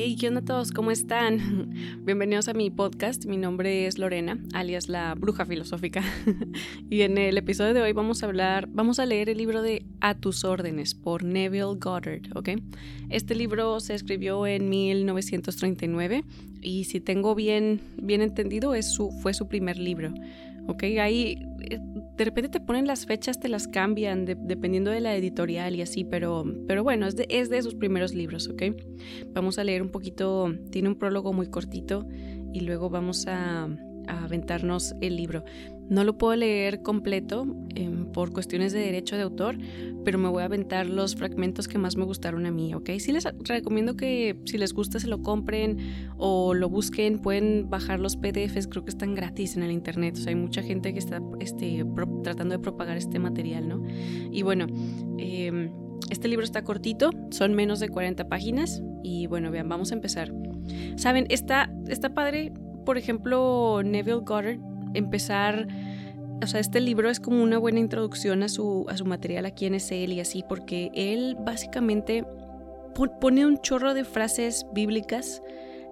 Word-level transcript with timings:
Hey, 0.00 0.14
¿qué 0.14 0.28
onda 0.28 0.42
todos? 0.42 0.70
¿Cómo 0.70 0.92
están? 0.92 1.74
Bienvenidos 2.04 2.46
a 2.46 2.54
mi 2.54 2.70
podcast. 2.70 3.26
Mi 3.26 3.36
nombre 3.36 3.88
es 3.88 3.98
Lorena, 3.98 4.38
alias 4.54 4.88
la 4.88 5.16
bruja 5.16 5.44
filosófica. 5.44 6.04
y 6.88 7.00
en 7.00 7.18
el 7.18 7.36
episodio 7.36 7.74
de 7.74 7.82
hoy 7.82 7.92
vamos 7.92 8.22
a 8.22 8.26
hablar, 8.26 8.68
vamos 8.70 9.00
a 9.00 9.06
leer 9.06 9.28
el 9.28 9.38
libro 9.38 9.60
de 9.60 9.84
A 10.00 10.14
tus 10.14 10.44
órdenes 10.44 10.94
por 10.94 11.24
Neville 11.24 11.74
Goddard, 11.80 12.30
¿ok? 12.36 12.50
Este 13.08 13.34
libro 13.34 13.80
se 13.80 13.94
escribió 13.94 14.46
en 14.46 14.68
1939 14.68 16.22
y 16.62 16.84
si 16.84 17.00
tengo 17.00 17.34
bien, 17.34 17.80
bien 18.00 18.22
entendido, 18.22 18.76
es 18.76 18.92
su, 18.92 19.10
fue 19.10 19.34
su 19.34 19.48
primer 19.48 19.78
libro. 19.78 20.14
¿Ok? 20.68 20.84
Ahí 21.00 21.44
eh, 21.70 21.80
de 21.80 22.24
repente 22.24 22.48
te 22.48 22.60
ponen 22.60 22.86
las 22.86 23.06
fechas, 23.06 23.40
te 23.40 23.48
las 23.48 23.66
cambian 23.66 24.24
dependiendo 24.24 24.90
de 24.90 25.00
la 25.00 25.16
editorial 25.16 25.74
y 25.74 25.82
así, 25.82 26.04
pero, 26.04 26.44
pero 26.68 26.84
bueno, 26.84 27.06
es 27.06 27.16
de, 27.16 27.26
es 27.28 27.50
de 27.50 27.60
sus 27.62 27.74
primeros 27.74 28.14
libros, 28.14 28.48
¿ok? 28.48 28.62
Vamos 29.32 29.58
a 29.58 29.64
leer 29.64 29.82
un 29.82 29.90
poquito, 29.90 30.54
tiene 30.70 30.88
un 30.88 30.96
prólogo 30.96 31.32
muy 31.32 31.48
cortito 31.48 32.06
y 32.52 32.60
luego 32.60 32.90
vamos 32.90 33.26
a, 33.26 33.64
a 34.06 34.24
aventarnos 34.24 34.94
el 35.00 35.16
libro. 35.16 35.44
No 35.88 36.04
lo 36.04 36.18
puedo 36.18 36.36
leer 36.36 36.82
completo 36.82 37.46
em, 37.74 38.06
por 38.12 38.32
cuestiones 38.32 38.72
de 38.72 38.80
derecho 38.80 39.16
de 39.16 39.22
autor, 39.22 39.56
pero 40.04 40.18
me 40.18 40.28
voy 40.28 40.42
a 40.42 40.46
aventar 40.46 40.86
los 40.86 41.16
fragmentos 41.16 41.68
que 41.68 41.78
más 41.78 41.96
me 41.96 42.04
gustaron 42.04 42.46
a 42.46 42.50
mí, 42.50 42.74
¿ok? 42.74 42.90
Sí 42.98 43.12
les 43.12 43.24
recomiendo 43.44 43.96
que 43.96 44.38
si 44.44 44.58
les 44.58 44.72
gusta 44.72 45.00
se 45.00 45.06
lo 45.06 45.22
compren 45.22 45.78
o 46.16 46.54
lo 46.54 46.68
busquen, 46.68 47.18
pueden 47.18 47.68
bajar 47.68 48.00
los 48.00 48.16
PDFs, 48.16 48.68
creo 48.68 48.84
que 48.84 48.90
están 48.90 49.14
gratis 49.14 49.56
en 49.56 49.62
el 49.62 49.70
internet, 49.70 50.16
o 50.16 50.20
sea, 50.20 50.30
hay 50.30 50.36
mucha 50.36 50.62
gente 50.62 50.92
que 50.92 50.98
está 50.98 51.20
este, 51.40 51.84
tratando 52.22 52.56
de 52.56 52.58
propagar 52.58 52.96
este 52.96 53.18
material, 53.18 53.68
¿no? 53.68 53.82
Y 54.30 54.42
bueno, 54.42 54.66
em, 55.18 55.70
este 56.10 56.28
libro 56.28 56.44
está 56.44 56.64
cortito, 56.64 57.10
son 57.30 57.54
menos 57.54 57.80
de 57.80 57.88
40 57.88 58.28
páginas 58.28 58.82
y 59.02 59.26
bueno, 59.26 59.50
vean, 59.50 59.68
vamos 59.68 59.92
a 59.92 59.94
empezar. 59.94 60.32
Saben, 60.96 61.26
está, 61.28 61.70
está 61.88 62.14
padre, 62.14 62.52
por 62.84 62.98
ejemplo, 62.98 63.82
Neville 63.84 64.22
Goddard 64.24 64.58
empezar, 64.94 65.68
o 66.42 66.46
sea, 66.46 66.60
este 66.60 66.80
libro 66.80 67.10
es 67.10 67.20
como 67.20 67.42
una 67.42 67.58
buena 67.58 67.80
introducción 67.80 68.42
a 68.42 68.48
su, 68.48 68.86
a 68.88 68.96
su 68.96 69.04
material, 69.04 69.46
a 69.46 69.50
quién 69.50 69.74
es 69.74 69.90
él 69.90 70.12
y 70.12 70.20
así, 70.20 70.44
porque 70.48 70.90
él 70.94 71.36
básicamente 71.40 72.24
pone 73.20 73.46
un 73.46 73.58
chorro 73.58 73.94
de 73.94 74.04
frases 74.04 74.66
bíblicas 74.72 75.42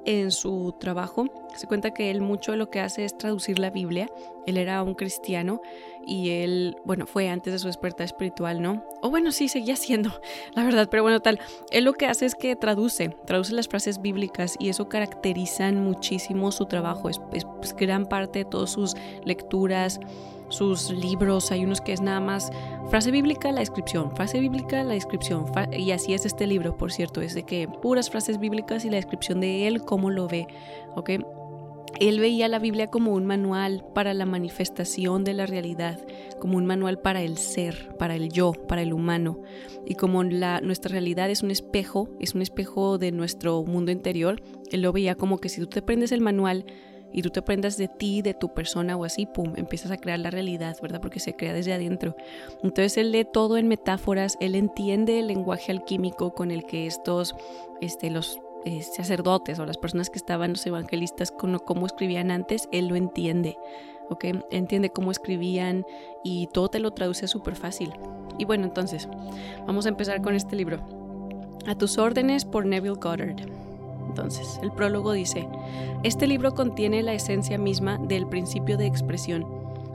en 0.07 0.31
su 0.31 0.75
trabajo. 0.79 1.27
Se 1.55 1.67
cuenta 1.67 1.93
que 1.93 2.11
él 2.11 2.21
mucho 2.23 2.53
de 2.53 2.59
lo 2.59 2.71
que 2.71 2.81
hace 2.81 3.05
es 3.05 3.19
traducir 3.19 3.59
la 3.59 3.71
Biblia. 3.71 4.09
Él 4.47 4.57
era 4.57 4.83
un 4.83 4.95
cristiano 4.95 5.61
y 6.07 6.31
él, 6.31 6.77
bueno, 6.85 7.07
fue 7.07 7.29
antes 7.29 7.53
de 7.53 7.59
su 7.59 7.67
despertar 7.67 8.05
espiritual, 8.05 8.62
¿no? 8.62 8.84
O 9.03 9.11
bueno, 9.11 9.33
sí, 9.33 9.49
seguía 9.49 9.75
siendo, 9.77 10.21
la 10.55 10.65
verdad, 10.65 10.89
pero 10.91 11.03
bueno, 11.03 11.21
tal. 11.21 11.41
Él 11.71 11.84
lo 11.84 11.93
que 11.93 12.07
hace 12.07 12.25
es 12.25 12.34
que 12.34 12.55
traduce, 12.57 13.11
traduce 13.27 13.53
las 13.53 13.69
frases 13.69 14.01
bíblicas 14.01 14.57
y 14.59 14.69
eso 14.69 14.89
caracteriza 14.89 15.71
muchísimo 15.73 16.53
su 16.53 16.67
trabajo. 16.67 17.09
Es, 17.09 17.21
es 17.33 17.45
pues, 17.45 17.75
gran 17.75 18.07
parte 18.07 18.41
de 18.41 18.45
todas 18.45 18.71
sus 18.71 18.95
lecturas, 19.25 19.99
sus 20.49 20.91
libros, 20.91 21.51
hay 21.51 21.65
unos 21.65 21.81
que 21.81 21.93
es 21.93 22.01
nada 22.01 22.21
más 22.21 22.51
frase 22.89 23.11
bíblica, 23.11 23.53
la 23.53 23.61
descripción, 23.61 24.15
frase 24.15 24.41
bíblica, 24.41 24.85
la 24.85 24.95
descripción, 24.95 25.47
y 25.73 25.91
así 25.91 26.15
es 26.15 26.25
este 26.25 26.47
libro, 26.47 26.77
por 26.77 26.93
cierto, 26.93 27.21
es 27.21 27.35
de 27.35 27.45
que 27.45 27.69
puras 27.69 28.11
frases 28.11 28.39
bíblicas 28.39 28.85
y 28.85 28.91
la 28.91 28.97
descripción 28.97 29.41
de 29.41 29.67
él, 29.67 29.83
cómo 29.83 30.11
lo 30.11 30.29
ve, 30.29 30.47
¿ok? 30.95 31.11
Él 31.99 32.21
veía 32.21 32.47
la 32.49 32.59
Biblia 32.59 32.89
como 32.89 33.15
un 33.15 33.25
manual 33.25 33.85
para 33.95 34.13
la 34.13 34.27
manifestación 34.27 35.25
de 35.25 35.33
la 35.33 35.47
realidad, 35.47 35.99
como 36.39 36.59
un 36.59 36.67
manual 36.67 36.99
para 36.99 37.23
el 37.23 37.39
ser, 37.39 37.97
para 37.99 38.17
el 38.17 38.31
yo, 38.31 38.53
para 38.53 38.83
el 38.83 38.93
humano. 38.93 39.41
Y 39.87 39.95
como 39.95 40.23
nuestra 40.23 40.91
realidad 40.91 41.31
es 41.31 41.43
un 41.43 41.51
espejo, 41.51 42.11
es 42.21 42.35
un 42.35 42.43
espejo 42.43 42.99
de 42.99 43.12
nuestro 43.12 43.65
mundo 43.65 43.93
interior, 43.93 44.43
él 44.71 44.83
lo 44.83 44.93
veía 44.93 45.15
como 45.15 45.39
que 45.39 45.49
si 45.49 45.61
tú 45.61 45.69
te 45.69 45.81
prendes 45.81 46.12
el 46.12 46.21
manual, 46.21 46.67
y 47.16 47.22
tú 47.22 47.31
te 47.31 47.41
aprendas 47.41 47.78
de 47.78 47.88
ti, 47.88 48.21
de 48.21 48.34
tu 48.34 48.53
persona 48.53 48.94
o 48.94 49.04
así, 49.04 49.25
pum, 49.25 49.54
empiezas 49.56 49.91
a 49.91 49.97
crear 49.97 50.19
la 50.19 50.31
realidad, 50.31 50.77
¿verdad? 50.82 51.00
Porque 51.00 51.19
se 51.19 51.34
crea 51.34 51.54
desde 51.54 51.72
adentro. 51.72 52.15
Entonces 52.62 52.99
él 52.99 53.10
lee 53.10 53.25
todo 53.25 53.56
en 53.56 53.69
metáforas, 53.69 54.37
él 54.38 54.54
entiende 54.54 55.19
el 55.19 55.28
lenguaje 55.28 55.72
alquímico 55.72 56.34
con 56.34 56.50
el 56.50 56.66
que 56.66 56.87
estos, 56.87 57.34
este, 57.81 58.10
los 58.10 58.38
eh, 58.66 58.82
sacerdotes 58.82 59.59
o 59.59 59.65
las 59.65 59.78
personas 59.78 60.10
que 60.10 60.19
estaban, 60.19 60.50
los 60.50 60.66
evangelistas, 60.66 61.31
con 61.31 61.59
cómo 61.59 61.87
escribían 61.87 62.31
antes, 62.31 62.69
él 62.71 62.88
lo 62.88 62.97
entiende. 62.97 63.56
¿ok? 64.10 64.25
Entiende 64.50 64.91
cómo 64.91 65.10
escribían 65.10 65.87
y 66.22 66.49
todo 66.49 66.69
te 66.69 66.81
lo 66.81 66.91
traduce 66.91 67.28
súper 67.28 67.56
fácil. 67.56 67.94
Y 68.38 68.44
bueno, 68.44 68.66
entonces, 68.66 69.09
vamos 69.66 69.87
a 69.87 69.88
empezar 69.88 70.21
con 70.21 70.34
este 70.34 70.55
libro. 70.55 70.81
A 71.66 71.75
tus 71.76 71.97
órdenes 71.97 72.44
por 72.44 72.66
Neville 72.66 72.97
Goddard. 73.00 73.66
Entonces, 74.16 74.59
el 74.62 74.72
prólogo 74.72 75.12
dice, 75.12 75.47
este 76.03 76.27
libro 76.27 76.54
contiene 76.54 77.03
la 77.03 77.12
esencia 77.12 77.59
misma 77.59 77.99
del 77.99 78.27
principio 78.27 78.78
de 78.78 78.87
expresión. 78.87 79.47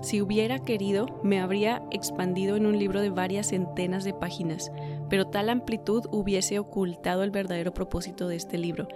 Si 0.04 0.22
hubiera 0.22 0.60
querido, 0.60 1.08
me 1.24 1.40
habría 1.40 1.82
expandido 1.90 2.56
en 2.56 2.68
un 2.68 2.78
libro 2.78 3.02
de 3.02 3.10
varias 3.10 3.48
centenas 3.48 4.04
de 4.04 4.14
páginas, 4.14 4.72
pero 5.10 5.26
tal 5.26 5.50
amplitud 5.50 6.04
hubiese 6.12 6.60
ocultado 6.60 7.24
el 7.24 7.32
verdadero 7.32 7.74
propósito 7.74 8.28
de 8.28 8.36
este 8.36 8.60
libro. 8.60 8.88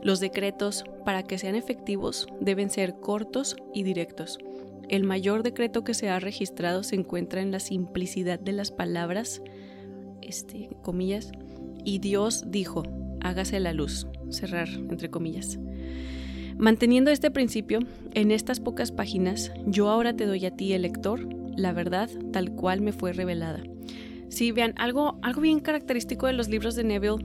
Los 0.00 0.20
decretos, 0.20 0.84
para 1.04 1.24
que 1.24 1.38
sean 1.38 1.56
efectivos, 1.56 2.28
deben 2.40 2.70
ser 2.70 3.00
cortos 3.00 3.56
y 3.74 3.82
directos. 3.82 4.38
El 4.88 5.02
mayor 5.02 5.42
decreto 5.42 5.82
que 5.82 5.94
se 5.94 6.08
ha 6.08 6.20
registrado 6.20 6.84
se 6.84 6.94
encuentra 6.94 7.40
en 7.40 7.50
la 7.50 7.58
simplicidad 7.58 8.38
de 8.38 8.52
las 8.52 8.70
palabras, 8.70 9.42
este, 10.22 10.70
comillas, 10.82 11.32
y 11.84 11.98
Dios 11.98 12.44
dijo, 12.46 12.84
hágase 13.20 13.58
la 13.58 13.72
luz 13.72 14.06
cerrar 14.30 14.68
entre 14.68 15.10
comillas. 15.10 15.58
Manteniendo 16.58 17.10
este 17.12 17.30
principio, 17.30 17.78
en 18.14 18.32
estas 18.32 18.58
pocas 18.58 18.90
páginas, 18.90 19.52
yo 19.66 19.88
ahora 19.88 20.14
te 20.14 20.26
doy 20.26 20.44
a 20.44 20.50
ti, 20.50 20.72
el 20.72 20.82
lector, 20.82 21.28
la 21.56 21.72
verdad 21.72 22.10
tal 22.32 22.50
cual 22.50 22.80
me 22.80 22.92
fue 22.92 23.12
revelada. 23.12 23.62
Sí, 24.28 24.52
vean, 24.52 24.74
algo, 24.76 25.18
algo 25.22 25.40
bien 25.40 25.60
característico 25.60 26.26
de 26.26 26.32
los 26.32 26.48
libros 26.48 26.74
de 26.74 26.84
Neville 26.84 27.24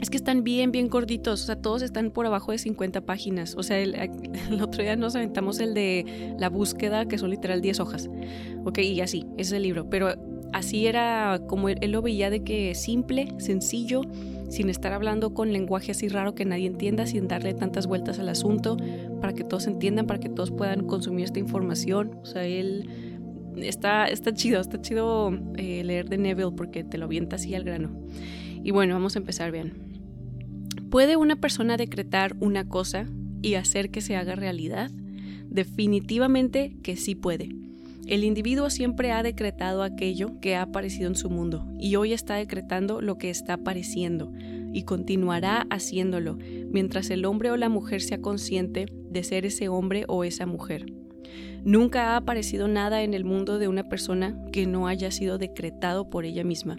es 0.00 0.08
que 0.08 0.16
están 0.16 0.44
bien, 0.44 0.72
bien 0.72 0.88
gorditos, 0.88 1.42
o 1.42 1.46
sea, 1.46 1.56
todos 1.56 1.82
están 1.82 2.10
por 2.10 2.24
abajo 2.24 2.52
de 2.52 2.58
50 2.58 3.02
páginas. 3.02 3.54
O 3.56 3.62
sea, 3.62 3.78
el, 3.78 3.94
el, 4.50 4.62
otro 4.62 4.82
día 4.82 4.96
nos 4.96 5.14
aventamos 5.14 5.60
el 5.60 5.74
de 5.74 6.34
la 6.38 6.48
búsqueda, 6.48 7.06
que 7.06 7.18
son 7.18 7.30
literal 7.30 7.60
10 7.60 7.80
hojas. 7.80 8.08
Ok, 8.64 8.78
y 8.78 9.00
así, 9.00 9.26
ese 9.36 9.50
es 9.50 9.52
el 9.52 9.62
libro. 9.62 9.90
Pero 9.90 10.14
así 10.52 10.86
era 10.86 11.40
como 11.46 11.68
él, 11.68 11.78
él 11.82 11.92
lo 11.92 12.02
veía 12.02 12.30
de 12.30 12.42
que 12.42 12.74
simple, 12.74 13.28
sencillo, 13.38 14.02
sin 14.50 14.68
estar 14.68 14.92
hablando 14.92 15.32
con 15.32 15.52
lenguaje 15.52 15.92
así 15.92 16.08
raro 16.08 16.34
que 16.34 16.44
nadie 16.44 16.66
entienda, 16.66 17.06
sin 17.06 17.28
darle 17.28 17.54
tantas 17.54 17.86
vueltas 17.86 18.18
al 18.18 18.28
asunto, 18.28 18.76
para 19.20 19.32
que 19.32 19.44
todos 19.44 19.66
entiendan, 19.66 20.06
para 20.06 20.20
que 20.20 20.28
todos 20.28 20.50
puedan 20.50 20.86
consumir 20.86 21.24
esta 21.24 21.38
información. 21.38 22.18
O 22.22 22.26
sea, 22.26 22.44
él 22.44 22.88
está, 23.56 24.06
está 24.06 24.34
chido, 24.34 24.60
está 24.60 24.80
chido 24.80 25.32
eh, 25.56 25.84
leer 25.84 26.08
de 26.08 26.18
Neville 26.18 26.52
porque 26.56 26.84
te 26.84 26.98
lo 26.98 27.06
avienta 27.06 27.36
así 27.36 27.54
al 27.54 27.64
grano. 27.64 27.90
Y 28.62 28.72
bueno, 28.72 28.94
vamos 28.94 29.16
a 29.16 29.20
empezar 29.20 29.52
bien. 29.52 29.72
¿Puede 30.90 31.16
una 31.16 31.36
persona 31.36 31.76
decretar 31.76 32.36
una 32.40 32.68
cosa 32.68 33.06
y 33.42 33.54
hacer 33.54 33.90
que 33.90 34.00
se 34.00 34.16
haga 34.16 34.34
realidad? 34.34 34.90
Definitivamente 35.48 36.76
que 36.82 36.96
sí 36.96 37.14
puede. 37.14 37.50
El 38.06 38.24
individuo 38.24 38.70
siempre 38.70 39.12
ha 39.12 39.22
decretado 39.22 39.82
aquello 39.82 40.40
que 40.40 40.56
ha 40.56 40.62
aparecido 40.62 41.08
en 41.08 41.14
su 41.14 41.30
mundo 41.30 41.66
y 41.78 41.96
hoy 41.96 42.12
está 42.12 42.34
decretando 42.34 43.00
lo 43.00 43.18
que 43.18 43.30
está 43.30 43.54
apareciendo 43.54 44.32
y 44.72 44.82
continuará 44.82 45.66
haciéndolo 45.70 46.38
mientras 46.70 47.10
el 47.10 47.24
hombre 47.24 47.50
o 47.50 47.56
la 47.56 47.68
mujer 47.68 48.00
sea 48.00 48.20
consciente 48.20 48.86
de 49.10 49.22
ser 49.22 49.46
ese 49.46 49.68
hombre 49.68 50.04
o 50.08 50.24
esa 50.24 50.46
mujer. 50.46 50.86
Nunca 51.64 52.10
ha 52.10 52.16
aparecido 52.16 52.68
nada 52.68 53.02
en 53.02 53.12
el 53.14 53.24
mundo 53.24 53.58
de 53.58 53.68
una 53.68 53.88
persona 53.88 54.36
que 54.50 54.66
no 54.66 54.86
haya 54.86 55.10
sido 55.10 55.38
decretado 55.38 56.08
por 56.08 56.24
ella 56.24 56.42
misma. 56.42 56.78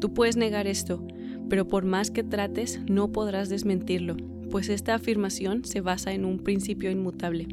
Tú 0.00 0.14
puedes 0.14 0.36
negar 0.36 0.66
esto, 0.66 1.06
pero 1.48 1.68
por 1.68 1.84
más 1.84 2.10
que 2.10 2.22
trates 2.22 2.80
no 2.88 3.12
podrás 3.12 3.48
desmentirlo, 3.48 4.16
pues 4.50 4.68
esta 4.68 4.94
afirmación 4.94 5.64
se 5.64 5.80
basa 5.80 6.12
en 6.12 6.24
un 6.24 6.38
principio 6.38 6.90
inmutable. 6.90 7.48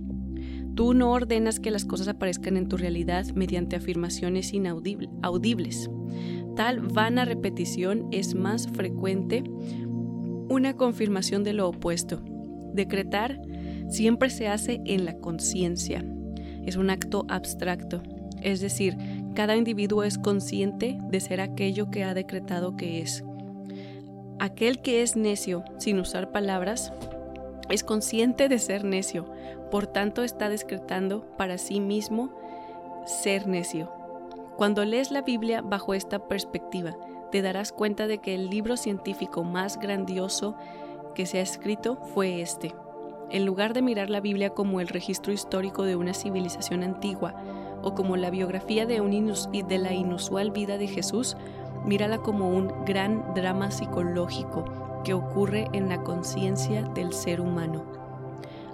Tú 0.76 0.94
no 0.94 1.12
ordenas 1.12 1.60
que 1.60 1.72
las 1.72 1.86
cosas 1.86 2.08
aparezcan 2.08 2.58
en 2.58 2.68
tu 2.68 2.78
realidad 2.78 3.26
mediante 3.36 3.76
afirmaciones 3.76 4.54
inaudibles. 4.54 5.90
Tal 6.56 6.80
vana 6.80 7.26
repetición 7.26 8.08
es 8.12 8.36
más 8.36 8.68
frecuente 8.68 9.44
una 10.50 10.76
confirmación 10.76 11.44
de 11.44 11.54
lo 11.54 11.70
opuesto. 11.70 12.22
Decretar 12.74 13.42
siempre 13.90 14.30
se 14.30 14.48
hace 14.48 14.82
en 14.86 15.06
la 15.06 15.18
conciencia. 15.18 16.06
Es 16.66 16.76
un 16.76 16.90
acto 16.90 17.26
abstracto. 17.30 18.02
Es 18.42 18.60
decir, 18.60 18.98
cada 19.36 19.56
individuo 19.56 20.04
es 20.04 20.18
consciente 20.18 21.00
de 21.10 21.20
ser 21.20 21.42
aquello 21.42 21.90
que 21.90 22.04
ha 22.04 22.14
decretado 22.14 22.76
que 22.76 23.02
es. 23.02 23.24
Aquel 24.40 24.82
que 24.82 25.04
es 25.04 25.16
necio 25.16 25.64
sin 25.78 26.00
usar 26.00 26.32
palabras 26.32 26.92
es 27.72 27.84
consciente 27.84 28.50
de 28.50 28.60
ser 28.60 28.84
necio, 28.84 29.26
por 29.70 29.88
tanto 29.88 30.24
está 30.24 30.50
decretando 30.50 31.26
para 31.38 31.58
sí 31.58 31.80
mismo 31.80 32.32
ser 33.06 33.48
necio. 33.48 33.92
Cuando 34.58 34.86
lees 34.86 35.12
la 35.12 35.22
Biblia 35.22 35.62
bajo 35.62 35.94
esta 35.94 36.28
perspectiva, 36.28 36.96
te 37.32 37.42
darás 37.42 37.72
cuenta 37.72 38.08
de 38.08 38.20
que 38.20 38.36
el 38.36 38.50
libro 38.50 38.78
científico 38.78 39.44
más 39.44 39.80
grandioso 39.80 40.56
que 41.16 41.26
se 41.26 41.40
ha 41.40 41.42
escrito 41.42 41.96
fue 42.14 42.42
este. 42.42 42.76
En 43.30 43.46
lugar 43.46 43.74
de 43.74 43.82
mirar 43.82 44.10
la 44.10 44.20
Biblia 44.20 44.50
como 44.50 44.82
el 44.82 44.90
registro 44.90 45.32
histórico 45.32 45.84
de 45.84 45.96
una 45.96 46.14
civilización 46.14 46.84
antigua 46.84 47.34
o 47.82 47.96
como 47.96 48.18
la 48.18 48.30
biografía 48.30 48.86
de, 48.86 49.00
un 49.00 49.12
de 49.12 49.78
la 49.78 49.94
inusual 49.94 50.52
vida 50.52 50.78
de 50.78 50.88
Jesús, 50.88 51.38
mírala 51.86 52.18
como 52.18 52.50
un 52.50 52.86
gran 52.86 53.34
drama 53.34 53.72
psicológico 53.72 54.91
que 55.04 55.14
ocurre 55.14 55.68
en 55.74 55.90
la 55.90 56.04
conciencia 56.04 56.84
del 56.84 57.14
ser 57.14 57.42
humano. 57.42 57.84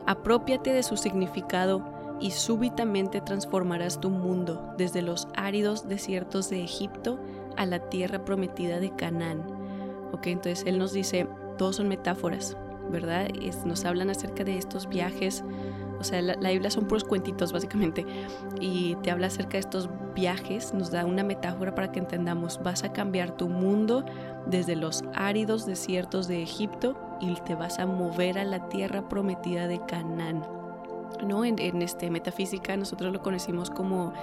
Apropiate 0.06 0.71
de 0.74 0.83
su 0.83 0.97
significado 0.97 1.83
y 2.19 2.31
súbitamente 2.31 3.21
transformarás 3.21 4.00
tu 4.00 4.09
mundo 4.09 4.74
desde 4.77 5.01
los 5.01 5.27
áridos 5.35 5.88
desiertos 5.88 6.50
de 6.50 6.63
Egipto 6.63 7.19
a 7.57 7.65
la 7.65 7.79
tierra 7.89 8.24
prometida 8.25 8.79
de 8.79 8.95
Canaán. 8.95 9.44
Ok, 10.13 10.27
entonces 10.27 10.63
él 10.65 10.79
nos 10.79 10.94
dice, 10.94 11.27
todos 11.57 11.77
son 11.77 11.88
metáforas, 11.88 12.57
¿verdad? 12.89 13.27
nos 13.65 13.85
hablan 13.85 14.09
acerca 14.09 14.44
de 14.44 14.57
estos 14.57 14.88
viajes, 14.88 15.44
o 15.99 16.03
sea, 16.03 16.21
la, 16.21 16.35
la, 16.35 16.51
Biblia 16.51 16.69
son 16.71 16.85
puros 16.85 17.03
cuentitos 17.03 17.51
básicamente, 17.51 18.05
y 18.59 18.95
te 19.03 19.11
habla 19.11 19.27
acerca 19.27 19.53
de 19.53 19.59
estos 19.59 19.89
viajes, 20.15 20.73
nos 20.73 20.91
da 20.91 21.05
una 21.05 21.23
metáfora 21.23 21.75
para 21.75 21.91
que 21.91 21.99
entendamos, 21.99 22.59
vas 22.63 22.83
a 22.83 22.91
cambiar 22.91 23.38
tu 23.38 23.49
mundo 23.49 24.03
desde 24.47 24.75
los 24.75 25.03
áridos 25.13 25.65
desiertos 25.65 26.27
de 26.27 26.41
Egipto 26.41 26.97
y 27.21 27.35
te 27.45 27.55
vas 27.55 27.79
a 27.79 27.85
mover 27.85 28.39
a 28.39 28.44
la 28.44 28.67
tierra 28.69 29.07
prometida 29.07 29.67
de 29.67 29.79
Canaán. 29.85 30.44
¿no? 31.25 31.45
En, 31.45 31.59
en, 31.59 31.81
este, 31.81 32.09
metafísica 32.09 32.75
nosotros 32.77 33.13
lo 33.13 33.21
conocimos 33.21 33.69
como 33.69 34.13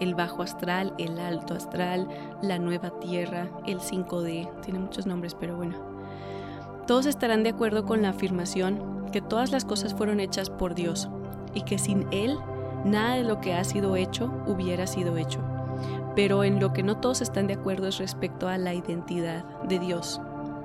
el 0.00 0.14
bajo 0.14 0.42
astral, 0.42 0.92
el 0.98 1.18
alto 1.18 1.54
astral, 1.54 2.08
la 2.42 2.58
nueva 2.58 2.90
tierra, 3.00 3.48
el 3.66 3.80
5D, 3.80 4.60
tiene 4.60 4.78
muchos 4.78 5.06
nombres, 5.06 5.34
pero 5.34 5.56
bueno, 5.56 5.76
todos 6.86 7.06
estarán 7.06 7.42
de 7.42 7.50
acuerdo 7.50 7.84
con 7.84 8.02
la 8.02 8.10
afirmación 8.10 9.08
que 9.12 9.20
todas 9.20 9.52
las 9.52 9.64
cosas 9.64 9.94
fueron 9.94 10.20
hechas 10.20 10.50
por 10.50 10.74
Dios 10.74 11.08
y 11.54 11.62
que 11.62 11.78
sin 11.78 12.06
Él 12.10 12.38
nada 12.84 13.16
de 13.16 13.24
lo 13.24 13.40
que 13.40 13.54
ha 13.54 13.64
sido 13.64 13.96
hecho 13.96 14.32
hubiera 14.46 14.86
sido 14.86 15.16
hecho. 15.16 15.40
Pero 16.14 16.44
en 16.44 16.60
lo 16.60 16.72
que 16.72 16.82
no 16.82 16.98
todos 16.98 17.20
están 17.20 17.46
de 17.46 17.54
acuerdo 17.54 17.88
es 17.88 17.98
respecto 17.98 18.48
a 18.48 18.58
la 18.58 18.74
identidad 18.74 19.44
de 19.62 19.78
Dios. 19.78 20.20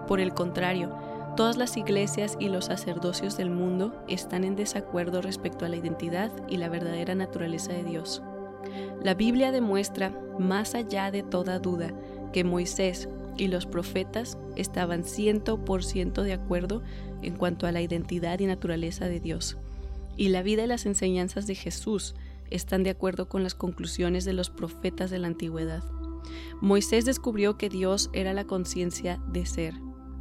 Por 0.07 0.19
el 0.19 0.33
contrario, 0.33 0.95
todas 1.35 1.57
las 1.57 1.77
iglesias 1.77 2.35
y 2.39 2.49
los 2.49 2.65
sacerdocios 2.65 3.37
del 3.37 3.49
mundo 3.49 4.03
están 4.07 4.43
en 4.43 4.55
desacuerdo 4.55 5.21
respecto 5.21 5.65
a 5.65 5.69
la 5.69 5.77
identidad 5.77 6.31
y 6.47 6.57
la 6.57 6.69
verdadera 6.69 7.15
naturaleza 7.15 7.73
de 7.73 7.83
Dios. 7.83 8.21
La 9.01 9.13
Biblia 9.13 9.51
demuestra, 9.51 10.11
más 10.37 10.75
allá 10.75 11.11
de 11.11 11.23
toda 11.23 11.59
duda, 11.59 11.93
que 12.33 12.43
Moisés 12.43 13.09
y 13.37 13.47
los 13.47 13.65
profetas 13.65 14.37
estaban 14.55 15.03
100% 15.03 16.21
de 16.21 16.33
acuerdo 16.33 16.83
en 17.21 17.35
cuanto 17.35 17.65
a 17.65 17.71
la 17.71 17.81
identidad 17.81 18.39
y 18.39 18.45
naturaleza 18.45 19.07
de 19.07 19.19
Dios. 19.19 19.57
Y 20.19 20.27
la 20.27 20.43
vida 20.43 20.65
y 20.65 20.67
las 20.67 20.85
enseñanzas 20.85 21.47
de 21.47 21.55
Jesús 21.55 22.13
están 22.49 22.83
de 22.83 22.89
acuerdo 22.89 23.29
con 23.29 23.41
las 23.41 23.55
conclusiones 23.55 24.25
de 24.25 24.33
los 24.33 24.49
profetas 24.49 25.09
de 25.09 25.17
la 25.17 25.27
antigüedad. 25.27 25.81
Moisés 26.59 27.05
descubrió 27.05 27.57
que 27.57 27.69
Dios 27.69 28.09
era 28.11 28.33
la 28.33 28.43
conciencia 28.43 29.23
de 29.31 29.45
ser. 29.45 29.75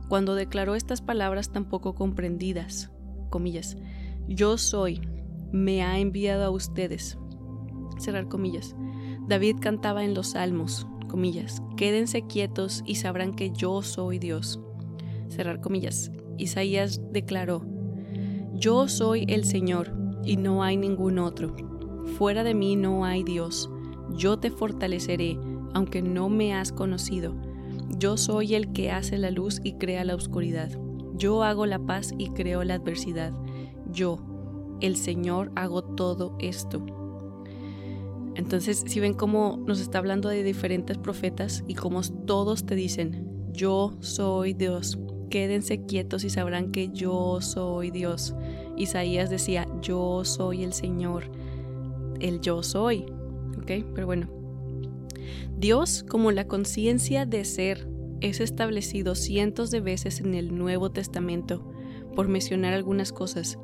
Cuando 0.08 0.36
declaró 0.36 0.76
estas 0.76 1.02
palabras 1.02 1.50
tan 1.50 1.64
poco 1.64 1.96
comprendidas, 1.96 2.92
comillas, 3.28 3.76
yo 4.28 4.56
soy, 4.56 5.00
me 5.50 5.82
ha 5.82 5.98
enviado 5.98 6.44
a 6.44 6.50
ustedes, 6.50 7.18
cerrar 7.98 8.28
comillas. 8.28 8.76
David 9.26 9.56
cantaba 9.60 10.04
en 10.04 10.14
los 10.14 10.28
salmos, 10.28 10.86
comillas, 11.08 11.60
quédense 11.76 12.24
quietos 12.24 12.84
y 12.86 12.94
sabrán 12.94 13.34
que 13.34 13.50
yo 13.50 13.82
soy 13.82 14.20
Dios. 14.20 14.60
Cerrar 15.28 15.60
comillas. 15.60 16.12
Isaías 16.36 17.00
declaró, 17.10 17.77
yo 18.58 18.88
soy 18.88 19.24
el 19.28 19.44
Señor 19.44 19.92
y 20.24 20.36
no 20.36 20.64
hay 20.64 20.76
ningún 20.76 21.20
otro. 21.20 21.54
Fuera 22.18 22.42
de 22.42 22.54
mí 22.54 22.74
no 22.74 23.04
hay 23.04 23.22
Dios. 23.22 23.70
Yo 24.16 24.38
te 24.38 24.50
fortaleceré, 24.50 25.38
aunque 25.74 26.02
no 26.02 26.28
me 26.28 26.54
has 26.54 26.72
conocido. 26.72 27.36
Yo 27.98 28.16
soy 28.16 28.56
el 28.56 28.72
que 28.72 28.90
hace 28.90 29.16
la 29.16 29.30
luz 29.30 29.60
y 29.62 29.74
crea 29.74 30.04
la 30.04 30.16
oscuridad. 30.16 30.70
Yo 31.14 31.44
hago 31.44 31.66
la 31.66 31.78
paz 31.78 32.12
y 32.18 32.30
creo 32.30 32.64
la 32.64 32.74
adversidad. 32.74 33.32
Yo, 33.92 34.18
el 34.80 34.96
Señor, 34.96 35.52
hago 35.54 35.82
todo 35.82 36.36
esto. 36.40 36.84
Entonces, 38.34 38.82
si 38.86 38.98
ven 38.98 39.14
cómo 39.14 39.62
nos 39.66 39.78
está 39.80 39.98
hablando 39.98 40.28
de 40.28 40.42
diferentes 40.42 40.98
profetas 40.98 41.62
y 41.68 41.74
cómo 41.74 42.00
todos 42.26 42.66
te 42.66 42.74
dicen, 42.74 43.52
yo 43.52 43.96
soy 44.00 44.52
Dios, 44.52 44.98
quédense 45.28 45.84
quietos 45.86 46.24
y 46.24 46.30
sabrán 46.30 46.72
que 46.72 46.90
yo 46.90 47.40
soy 47.40 47.90
Dios. 47.90 48.34
Isaías 48.76 49.30
decía, 49.30 49.66
yo 49.82 50.24
soy 50.24 50.62
el 50.62 50.72
Señor, 50.72 51.30
el 52.20 52.40
yo 52.40 52.62
soy. 52.62 53.06
¿Ok? 53.58 53.84
Pero 53.94 54.06
bueno, 54.06 54.28
Dios 55.58 56.04
como 56.08 56.30
la 56.32 56.46
conciencia 56.46 57.26
de 57.26 57.44
ser 57.44 57.88
es 58.20 58.40
establecido 58.40 59.14
cientos 59.14 59.70
de 59.70 59.80
veces 59.80 60.20
en 60.20 60.34
el 60.34 60.56
Nuevo 60.56 60.90
Testamento, 60.90 61.72
por 62.14 62.28
mencionar 62.28 62.74
algunas 62.74 63.12
cosas. 63.12 63.58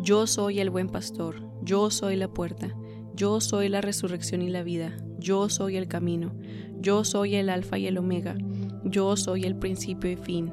Yo 0.00 0.26
soy 0.26 0.60
el 0.60 0.70
buen 0.70 0.88
pastor, 0.88 1.42
yo 1.62 1.90
soy 1.90 2.16
la 2.16 2.28
puerta. 2.28 2.74
Yo 3.18 3.40
soy 3.40 3.68
la 3.68 3.80
resurrección 3.80 4.42
y 4.42 4.48
la 4.48 4.62
vida, 4.62 4.96
yo 5.18 5.48
soy 5.48 5.76
el 5.76 5.88
camino, 5.88 6.32
yo 6.80 7.02
soy 7.02 7.34
el 7.34 7.50
alfa 7.50 7.76
y 7.76 7.88
el 7.88 7.98
omega, 7.98 8.36
yo 8.84 9.16
soy 9.16 9.42
el 9.42 9.56
principio 9.56 10.08
y 10.08 10.14
fin. 10.14 10.52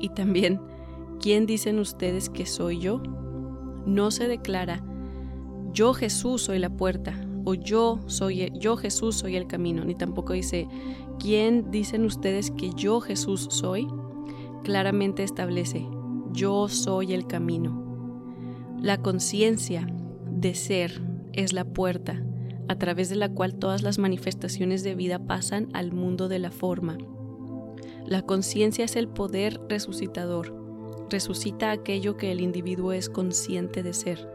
Y 0.00 0.10
también, 0.10 0.60
¿quién 1.20 1.46
dicen 1.46 1.78
ustedes 1.78 2.28
que 2.30 2.46
soy 2.46 2.78
yo? 2.78 3.02
No 3.86 4.10
se 4.10 4.28
declara, 4.28 4.82
yo 5.72 5.92
Jesús 5.94 6.42
soy 6.42 6.58
la 6.58 6.70
puerta, 6.70 7.14
o 7.44 7.54
yo 7.54 8.00
soy 8.06 8.50
yo 8.58 8.76
Jesús 8.76 9.16
soy 9.16 9.36
el 9.36 9.46
camino, 9.46 9.84
ni 9.84 9.94
tampoco 9.94 10.32
dice, 10.32 10.66
¿quién 11.18 11.70
dicen 11.70 12.04
ustedes 12.04 12.50
que 12.50 12.70
yo 12.70 13.00
Jesús 13.00 13.48
soy? 13.50 13.86
Claramente 14.62 15.22
establece, 15.22 15.86
yo 16.32 16.68
soy 16.68 17.12
el 17.12 17.26
camino. 17.26 17.82
La 18.80 19.02
conciencia 19.02 19.86
de 20.30 20.54
ser 20.54 21.02
es 21.32 21.52
la 21.52 21.64
puerta 21.64 22.22
a 22.68 22.76
través 22.76 23.10
de 23.10 23.16
la 23.16 23.28
cual 23.28 23.54
todas 23.56 23.82
las 23.82 23.98
manifestaciones 23.98 24.82
de 24.82 24.94
vida 24.94 25.18
pasan 25.18 25.68
al 25.74 25.92
mundo 25.92 26.28
de 26.28 26.38
la 26.38 26.50
forma. 26.50 26.96
La 28.06 28.22
conciencia 28.22 28.84
es 28.84 28.96
el 28.96 29.08
poder 29.08 29.60
resucitador. 29.68 30.54
Resucita 31.10 31.70
aquello 31.70 32.16
que 32.16 32.32
el 32.32 32.40
individuo 32.40 32.92
es 32.92 33.08
consciente 33.08 33.82
de 33.82 33.92
ser. 33.92 34.28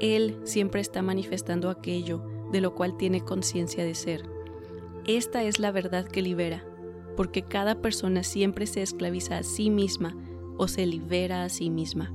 Él 0.00 0.38
siempre 0.44 0.80
está 0.80 1.02
manifestando 1.02 1.70
aquello 1.70 2.24
de 2.52 2.60
lo 2.60 2.74
cual 2.74 2.96
tiene 2.96 3.20
conciencia 3.20 3.84
de 3.84 3.94
ser. 3.94 4.28
Esta 5.06 5.42
es 5.42 5.58
la 5.58 5.70
verdad 5.70 6.06
que 6.06 6.22
libera, 6.22 6.64
porque 7.16 7.42
cada 7.42 7.80
persona 7.80 8.22
siempre 8.22 8.66
se 8.66 8.82
esclaviza 8.82 9.38
a 9.38 9.42
sí 9.42 9.70
misma 9.70 10.16
o 10.56 10.68
se 10.68 10.86
libera 10.86 11.44
a 11.44 11.48
sí 11.48 11.68
misma. 11.68 12.14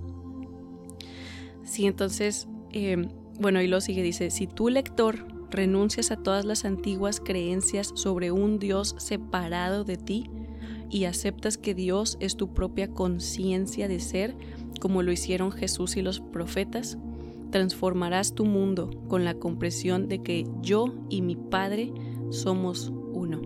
Sí, 1.63 1.85
entonces 1.85 2.47
eh, 2.71 3.07
bueno, 3.39 3.61
y 3.61 3.67
lo 3.67 3.79
sigue, 3.79 4.03
dice, 4.03 4.31
si 4.31 4.47
tú 4.47 4.69
lector 4.69 5.25
renuncias 5.49 6.11
a 6.11 6.17
todas 6.17 6.45
las 6.45 6.65
antiguas 6.65 7.21
creencias 7.21 7.91
sobre 7.95 8.31
un 8.31 8.59
Dios 8.59 8.95
separado 8.99 9.83
de 9.83 9.97
ti 9.97 10.29
y 10.89 11.05
aceptas 11.05 11.57
que 11.57 11.75
Dios 11.75 12.17
es 12.19 12.35
tu 12.35 12.53
propia 12.53 12.89
conciencia 12.89 13.87
de 13.87 13.99
ser, 13.99 14.35
como 14.79 15.03
lo 15.03 15.11
hicieron 15.11 15.51
Jesús 15.51 15.97
y 15.97 16.01
los 16.01 16.19
profetas, 16.19 16.97
transformarás 17.51 18.33
tu 18.33 18.45
mundo 18.45 18.89
con 19.07 19.25
la 19.25 19.33
comprensión 19.35 20.07
de 20.07 20.21
que 20.21 20.45
yo 20.61 20.93
y 21.09 21.21
mi 21.21 21.35
Padre 21.35 21.91
somos 22.29 22.91
uno. 23.13 23.41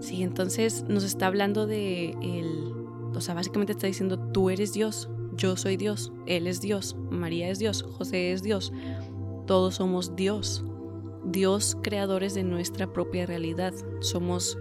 Sí, 0.00 0.22
entonces 0.22 0.84
nos 0.88 1.04
está 1.04 1.26
hablando 1.26 1.66
de 1.66 2.10
el, 2.22 2.72
o 3.14 3.20
sea, 3.20 3.34
básicamente 3.34 3.72
está 3.72 3.86
diciendo 3.86 4.18
tú 4.18 4.50
eres 4.50 4.72
Dios, 4.72 5.08
yo 5.36 5.56
soy 5.56 5.76
Dios, 5.76 6.12
Él 6.26 6.46
es 6.46 6.60
Dios, 6.60 6.96
María 7.10 7.48
es 7.48 7.58
Dios, 7.58 7.82
José 7.82 8.32
es 8.32 8.42
Dios. 8.42 8.72
Todos 9.46 9.76
somos 9.76 10.16
Dios. 10.16 10.64
Dios 11.24 11.76
creadores 11.82 12.34
de 12.34 12.44
nuestra 12.44 12.92
propia 12.92 13.26
realidad. 13.26 13.72
Somos 14.00 14.58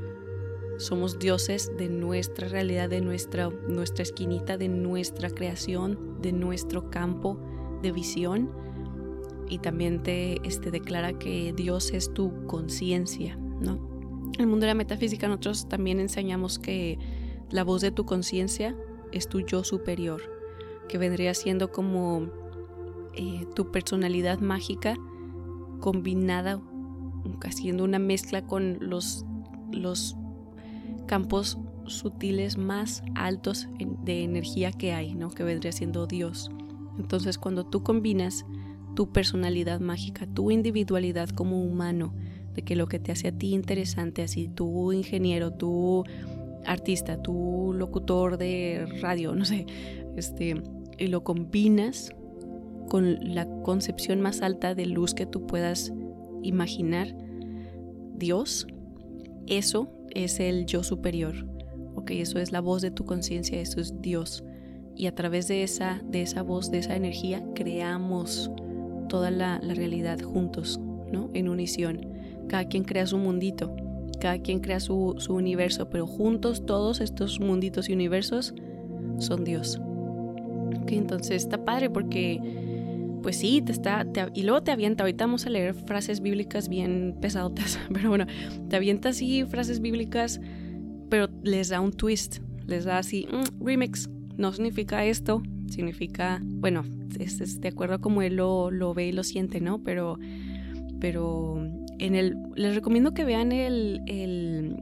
somos 0.78 1.20
dioses 1.20 1.72
de 1.78 1.90
nuestra 1.90 2.48
realidad, 2.48 2.90
de 2.90 3.02
nuestra, 3.02 3.50
nuestra 3.50 4.04
esquinita, 4.04 4.58
de 4.58 4.70
nuestra 4.70 5.30
creación, 5.30 6.22
de 6.22 6.32
nuestro 6.32 6.90
campo 6.90 7.40
de 7.82 7.92
visión. 7.92 8.52
Y 9.50 9.60
también 9.60 10.02
te 10.02 10.46
este, 10.48 10.72
declara 10.72 11.14
que 11.20 11.54
Dios 11.56 11.92
es 11.92 12.14
tu 12.14 12.46
conciencia, 12.48 13.36
¿no? 13.36 13.92
En 14.34 14.42
el 14.42 14.48
mundo 14.48 14.66
de 14.66 14.72
la 14.72 14.76
metafísica 14.76 15.28
nosotros 15.28 15.70
también 15.70 16.00
enseñamos 16.00 16.58
que 16.58 16.98
la 17.52 17.64
voz 17.64 17.82
de 17.82 17.92
tu 17.92 18.06
conciencia 18.06 18.76
es 19.12 19.28
tu 19.28 19.42
yo 19.42 19.64
superior 19.64 20.34
que 20.88 20.98
vendría 20.98 21.34
siendo 21.34 21.72
como 21.72 22.28
eh, 23.16 23.46
tu 23.56 23.72
personalidad 23.72 24.40
mágica 24.40 24.96
combinada, 25.80 26.62
haciendo 27.44 27.84
una 27.84 28.00
mezcla 28.00 28.46
con 28.46 28.78
los, 28.80 29.26
los 29.72 30.16
campos 31.06 31.58
sutiles 31.86 32.58
más 32.58 33.04
altos 33.16 33.68
de 34.04 34.24
energía 34.24 34.72
que 34.72 34.94
hay, 34.94 35.16
¿no? 35.16 35.30
Que 35.30 35.44
vendría 35.44 35.72
siendo 35.72 36.08
Dios. 36.08 36.50
Entonces, 36.98 37.38
cuando 37.38 37.66
tú 37.66 37.84
combinas 37.84 38.46
tu 38.96 39.12
personalidad 39.12 39.80
mágica, 39.80 40.28
tu 40.28 40.52
individualidad 40.52 41.30
como 41.30 41.62
humano, 41.62 42.14
de 42.54 42.62
que 42.62 42.76
lo 42.76 42.88
que 42.88 43.00
te 43.00 43.12
hace 43.12 43.30
a 43.30 43.32
ti 43.32 43.54
interesante, 43.54 44.22
así 44.22 44.48
tu 44.48 44.92
ingeniero, 44.92 45.52
tu 45.52 46.04
artista, 46.66 47.22
tu 47.22 47.74
locutor 47.76 48.38
de 48.38 48.88
radio, 49.02 49.34
no 49.36 49.46
sé, 49.46 49.66
este, 50.16 50.62
y 50.98 51.08
lo 51.08 51.24
combinas 51.24 52.14
con 52.90 53.34
la 53.34 53.48
concepción 53.64 54.22
más 54.22 54.42
alta 54.42 54.76
de 54.76 54.86
luz 54.86 55.14
que 55.14 55.26
tú 55.26 55.48
puedas 55.48 55.92
imaginar, 56.44 57.16
Dios, 58.16 58.68
eso 59.48 59.90
es 60.14 60.40
el 60.40 60.66
yo 60.66 60.84
superior. 60.84 61.46
Ok, 61.96 62.12
eso 62.12 62.40
es 62.40 62.52
la 62.52 62.62
voz 62.62 62.82
de 62.82 62.92
tu 62.92 63.06
conciencia, 63.06 63.60
eso 63.60 63.80
es 63.80 64.02
Dios. 64.02 64.44
Y 64.96 65.08
a 65.08 65.16
través 65.16 65.48
de 65.48 65.64
esa, 65.64 66.02
de 66.06 66.22
esa 66.22 66.42
voz, 66.42 66.72
de 66.72 66.80
esa 66.80 66.96
energía, 66.96 67.44
creamos 67.56 68.52
toda 69.10 69.32
la, 69.32 69.60
realidad 69.60 70.20
juntos, 70.22 70.80
¿no? 71.12 71.30
En 71.34 71.50
unición. 71.50 72.08
Cada 72.48 72.66
quien 72.66 72.84
crea 72.84 73.06
su 73.06 73.18
mundito, 73.18 73.76
cada 74.20 74.40
quien 74.40 74.60
crea 74.60 74.80
su, 74.80 75.16
universo, 75.30 75.90
pero 75.90 76.08
juntos 76.08 76.66
todos 76.66 77.02
estos 77.02 77.40
munditos 77.40 77.90
y 77.90 77.94
universos 77.94 78.54
son 79.18 79.44
Dios. 79.44 79.80
Ok, 80.82 80.92
entonces 80.94 81.44
está 81.44 81.64
padre 81.64 81.90
porque 81.90 82.40
pues 83.24 83.38
sí, 83.38 83.62
te 83.62 83.72
está, 83.72 84.06
y 84.36 84.44
luego 84.44 84.62
te 84.62 84.72
avienta, 84.72 85.04
ahorita 85.04 85.26
vamos 85.26 85.48
a 85.48 85.50
leer 85.50 85.74
frases 85.74 86.20
bíblicas 86.20 86.68
bien 86.68 87.16
pesadotas, 87.22 87.80
pero 87.94 88.10
bueno, 88.10 88.28
te 88.70 88.76
avienta 88.76 89.10
así 89.10 89.46
frases 89.46 89.80
bíblicas, 89.80 90.40
pero 91.10 91.30
les 91.42 91.70
da 91.70 91.80
un 91.80 91.94
twist, 91.94 92.40
les 92.68 92.84
da 92.84 93.00
así, 93.00 93.26
mm, 93.32 93.66
remix, 93.66 94.10
no 94.38 94.52
significa 94.52 95.06
esto, 95.06 95.42
significa, 95.70 96.42
bueno, 96.44 96.84
es, 97.18 97.62
de 97.62 97.68
acuerdo 97.70 97.96
a 97.96 98.02
como 98.02 98.22
él 98.22 98.36
lo, 98.36 98.70
lo, 98.70 98.94
ve 98.94 99.08
y 99.08 99.12
lo 99.14 99.24
siente, 99.24 99.62
¿no? 99.62 99.82
Pero, 99.84 100.20
pero 101.00 101.66
en 102.00 102.16
el, 102.16 102.36
les 102.56 102.76
recomiendo 102.76 103.14
que 103.14 103.24
vean 103.24 103.52
el, 103.54 104.02
el, 104.08 104.76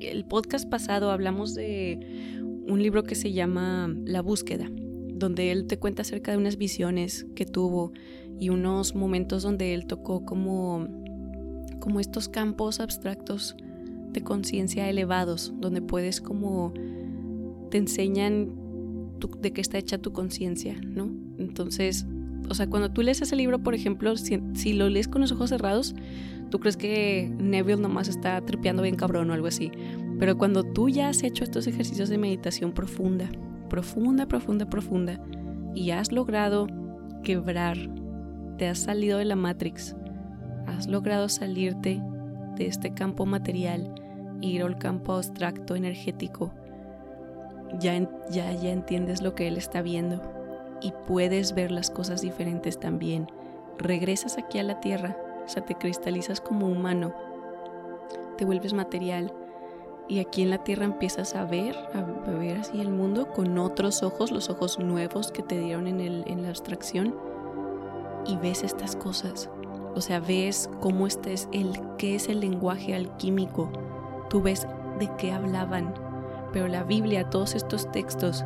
el 0.00 0.24
podcast 0.24 0.68
pasado, 0.68 1.10
hablamos 1.10 1.54
de 1.54 1.98
un 2.68 2.80
libro 2.82 3.02
que 3.02 3.16
se 3.16 3.32
llama 3.32 3.92
La 4.04 4.22
búsqueda 4.22 4.70
donde 5.18 5.52
él 5.52 5.66
te 5.66 5.78
cuenta 5.78 6.02
acerca 6.02 6.32
de 6.32 6.38
unas 6.38 6.56
visiones 6.56 7.26
que 7.34 7.46
tuvo 7.46 7.92
y 8.38 8.50
unos 8.50 8.94
momentos 8.94 9.42
donde 9.42 9.74
él 9.74 9.86
tocó 9.86 10.24
como, 10.24 10.86
como 11.80 12.00
estos 12.00 12.28
campos 12.28 12.80
abstractos 12.80 13.56
de 14.12 14.22
conciencia 14.22 14.88
elevados, 14.88 15.52
donde 15.58 15.82
puedes 15.82 16.20
como 16.20 16.72
te 17.70 17.78
enseñan 17.78 18.54
de 19.40 19.52
qué 19.52 19.60
está 19.60 19.78
hecha 19.78 19.98
tu 19.98 20.12
conciencia, 20.12 20.74
¿no? 20.80 21.10
Entonces, 21.38 22.06
o 22.48 22.54
sea, 22.54 22.68
cuando 22.68 22.90
tú 22.90 23.02
lees 23.02 23.20
ese 23.20 23.36
libro, 23.36 23.58
por 23.58 23.74
ejemplo, 23.74 24.16
si, 24.16 24.40
si, 24.54 24.72
lo 24.72 24.88
lees 24.88 25.08
con 25.08 25.20
los 25.20 25.32
ojos 25.32 25.50
cerrados, 25.50 25.94
tú 26.50 26.60
crees 26.60 26.76
que 26.76 27.30
Neville 27.38 27.80
nomás 27.80 28.08
está 28.08 28.40
tripeando 28.40 28.82
bien 28.82 28.96
cabrón 28.96 29.30
o 29.30 29.34
algo 29.34 29.48
así. 29.48 29.70
Pero 30.18 30.38
cuando 30.38 30.64
tú 30.64 30.88
ya 30.88 31.08
has 31.08 31.22
hecho 31.22 31.44
estos 31.44 31.66
ejercicios 31.66 32.08
de 32.08 32.18
meditación 32.18 32.72
profunda, 32.72 33.28
profunda, 33.68 34.26
profunda, 34.26 34.66
profunda 34.66 35.20
y 35.74 35.90
has 35.90 36.12
logrado 36.12 36.66
quebrar, 37.22 37.76
te 38.56 38.68
has 38.68 38.78
salido 38.78 39.18
de 39.18 39.24
la 39.24 39.36
Matrix, 39.36 39.96
has 40.66 40.86
logrado 40.86 41.28
salirte 41.28 42.02
de 42.56 42.66
este 42.66 42.92
campo 42.92 43.26
material 43.26 43.94
e 44.42 44.46
ir 44.46 44.62
al 44.62 44.78
campo 44.78 45.14
abstracto 45.14 45.76
energético, 45.76 46.52
ya, 47.78 47.98
ya, 48.30 48.52
ya 48.52 48.70
entiendes 48.70 49.22
lo 49.22 49.34
que 49.34 49.46
Él 49.48 49.56
está 49.56 49.82
viendo 49.82 50.22
y 50.80 50.92
puedes 51.06 51.54
ver 51.54 51.70
las 51.70 51.90
cosas 51.90 52.22
diferentes 52.22 52.78
también. 52.78 53.26
Regresas 53.78 54.38
aquí 54.38 54.58
a 54.58 54.62
la 54.62 54.80
tierra, 54.80 55.16
o 55.44 55.48
sea, 55.48 55.64
te 55.64 55.74
cristalizas 55.74 56.40
como 56.40 56.66
humano, 56.66 57.14
te 58.36 58.44
vuelves 58.44 58.72
material 58.72 59.32
y 60.08 60.20
aquí 60.20 60.42
en 60.42 60.50
la 60.50 60.64
tierra 60.64 60.86
empiezas 60.86 61.34
a 61.34 61.44
ver, 61.44 61.76
a 61.94 62.30
ver 62.30 62.58
así 62.58 62.80
el 62.80 62.90
mundo 62.90 63.28
con 63.28 63.58
otros 63.58 64.02
ojos, 64.02 64.30
los 64.30 64.48
ojos 64.48 64.78
nuevos 64.78 65.30
que 65.30 65.42
te 65.42 65.58
dieron 65.58 65.86
en, 65.86 66.00
el, 66.00 66.24
en 66.26 66.42
la 66.42 66.48
abstracción, 66.48 67.14
y 68.26 68.36
ves 68.36 68.62
estas 68.62 68.96
cosas. 68.96 69.50
O 69.94 70.00
sea, 70.00 70.20
ves 70.20 70.70
cómo 70.80 71.06
este 71.06 71.32
es 71.32 71.48
el, 71.52 71.72
qué 71.96 72.14
es 72.14 72.28
el 72.28 72.40
lenguaje 72.40 72.94
alquímico. 72.94 73.70
Tú 74.30 74.42
ves 74.42 74.66
de 74.98 75.10
qué 75.16 75.32
hablaban. 75.32 75.94
Pero 76.52 76.68
la 76.68 76.84
Biblia, 76.84 77.28
todos 77.30 77.54
estos 77.54 77.90
textos 77.90 78.44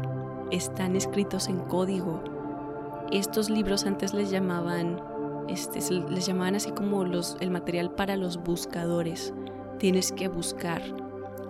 están 0.50 0.96
escritos 0.96 1.48
en 1.48 1.58
código. 1.60 2.22
Estos 3.10 3.50
libros 3.50 3.84
antes 3.86 4.14
les 4.14 4.30
llamaban, 4.30 5.00
este, 5.48 5.80
les 6.08 6.26
llamaban 6.26 6.54
así 6.54 6.70
como 6.70 7.04
los, 7.04 7.36
el 7.40 7.50
material 7.50 7.90
para 7.90 8.16
los 8.16 8.42
buscadores. 8.42 9.34
Tienes 9.78 10.12
que 10.12 10.28
buscar 10.28 10.82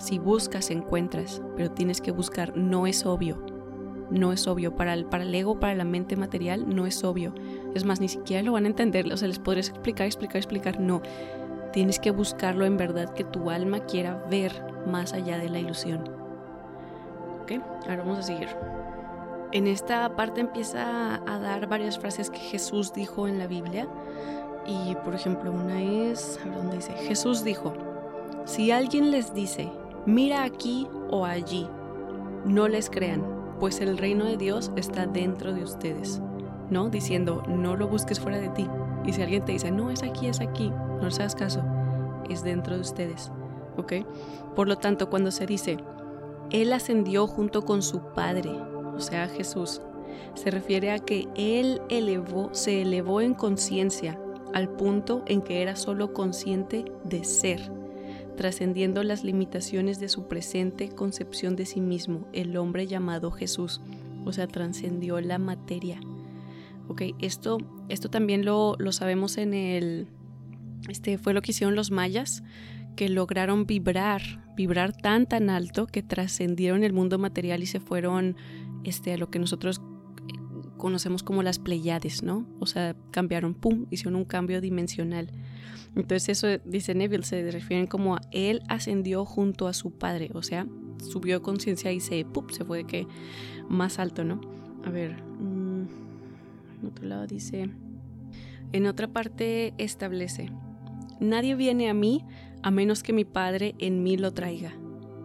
si 0.02 0.18
buscas, 0.18 0.70
encuentras, 0.70 1.40
pero 1.56 1.70
tienes 1.70 2.00
que 2.00 2.10
buscar. 2.10 2.56
No 2.56 2.88
es 2.88 3.06
obvio. 3.06 3.40
No 4.10 4.32
es 4.32 4.48
obvio. 4.48 4.74
Para 4.74 4.94
el, 4.94 5.06
para 5.06 5.22
el 5.22 5.32
ego, 5.32 5.60
para 5.60 5.76
la 5.76 5.84
mente 5.84 6.16
material, 6.16 6.68
no 6.68 6.86
es 6.86 7.04
obvio. 7.04 7.32
Es 7.74 7.84
más, 7.84 8.00
ni 8.00 8.08
siquiera 8.08 8.42
lo 8.42 8.52
van 8.52 8.64
a 8.64 8.68
entender. 8.68 9.10
O 9.12 9.16
sea, 9.16 9.28
les 9.28 9.38
podrías 9.38 9.68
explicar, 9.68 10.06
explicar, 10.06 10.38
explicar. 10.38 10.80
No. 10.80 11.02
Tienes 11.72 12.00
que 12.00 12.10
buscarlo 12.10 12.66
en 12.66 12.76
verdad 12.76 13.14
que 13.14 13.22
tu 13.22 13.48
alma 13.48 13.86
quiera 13.86 14.26
ver 14.28 14.52
más 14.88 15.12
allá 15.12 15.38
de 15.38 15.48
la 15.48 15.60
ilusión. 15.60 16.02
¿Ok? 17.42 17.52
Ahora 17.88 17.98
vamos 17.98 18.18
a 18.18 18.22
seguir. 18.22 18.48
En 19.52 19.68
esta 19.68 20.16
parte 20.16 20.40
empieza 20.40 21.22
a 21.26 21.38
dar 21.38 21.68
varias 21.68 21.96
frases 21.96 22.28
que 22.28 22.38
Jesús 22.38 22.92
dijo 22.92 23.28
en 23.28 23.38
la 23.38 23.46
Biblia. 23.46 23.86
Y 24.66 24.96
por 25.04 25.14
ejemplo, 25.14 25.52
una 25.52 25.80
es, 25.80 26.40
a 26.42 26.48
ver 26.48 26.58
dónde 26.58 26.76
dice, 26.76 26.92
Jesús 26.92 27.44
dijo, 27.44 27.72
si 28.44 28.72
alguien 28.72 29.10
les 29.12 29.32
dice, 29.32 29.70
mira 30.06 30.44
aquí 30.44 30.86
o 31.10 31.24
allí. 31.24 31.66
No 32.44 32.68
les 32.68 32.90
crean, 32.90 33.24
pues 33.60 33.80
el 33.80 33.98
reino 33.98 34.24
de 34.24 34.36
Dios 34.36 34.72
está 34.76 35.06
dentro 35.06 35.52
de 35.52 35.62
ustedes. 35.62 36.20
¿No? 36.70 36.88
Diciendo, 36.88 37.42
no 37.46 37.76
lo 37.76 37.88
busques 37.88 38.18
fuera 38.18 38.38
de 38.38 38.48
ti. 38.48 38.66
Y 39.04 39.12
si 39.12 39.22
alguien 39.22 39.44
te 39.44 39.52
dice, 39.52 39.70
no, 39.70 39.90
es 39.90 40.02
aquí, 40.02 40.26
es 40.26 40.40
aquí, 40.40 40.70
no 40.70 41.04
les 41.04 41.18
hagas 41.18 41.34
caso, 41.34 41.62
es 42.28 42.42
dentro 42.42 42.74
de 42.74 42.80
ustedes. 42.80 43.30
¿Ok? 43.76 43.92
Por 44.54 44.68
lo 44.68 44.76
tanto, 44.76 45.10
cuando 45.10 45.30
se 45.30 45.46
dice, 45.46 45.78
Él 46.50 46.72
ascendió 46.72 47.26
junto 47.26 47.64
con 47.64 47.82
su 47.82 48.00
Padre, 48.14 48.50
o 48.94 49.00
sea, 49.00 49.28
Jesús, 49.28 49.82
se 50.34 50.50
refiere 50.50 50.92
a 50.92 50.98
que 50.98 51.28
Él 51.34 51.80
se 52.52 52.82
elevó 52.82 53.20
en 53.20 53.34
conciencia 53.34 54.18
al 54.54 54.68
punto 54.68 55.22
en 55.26 55.42
que 55.42 55.62
era 55.62 55.76
solo 55.76 56.12
consciente 56.12 56.84
de 57.04 57.24
ser 57.24 57.81
trascendiendo 58.36 59.02
las 59.02 59.24
limitaciones 59.24 60.00
de 60.00 60.08
su 60.08 60.28
presente 60.28 60.88
concepción 60.90 61.56
de 61.56 61.66
sí 61.66 61.80
mismo, 61.80 62.28
el 62.32 62.56
hombre 62.56 62.86
llamado 62.86 63.30
Jesús, 63.30 63.80
o 64.24 64.32
sea, 64.32 64.46
trascendió 64.46 65.20
la 65.20 65.38
materia. 65.38 66.00
Ok, 66.88 67.02
esto, 67.20 67.58
esto 67.88 68.08
también 68.10 68.44
lo, 68.44 68.76
lo 68.78 68.92
sabemos 68.92 69.38
en 69.38 69.54
el, 69.54 70.08
este 70.88 71.18
fue 71.18 71.34
lo 71.34 71.42
que 71.42 71.52
hicieron 71.52 71.74
los 71.74 71.90
mayas, 71.90 72.42
que 72.96 73.08
lograron 73.08 73.66
vibrar, 73.66 74.22
vibrar 74.56 74.92
tan 74.92 75.26
tan 75.26 75.48
alto 75.48 75.86
que 75.86 76.02
trascendieron 76.02 76.84
el 76.84 76.92
mundo 76.92 77.18
material 77.18 77.62
y 77.62 77.66
se 77.66 77.80
fueron 77.80 78.36
este, 78.84 79.12
a 79.12 79.16
lo 79.16 79.30
que 79.30 79.38
nosotros 79.38 79.80
conocemos 80.82 81.22
como 81.22 81.44
las 81.44 81.60
Pleiades, 81.60 82.24
¿no? 82.24 82.44
O 82.58 82.66
sea, 82.66 82.96
cambiaron, 83.12 83.54
pum, 83.54 83.86
hicieron 83.90 84.16
un 84.16 84.24
cambio 84.24 84.60
dimensional. 84.60 85.30
Entonces 85.94 86.30
eso, 86.30 86.60
dice 86.64 86.92
Neville, 86.96 87.22
se 87.22 87.48
refieren 87.52 87.86
como 87.86 88.18
él 88.32 88.62
ascendió 88.68 89.24
junto 89.24 89.68
a 89.68 89.74
su 89.74 89.92
padre, 89.92 90.32
o 90.34 90.42
sea, 90.42 90.66
subió 90.98 91.40
conciencia 91.40 91.92
y 91.92 92.00
se, 92.00 92.26
se 92.50 92.64
fue 92.64 92.82
que 92.84 93.06
más 93.68 94.00
alto, 94.00 94.24
¿no? 94.24 94.40
A 94.84 94.90
ver, 94.90 95.22
mm, 95.22 95.86
en 96.80 96.86
otro 96.88 97.06
lado 97.06 97.28
dice, 97.28 97.70
en 98.72 98.86
otra 98.86 99.06
parte 99.06 99.74
establece, 99.78 100.50
nadie 101.20 101.54
viene 101.54 101.90
a 101.90 101.94
mí 101.94 102.24
a 102.64 102.72
menos 102.72 103.04
que 103.04 103.12
mi 103.12 103.24
padre 103.24 103.76
en 103.78 104.02
mí 104.02 104.16
lo 104.16 104.32
traiga, 104.32 104.74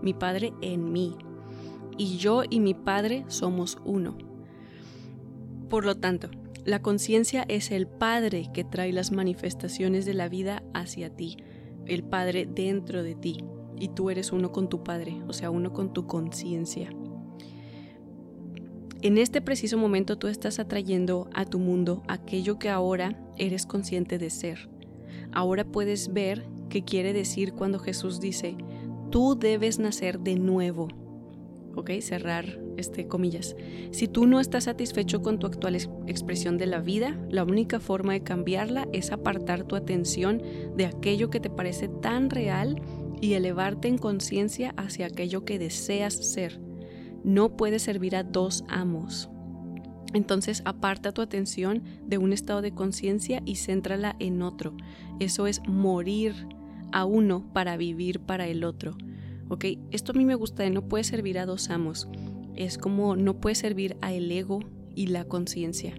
mi 0.04 0.14
padre 0.14 0.54
en 0.62 0.92
mí, 0.92 1.16
y 1.98 2.18
yo 2.18 2.44
y 2.48 2.60
mi 2.60 2.76
padre 2.76 3.26
somos 3.28 3.80
uno. 3.86 4.27
Por 5.70 5.86
lo 5.86 5.98
tanto, 5.98 6.30
la 6.66 6.82
conciencia 6.82 7.46
es 7.48 7.72
el 7.72 7.88
Padre 7.88 8.50
que 8.54 8.64
trae 8.64 8.92
las 8.92 9.12
manifestaciones 9.12 10.06
de 10.06 10.14
la 10.14 10.30
vida 10.30 10.64
hacia 10.74 11.10
ti, 11.10 11.38
el 11.86 12.04
Padre 12.04 12.46
dentro 12.46 13.04
de 13.04 13.16
ti, 13.16 13.44
y 13.80 13.90
tú 13.90 14.10
eres 14.10 14.32
uno 14.32 14.52
con 14.52 14.70
tu 14.70 14.84
Padre, 14.84 15.22
o 15.28 15.34
sea, 15.34 15.50
uno 15.50 15.74
con 15.74 15.94
tu 15.94 16.08
conciencia. 16.08 16.90
En 19.02 19.18
este 19.18 19.42
preciso 19.42 19.78
momento 19.78 20.18
tú 20.18 20.28
estás 20.28 20.60
atrayendo 20.60 21.30
a 21.34 21.46
tu 21.46 21.60
mundo 21.60 22.04
aquello 22.08 22.58
que 22.58 22.70
ahora 22.70 23.18
eres 23.38 23.66
consciente 23.66 24.18
de 24.18 24.30
ser. 24.30 24.70
Ahora 25.32 25.66
puedes 25.66 26.14
ver 26.14 26.48
qué 26.70 26.84
quiere 26.84 27.14
decir 27.14 27.54
cuando 27.54 27.78
Jesús 27.80 28.20
dice, 28.20 28.58
tú 29.12 29.38
debes 29.38 29.78
nacer 29.78 30.20
de 30.20 30.36
nuevo. 30.36 30.88
¿ok? 31.78 31.92
Cerrar 32.02 32.60
este, 32.78 33.08
comillas. 33.08 33.56
Si 33.92 34.08
tú 34.08 34.26
no 34.26 34.40
estás 34.40 34.66
satisfecho 34.66 35.22
con 35.22 35.40
tu 35.40 35.48
actual 35.48 35.76
expresión 36.08 36.58
de 36.58 36.68
la 36.68 36.80
vida, 36.80 37.18
la 37.30 37.44
única 37.44 37.80
forma 37.80 38.14
de 38.14 38.24
cambiarla 38.24 38.88
es 38.94 39.12
apartar 39.12 39.64
tu 39.64 39.76
atención 39.76 40.42
de 40.76 40.86
aquello 40.86 41.30
que 41.30 41.40
te 41.40 41.50
parece 41.50 41.88
tan 41.88 42.30
real 42.30 42.82
y 43.22 43.34
elevarte 43.34 43.88
en 43.88 43.98
conciencia 43.98 44.74
hacia 44.78 45.08
aquello 45.08 45.44
que 45.44 45.60
deseas 45.60 46.14
ser. 46.14 46.60
No 47.24 47.58
puedes 47.58 47.82
servir 47.82 48.16
a 48.16 48.24
dos 48.24 48.64
amos. 48.68 49.30
Entonces 50.14 50.62
aparta 50.66 51.12
tu 51.12 51.22
atención 51.22 51.84
de 52.06 52.18
un 52.18 52.32
estado 52.32 52.62
de 52.62 52.74
conciencia 52.74 53.42
y 53.46 53.56
céntrala 53.56 54.16
en 54.20 54.42
otro. 54.42 54.76
Eso 55.20 55.48
es 55.48 55.62
morir 55.68 56.48
a 56.92 57.06
uno 57.06 57.46
para 57.54 57.78
vivir 57.78 58.20
para 58.22 58.48
el 58.48 58.64
otro. 58.64 58.98
¿Ok? 59.50 59.66
Esto 59.92 60.12
a 60.12 60.16
mí 60.16 60.26
me 60.26 60.36
gusta 60.36 60.64
de 60.64 60.70
no 60.70 60.88
puede 60.88 61.04
servir 61.04 61.40
a 61.40 61.46
dos 61.46 61.70
amos. 61.70 62.08
Es 62.58 62.78
como 62.78 63.16
no 63.16 63.40
puede 63.40 63.56
servir 63.56 63.96
a 64.02 64.14
el 64.14 64.32
ego 64.32 64.60
y 64.96 65.08
la 65.08 65.26
conciencia. 65.26 65.96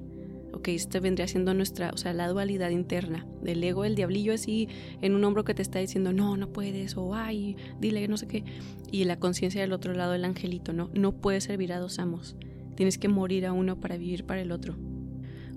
Ok, 0.52 0.68
este 0.68 0.98
vendría 0.98 1.28
siendo 1.28 1.54
nuestra, 1.54 1.90
o 1.90 1.96
sea, 1.96 2.12
la 2.12 2.26
dualidad 2.26 2.70
interna 2.70 3.26
del 3.42 3.62
ego, 3.62 3.84
el 3.84 3.94
diablillo 3.94 4.32
así 4.32 4.68
en 5.00 5.14
un 5.14 5.22
hombro 5.24 5.44
que 5.44 5.54
te 5.54 5.62
está 5.62 5.78
diciendo, 5.78 6.12
no, 6.12 6.36
no 6.36 6.52
puedes, 6.52 6.96
o 6.96 7.14
ay, 7.14 7.56
dile 7.80 8.08
no 8.08 8.16
sé 8.16 8.26
qué. 8.26 8.44
Y 8.90 9.04
la 9.04 9.20
conciencia 9.20 9.60
del 9.60 9.72
otro 9.72 9.92
lado, 9.92 10.14
el 10.14 10.24
angelito, 10.24 10.72
no, 10.72 10.90
no 10.94 11.12
puede 11.12 11.40
servir 11.40 11.72
a 11.72 11.78
dos 11.78 11.98
amos. 11.98 12.34
Tienes 12.74 12.98
que 12.98 13.08
morir 13.08 13.46
a 13.46 13.52
uno 13.52 13.78
para 13.78 13.96
vivir 13.96 14.24
para 14.24 14.40
el 14.40 14.50
otro. 14.50 14.76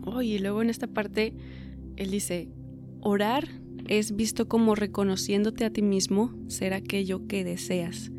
Oh, 0.04 0.22
y 0.22 0.38
luego 0.40 0.62
en 0.62 0.70
esta 0.70 0.88
parte, 0.88 1.34
él 1.96 2.12
dice, 2.12 2.50
orar 3.00 3.48
es 3.88 4.16
visto 4.16 4.48
como 4.48 4.76
reconociéndote 4.76 5.66
a 5.66 5.72
ti 5.72 5.82
mismo 5.82 6.34
ser 6.48 6.74
aquello 6.74 7.28
que 7.28 7.44
deseas, 7.44 8.12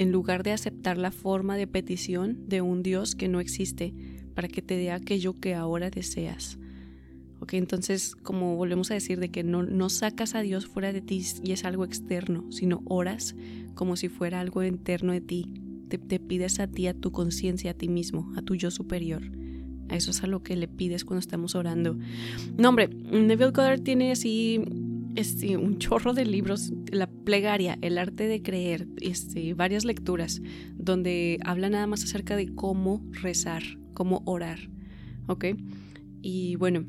en 0.00 0.12
lugar 0.12 0.42
de 0.44 0.52
aceptar 0.52 0.96
la 0.96 1.10
forma 1.10 1.58
de 1.58 1.66
petición 1.66 2.48
de 2.48 2.62
un 2.62 2.82
Dios 2.82 3.14
que 3.14 3.28
no 3.28 3.38
existe 3.38 3.92
para 4.34 4.48
que 4.48 4.62
te 4.62 4.78
dé 4.78 4.92
aquello 4.92 5.38
que 5.38 5.54
ahora 5.54 5.90
deseas. 5.90 6.58
Ok, 7.40 7.52
entonces 7.52 8.16
como 8.16 8.56
volvemos 8.56 8.90
a 8.90 8.94
decir 8.94 9.20
de 9.20 9.28
que 9.28 9.44
no, 9.44 9.62
no 9.62 9.90
sacas 9.90 10.34
a 10.34 10.40
Dios 10.40 10.66
fuera 10.66 10.94
de 10.94 11.02
ti 11.02 11.22
y 11.44 11.52
es 11.52 11.66
algo 11.66 11.84
externo, 11.84 12.50
sino 12.50 12.80
oras 12.86 13.36
como 13.74 13.94
si 13.96 14.08
fuera 14.08 14.40
algo 14.40 14.62
interno 14.64 15.12
de 15.12 15.20
ti. 15.20 15.52
Te, 15.90 15.98
te 15.98 16.18
pides 16.18 16.60
a 16.60 16.66
ti, 16.66 16.86
a 16.86 16.94
tu 16.94 17.12
conciencia, 17.12 17.72
a 17.72 17.74
ti 17.74 17.88
mismo, 17.88 18.32
a 18.38 18.42
tu 18.42 18.54
yo 18.54 18.70
superior. 18.70 19.20
A 19.90 19.96
eso 19.96 20.12
es 20.12 20.22
a 20.22 20.26
lo 20.26 20.42
que 20.42 20.56
le 20.56 20.66
pides 20.66 21.04
cuando 21.04 21.20
estamos 21.20 21.54
orando. 21.54 21.98
No, 22.56 22.70
hombre, 22.70 22.88
Neville 22.88 23.50
Goddard 23.50 23.82
tiene 23.82 24.12
así 24.12 24.64
este, 25.16 25.56
un 25.56 25.78
chorro 25.78 26.12
de 26.12 26.24
libros, 26.24 26.72
la 26.90 27.08
plegaria, 27.08 27.78
el 27.82 27.98
arte 27.98 28.26
de 28.26 28.42
creer, 28.42 28.86
este, 29.00 29.54
varias 29.54 29.84
lecturas 29.84 30.40
donde 30.74 31.38
habla 31.44 31.68
nada 31.68 31.86
más 31.86 32.04
acerca 32.04 32.36
de 32.36 32.54
cómo 32.54 33.02
rezar, 33.10 33.62
cómo 33.94 34.22
orar, 34.24 34.58
¿ok? 35.26 35.46
Y 36.22 36.56
bueno, 36.56 36.86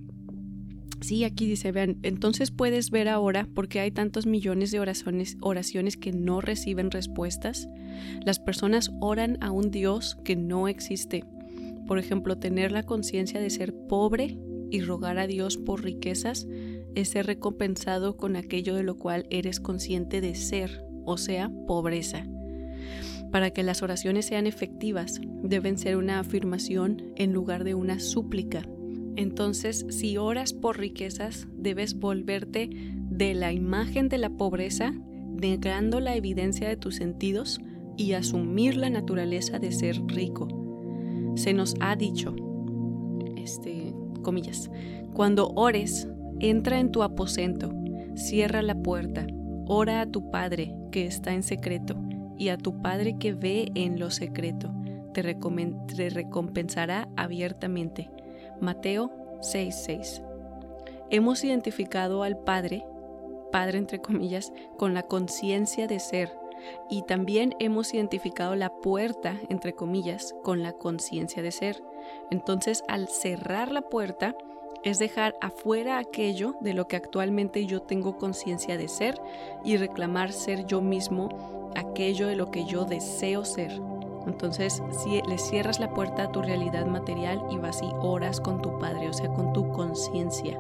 sí, 1.01 1.23
aquí 1.23 1.47
dice, 1.47 1.71
vean, 1.71 1.97
entonces 2.03 2.51
puedes 2.51 2.91
ver 2.91 3.09
ahora 3.09 3.47
por 3.53 3.67
qué 3.67 3.79
hay 3.79 3.91
tantos 3.91 4.25
millones 4.25 4.71
de 4.71 4.79
oraciones, 4.79 5.37
oraciones 5.41 5.97
que 5.97 6.11
no 6.11 6.41
reciben 6.41 6.91
respuestas. 6.91 7.67
Las 8.25 8.39
personas 8.39 8.91
oran 8.99 9.37
a 9.41 9.51
un 9.51 9.71
Dios 9.71 10.17
que 10.23 10.35
no 10.35 10.67
existe. 10.67 11.23
Por 11.87 11.97
ejemplo, 11.97 12.37
tener 12.37 12.71
la 12.71 12.83
conciencia 12.83 13.39
de 13.39 13.49
ser 13.49 13.73
pobre 13.87 14.37
y 14.69 14.81
rogar 14.81 15.17
a 15.17 15.27
Dios 15.27 15.57
por 15.57 15.83
riquezas 15.83 16.47
es 16.95 17.09
ser 17.09 17.25
recompensado 17.25 18.17
con 18.17 18.35
aquello 18.35 18.75
de 18.75 18.83
lo 18.83 18.97
cual 18.97 19.25
eres 19.29 19.59
consciente 19.59 20.21
de 20.21 20.35
ser, 20.35 20.83
o 21.05 21.17
sea, 21.17 21.51
pobreza. 21.67 22.25
Para 23.31 23.51
que 23.51 23.63
las 23.63 23.81
oraciones 23.81 24.25
sean 24.25 24.45
efectivas, 24.45 25.21
deben 25.41 25.77
ser 25.77 25.95
una 25.95 26.19
afirmación 26.19 27.13
en 27.15 27.31
lugar 27.31 27.63
de 27.63 27.75
una 27.75 27.99
súplica. 27.99 28.67
Entonces, 29.15 29.85
si 29.89 30.17
oras 30.17 30.53
por 30.53 30.77
riquezas, 30.77 31.47
debes 31.53 31.97
volverte 31.99 32.69
de 33.09 33.33
la 33.33 33.53
imagen 33.53 34.09
de 34.09 34.17
la 34.17 34.29
pobreza, 34.29 34.93
negando 34.93 35.99
la 35.99 36.15
evidencia 36.15 36.67
de 36.67 36.77
tus 36.77 36.95
sentidos 36.95 37.61
y 37.97 38.13
asumir 38.13 38.75
la 38.75 38.89
naturaleza 38.89 39.59
de 39.59 39.71
ser 39.71 40.01
rico. 40.07 40.47
Se 41.35 41.53
nos 41.53 41.75
ha 41.79 41.95
dicho, 41.95 42.35
este, 43.37 43.93
comillas, 44.21 44.69
cuando 45.13 45.49
ores, 45.55 46.07
Entra 46.43 46.79
en 46.79 46.91
tu 46.91 47.03
aposento, 47.03 47.71
cierra 48.15 48.63
la 48.63 48.73
puerta, 48.73 49.27
ora 49.67 50.01
a 50.01 50.07
tu 50.07 50.31
Padre 50.31 50.75
que 50.91 51.05
está 51.05 51.33
en 51.33 51.43
secreto, 51.43 51.95
y 52.35 52.49
a 52.49 52.57
tu 52.57 52.81
Padre 52.81 53.19
que 53.19 53.33
ve 53.33 53.71
en 53.75 53.99
lo 53.99 54.09
secreto, 54.09 54.73
te, 55.13 55.21
recompensará 55.21 57.07
abiertamente. 57.15 58.09
Mateo 58.59 59.11
6:6. 59.41 60.23
Hemos 61.11 61.43
identificado 61.43 62.23
al 62.23 62.39
Padre, 62.39 62.83
Padre 63.51 63.77
entre 63.77 63.99
comillas, 64.01 64.51
con 64.79 64.95
la 64.95 65.03
conciencia 65.03 65.85
de 65.85 65.99
ser, 65.99 66.31
y 66.89 67.03
también 67.03 67.53
hemos 67.59 67.93
identificado 67.93 68.55
la 68.55 68.71
puerta, 68.71 69.39
entre 69.49 69.73
comillas, 69.73 70.33
con 70.41 70.63
la 70.63 70.73
conciencia 70.73 71.43
de 71.43 71.51
ser. 71.51 71.83
Entonces, 72.31 72.83
al 72.87 73.09
cerrar 73.09 73.71
la 73.71 73.83
puerta, 73.83 74.35
es 74.83 74.99
dejar 74.99 75.35
afuera 75.41 75.97
aquello 75.97 76.55
de 76.61 76.73
lo 76.73 76.87
que 76.87 76.95
actualmente 76.95 77.65
yo 77.65 77.81
tengo 77.81 78.17
conciencia 78.17 78.77
de 78.77 78.87
ser 78.87 79.21
y 79.63 79.77
reclamar 79.77 80.31
ser 80.31 80.65
yo 80.65 80.81
mismo 80.81 81.71
aquello 81.75 82.27
de 82.27 82.35
lo 82.35 82.51
que 82.51 82.65
yo 82.65 82.85
deseo 82.85 83.45
ser. 83.45 83.71
Entonces, 84.27 84.81
si 84.91 85.21
le 85.27 85.37
cierras 85.37 85.79
la 85.79 85.93
puerta 85.93 86.23
a 86.23 86.31
tu 86.31 86.41
realidad 86.41 86.85
material 86.85 87.41
y 87.51 87.57
vas 87.57 87.81
y 87.81 87.89
oras 88.01 88.39
con 88.39 88.61
tu 88.61 88.77
Padre, 88.77 89.09
o 89.09 89.13
sea, 89.13 89.29
con 89.29 89.53
tu 89.53 89.71
conciencia. 89.71 90.59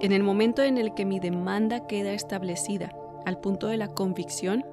En 0.00 0.12
el 0.12 0.22
momento 0.22 0.62
en 0.62 0.78
el 0.78 0.94
que 0.94 1.04
mi 1.04 1.20
demanda 1.20 1.86
queda 1.86 2.12
establecida 2.12 2.94
al 3.24 3.38
punto 3.38 3.68
de 3.68 3.76
la 3.76 3.88
convicción, 3.88 4.66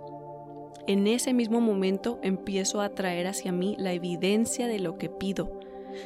en 0.88 1.06
ese 1.08 1.34
mismo 1.34 1.62
momento 1.62 2.20
empiezo 2.24 2.82
a 2.82 2.90
traer 2.90 3.28
hacia 3.28 3.52
mí 3.52 3.76
la 3.78 3.94
evidencia 3.94 4.68
de 4.68 4.80
lo 4.80 4.98
que 4.98 5.10
pido 5.10 5.59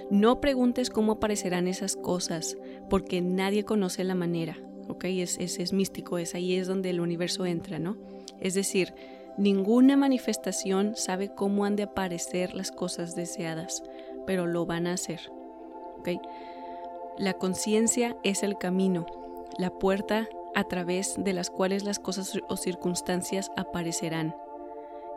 no 0.10 0.42
preguntes 0.42 0.90
cómo 0.90 1.14
aparecerán 1.14 1.68
esas 1.68 1.96
cosas, 1.96 2.58
porque 2.90 3.22
nadie 3.22 3.64
conoce 3.66 4.04
la 4.04 4.16
manera, 4.16 4.58
¿ok? 4.88 5.06
Es, 5.06 5.38
es, 5.40 5.74
místico, 5.74 6.18
es 6.18 6.36
ahí 6.36 6.56
es 6.56 6.68
donde 6.68 6.90
el 6.90 7.00
universo 7.00 7.46
entra, 7.46 7.80
¿no? 7.80 7.98
Es 8.40 8.54
decir, 8.54 8.94
ninguna 9.38 9.98
manifestación 9.98 10.96
sabe 10.96 11.34
cómo 11.34 11.66
han 11.66 11.76
de 11.76 11.84
aparecer 11.84 12.54
las 12.54 12.72
cosas 12.72 13.16
deseadas, 13.16 13.84
pero 14.26 14.46
lo 14.46 14.66
van 14.66 14.88
a 14.88 14.94
hacer, 14.94 15.20
¿ok? 16.00 16.10
La 17.18 17.34
conciencia 17.34 18.18
es 18.24 18.44
el 18.44 18.58
camino, 18.58 19.06
la 19.58 19.70
puerta 19.70 20.28
a 20.56 20.64
través 20.66 21.16
de 21.18 21.34
las 21.34 21.50
cuales 21.50 21.84
las 21.84 22.00
cosas 22.00 22.40
o 22.48 22.58
circunstancias 22.58 23.52
aparecerán. 23.56 24.36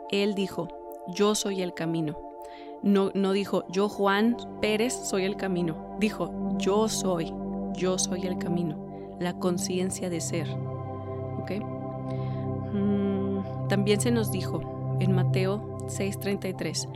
Él 0.09 0.35
dijo, 0.35 0.67
yo 1.07 1.35
soy 1.35 1.61
el 1.61 1.73
camino. 1.73 2.26
No, 2.83 3.11
no 3.13 3.31
dijo, 3.31 3.65
yo 3.69 3.89
Juan 3.89 4.37
Pérez 4.61 4.93
soy 4.93 5.25
el 5.25 5.35
camino. 5.35 5.97
Dijo, 5.99 6.55
yo 6.57 6.87
soy, 6.87 7.33
yo 7.73 7.97
soy 7.97 8.27
el 8.27 8.37
camino. 8.37 9.17
La 9.19 9.39
conciencia 9.39 10.09
de 10.09 10.21
ser. 10.21 10.47
¿Ok? 11.39 11.51
Mm, 12.73 13.67
también 13.67 13.99
se 13.99 14.11
nos 14.11 14.31
dijo 14.31 14.97
en 14.99 15.13
Mateo 15.13 15.77
6:33, 15.87 16.87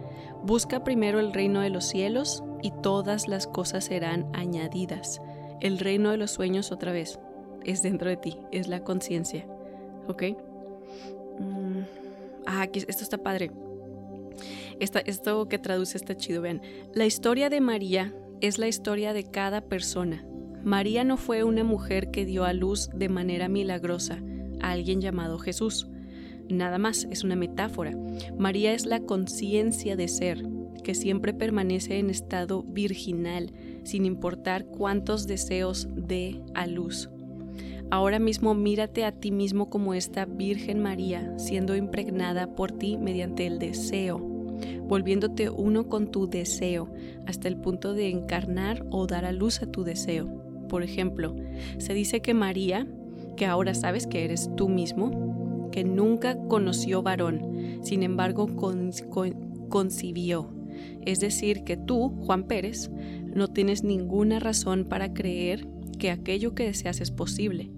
busca 0.44 0.84
primero 0.84 1.20
el 1.20 1.34
reino 1.34 1.62
de 1.62 1.70
los 1.70 1.86
cielos 1.86 2.44
y 2.62 2.72
todas 2.72 3.28
las 3.28 3.48
cosas 3.48 3.86
serán 3.86 4.28
añadidas. 4.34 5.22
El 5.62 5.80
reino 5.80 6.12
de 6.12 6.18
los 6.18 6.32
sueños 6.32 6.72
otra 6.72 6.92
vez 6.92 7.20
es 7.64 7.82
dentro 7.82 8.10
de 8.10 8.18
ti, 8.18 8.38
es 8.52 8.68
la 8.68 8.84
conciencia. 8.84 9.46
¿Ok? 10.08 10.24
Mm, 11.40 11.82
ah, 12.46 12.68
esto 12.72 13.04
está 13.04 13.18
padre 13.18 13.52
esto 14.82 15.48
que 15.48 15.60
traduce 15.60 15.98
está 15.98 16.18
chido, 16.18 16.42
vean. 16.42 16.62
La 16.94 17.06
historia 17.06 17.50
de 17.50 17.62
María 17.62 18.14
es 18.42 18.58
la 18.58 18.68
historia 18.68 19.14
de 19.14 19.24
cada 19.24 19.62
persona. 19.62 20.26
María 20.64 21.04
no 21.04 21.18
fue 21.18 21.44
una 21.44 21.64
mujer 21.64 22.10
que 22.10 22.26
dio 22.26 22.44
a 22.44 22.54
luz 22.54 22.90
de 22.94 23.08
manera 23.08 23.48
milagrosa 23.48 24.22
a 24.60 24.72
alguien 24.72 25.00
llamado 25.00 25.38
Jesús. 25.38 25.88
Nada 26.50 26.80
más, 26.80 27.08
es 27.12 27.24
una 27.24 27.36
metáfora. 27.36 27.96
María 28.38 28.74
es 28.74 28.86
la 28.86 29.00
conciencia 29.02 29.96
de 29.96 30.08
ser, 30.08 30.44
que 30.84 30.96
siempre 30.96 31.34
permanece 31.34 32.00
en 32.00 32.10
estado 32.10 32.64
virginal, 32.64 33.54
sin 33.84 34.06
importar 34.06 34.66
cuántos 34.66 35.28
deseos 35.28 35.88
dé 35.96 36.42
a 36.56 36.66
luz. 36.66 37.10
Ahora 37.92 38.20
mismo 38.20 38.56
mírate 38.56 39.06
a 39.06 39.12
ti 39.12 39.32
mismo 39.32 39.70
como 39.70 39.94
esta 39.94 40.26
Virgen 40.26 40.82
María, 40.82 41.38
siendo 41.38 41.76
impregnada 41.76 42.56
por 42.56 42.72
ti 42.72 42.98
mediante 42.98 43.46
el 43.46 43.60
deseo 43.60 44.31
volviéndote 44.92 45.50
uno 45.50 45.88
con 45.88 46.12
tu 46.12 46.30
deseo, 46.30 46.94
hasta 47.26 47.48
el 47.48 47.56
punto 47.56 47.94
de 47.94 48.10
encarnar 48.10 48.86
o 48.92 49.08
dar 49.08 49.24
a 49.24 49.32
luz 49.32 49.62
a 49.62 49.72
tu 49.72 49.86
deseo. 49.86 50.28
Por 50.68 50.84
ejemplo, 50.84 51.34
se 51.78 51.94
dice 51.94 52.22
que 52.22 52.34
María, 52.34 52.86
que 53.38 53.46
ahora 53.46 53.74
sabes 53.74 54.06
que 54.06 54.26
eres 54.26 54.50
tú 54.58 54.68
mismo, 54.68 55.70
que 55.72 55.86
nunca 55.86 56.38
conoció 56.50 57.02
varón, 57.02 57.80
sin 57.84 58.04
embargo 58.04 58.50
concibió. 59.70 60.54
Es 61.06 61.22
decir, 61.22 61.64
que 61.64 61.78
tú, 61.78 62.10
Juan 62.26 62.44
Pérez, 62.44 62.92
no 63.34 63.48
tienes 63.48 63.86
ninguna 63.86 64.42
razón 64.42 64.84
para 64.84 65.14
creer 65.14 65.70
que 66.00 66.12
aquello 66.12 66.54
que 66.54 66.66
deseas 66.66 67.00
es 67.00 67.12
posible, 67.12 67.72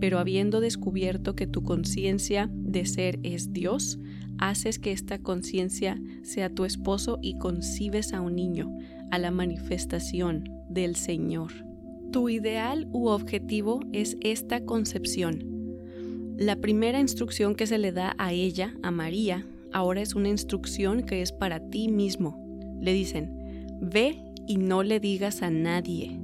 pero 0.00 0.18
habiendo 0.18 0.60
descubierto 0.60 1.34
que 1.34 1.46
tu 1.46 1.62
conciencia 1.62 2.50
de 2.52 2.86
ser 2.86 3.18
es 3.22 3.52
Dios, 3.52 3.98
haces 4.38 4.78
que 4.78 4.92
esta 4.92 5.18
conciencia 5.18 6.00
sea 6.22 6.48
tu 6.50 6.64
esposo 6.64 7.18
y 7.22 7.38
concibes 7.38 8.12
a 8.12 8.20
un 8.20 8.36
niño, 8.36 8.70
a 9.10 9.18
la 9.18 9.30
manifestación 9.30 10.44
del 10.68 10.96
Señor. 10.96 11.52
Tu 12.12 12.28
ideal 12.30 12.88
u 12.90 13.08
objetivo 13.08 13.80
es 13.92 14.16
esta 14.20 14.64
concepción. 14.64 15.44
La 16.38 16.56
primera 16.56 17.00
instrucción 17.00 17.54
que 17.54 17.66
se 17.66 17.78
le 17.78 17.92
da 17.92 18.14
a 18.16 18.32
ella, 18.32 18.74
a 18.82 18.90
María, 18.90 19.44
ahora 19.72 20.00
es 20.00 20.14
una 20.14 20.28
instrucción 20.28 21.02
que 21.02 21.20
es 21.20 21.32
para 21.32 21.68
ti 21.68 21.88
mismo. 21.88 22.38
Le 22.80 22.92
dicen, 22.92 23.76
ve 23.80 24.22
y 24.46 24.56
no 24.56 24.82
le 24.82 25.00
digas 25.00 25.42
a 25.42 25.50
nadie. 25.50 26.18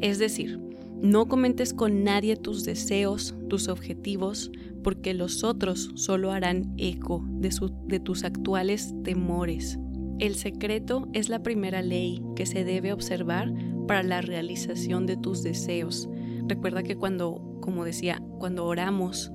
Es 0.00 0.18
decir, 0.18 0.60
no 1.02 1.28
comentes 1.28 1.72
con 1.72 2.04
nadie 2.04 2.36
tus 2.36 2.64
deseos, 2.64 3.34
tus 3.48 3.68
objetivos, 3.68 4.50
porque 4.82 5.14
los 5.14 5.44
otros 5.44 5.90
solo 5.94 6.30
harán 6.30 6.74
eco 6.76 7.24
de, 7.26 8.00
tus 8.00 8.24
actuales 8.24 8.94
temores. 9.02 9.78
El 10.18 10.34
secreto 10.34 11.08
es 11.14 11.28
la 11.28 11.42
primera 11.42 11.80
ley 11.80 12.22
que 12.36 12.44
se 12.44 12.64
debe 12.64 12.92
observar 12.92 13.52
para 13.88 14.02
la 14.02 14.20
realización 14.20 15.06
de 15.06 15.16
tus 15.16 15.42
deseos. 15.42 16.08
Recuerda 16.46 16.82
que 16.82 16.96
cuando, 16.96 17.58
como 17.60 17.84
decía, 17.84 18.22
cuando 18.38 18.66
oramos, 18.66 19.32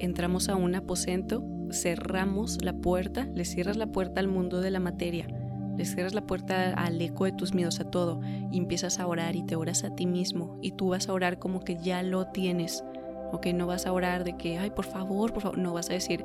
entramos 0.00 0.48
a 0.48 0.56
un 0.56 0.74
aposento, 0.74 1.44
cerramos 1.70 2.58
la 2.62 2.76
puerta, 2.76 3.28
le 3.34 3.44
cierras 3.44 3.76
la 3.76 3.92
puerta 3.92 4.20
al 4.20 4.28
mundo 4.28 4.60
de 4.60 4.70
la 4.72 4.80
materia 4.80 5.28
le 5.76 5.84
cierras 5.84 6.14
la 6.14 6.26
puerta 6.26 6.72
al 6.74 7.00
eco 7.00 7.24
de 7.24 7.32
tus 7.32 7.54
miedos, 7.54 7.80
a 7.80 7.84
todo, 7.84 8.20
y 8.50 8.58
empiezas 8.58 9.00
a 9.00 9.06
orar 9.06 9.36
y 9.36 9.42
te 9.42 9.56
oras 9.56 9.84
a 9.84 9.94
ti 9.94 10.06
mismo. 10.06 10.58
Y 10.62 10.72
tú 10.72 10.90
vas 10.90 11.08
a 11.08 11.12
orar 11.12 11.38
como 11.38 11.60
que 11.60 11.76
ya 11.76 12.02
lo 12.02 12.26
tienes. 12.26 12.84
Ok, 13.32 13.46
no 13.46 13.66
vas 13.66 13.86
a 13.86 13.92
orar 13.92 14.24
de 14.24 14.36
que, 14.36 14.58
ay, 14.58 14.70
por 14.70 14.84
favor, 14.84 15.32
por 15.32 15.42
favor. 15.42 15.58
No 15.58 15.72
vas 15.72 15.90
a 15.90 15.94
decir, 15.94 16.24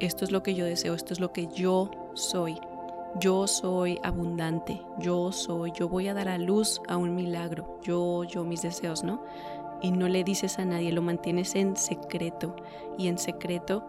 esto 0.00 0.24
es 0.24 0.30
lo 0.30 0.42
que 0.42 0.54
yo 0.54 0.64
deseo, 0.64 0.94
esto 0.94 1.12
es 1.12 1.20
lo 1.20 1.32
que 1.32 1.48
yo 1.48 1.90
soy. 2.14 2.58
Yo 3.20 3.46
soy 3.46 3.98
abundante, 4.02 4.82
yo 4.98 5.32
soy, 5.32 5.72
yo 5.72 5.88
voy 5.88 6.08
a 6.08 6.14
dar 6.14 6.28
a 6.28 6.36
luz 6.36 6.80
a 6.88 6.96
un 6.98 7.14
milagro, 7.14 7.80
yo, 7.82 8.22
yo, 8.24 8.44
mis 8.44 8.62
deseos, 8.62 9.02
¿no? 9.02 9.24
Y 9.80 9.92
no 9.92 10.08
le 10.08 10.24
dices 10.24 10.58
a 10.58 10.64
nadie, 10.66 10.92
lo 10.92 11.00
mantienes 11.00 11.54
en 11.54 11.74
secreto 11.76 12.54
y 12.98 13.08
en 13.08 13.16
secreto 13.16 13.86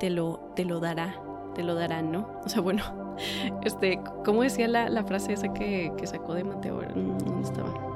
te 0.00 0.08
lo, 0.08 0.52
te 0.56 0.64
lo 0.64 0.80
dará, 0.80 1.20
te 1.54 1.62
lo 1.62 1.74
darán, 1.74 2.10
¿no? 2.10 2.40
O 2.44 2.48
sea, 2.48 2.62
bueno, 2.62 2.82
este, 3.62 4.00
¿cómo 4.24 4.42
decía 4.42 4.68
la, 4.68 5.04
frase 5.04 5.32
esa 5.32 5.52
que, 5.52 5.92
que, 5.96 6.06
sacó 6.06 6.34
de 6.34 6.44
Mateo? 6.44 6.80
¿Dónde 6.94 7.42
estaba? 7.42 7.92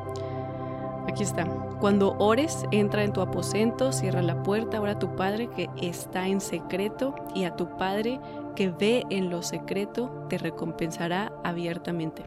Aquí 1.08 1.22
está. 1.22 1.44
Cuando 1.80 2.16
ores, 2.18 2.64
entra 2.72 3.04
en 3.04 3.12
tu 3.12 3.20
aposento, 3.20 3.92
cierra 3.92 4.22
la 4.22 4.42
puerta, 4.42 4.80
ora 4.80 4.92
a 4.92 4.98
tu 4.98 5.14
Padre 5.14 5.48
que 5.54 5.70
está 5.80 6.26
en 6.26 6.40
secreto 6.40 7.14
y 7.34 7.44
a 7.44 7.54
tu 7.54 7.76
Padre 7.76 8.20
que 8.56 8.70
ve 8.70 9.04
en 9.10 9.30
lo 9.30 9.42
secreto 9.42 10.26
te 10.28 10.38
recompensará 10.38 11.32
abiertamente. 11.44 12.24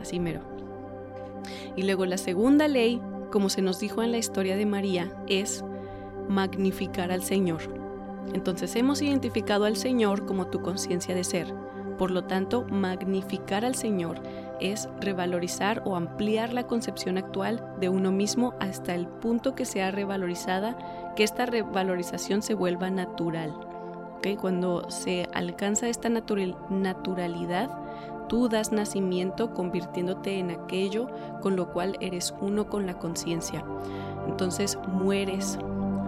Así 0.00 0.18
mero. 0.18 0.40
Y 1.76 1.82
luego 1.82 2.04
la 2.06 2.18
segunda 2.18 2.66
ley, 2.66 3.00
como 3.30 3.48
se 3.48 3.62
nos 3.62 3.78
dijo 3.78 4.02
en 4.02 4.10
la 4.10 4.18
historia 4.18 4.56
de 4.56 4.66
María, 4.66 5.12
es 5.28 5.64
magnificar 6.28 7.12
al 7.12 7.22
Señor. 7.22 7.60
Entonces 8.32 8.74
hemos 8.76 9.02
identificado 9.02 9.64
al 9.64 9.76
Señor 9.76 10.26
como 10.26 10.46
tu 10.46 10.62
conciencia 10.62 11.14
de 11.14 11.24
ser. 11.24 11.54
Por 12.00 12.12
lo 12.12 12.24
tanto, 12.24 12.64
magnificar 12.64 13.66
al 13.66 13.74
Señor 13.74 14.22
es 14.58 14.88
revalorizar 15.02 15.82
o 15.84 15.96
ampliar 15.96 16.54
la 16.54 16.66
concepción 16.66 17.18
actual 17.18 17.62
de 17.78 17.90
uno 17.90 18.10
mismo 18.10 18.54
hasta 18.58 18.94
el 18.94 19.06
punto 19.06 19.54
que 19.54 19.66
sea 19.66 19.90
revalorizada, 19.90 20.78
que 21.14 21.24
esta 21.24 21.44
revalorización 21.44 22.40
se 22.40 22.54
vuelva 22.54 22.88
natural. 22.88 23.52
Cuando 24.40 24.88
se 24.88 25.28
alcanza 25.34 25.90
esta 25.90 26.08
naturalidad, 26.08 27.68
tú 28.30 28.48
das 28.48 28.72
nacimiento 28.72 29.52
convirtiéndote 29.52 30.38
en 30.38 30.52
aquello 30.52 31.10
con 31.42 31.54
lo 31.54 31.70
cual 31.70 31.98
eres 32.00 32.32
uno 32.40 32.70
con 32.70 32.86
la 32.86 32.98
conciencia. 32.98 33.62
Entonces 34.26 34.78
mueres 34.88 35.58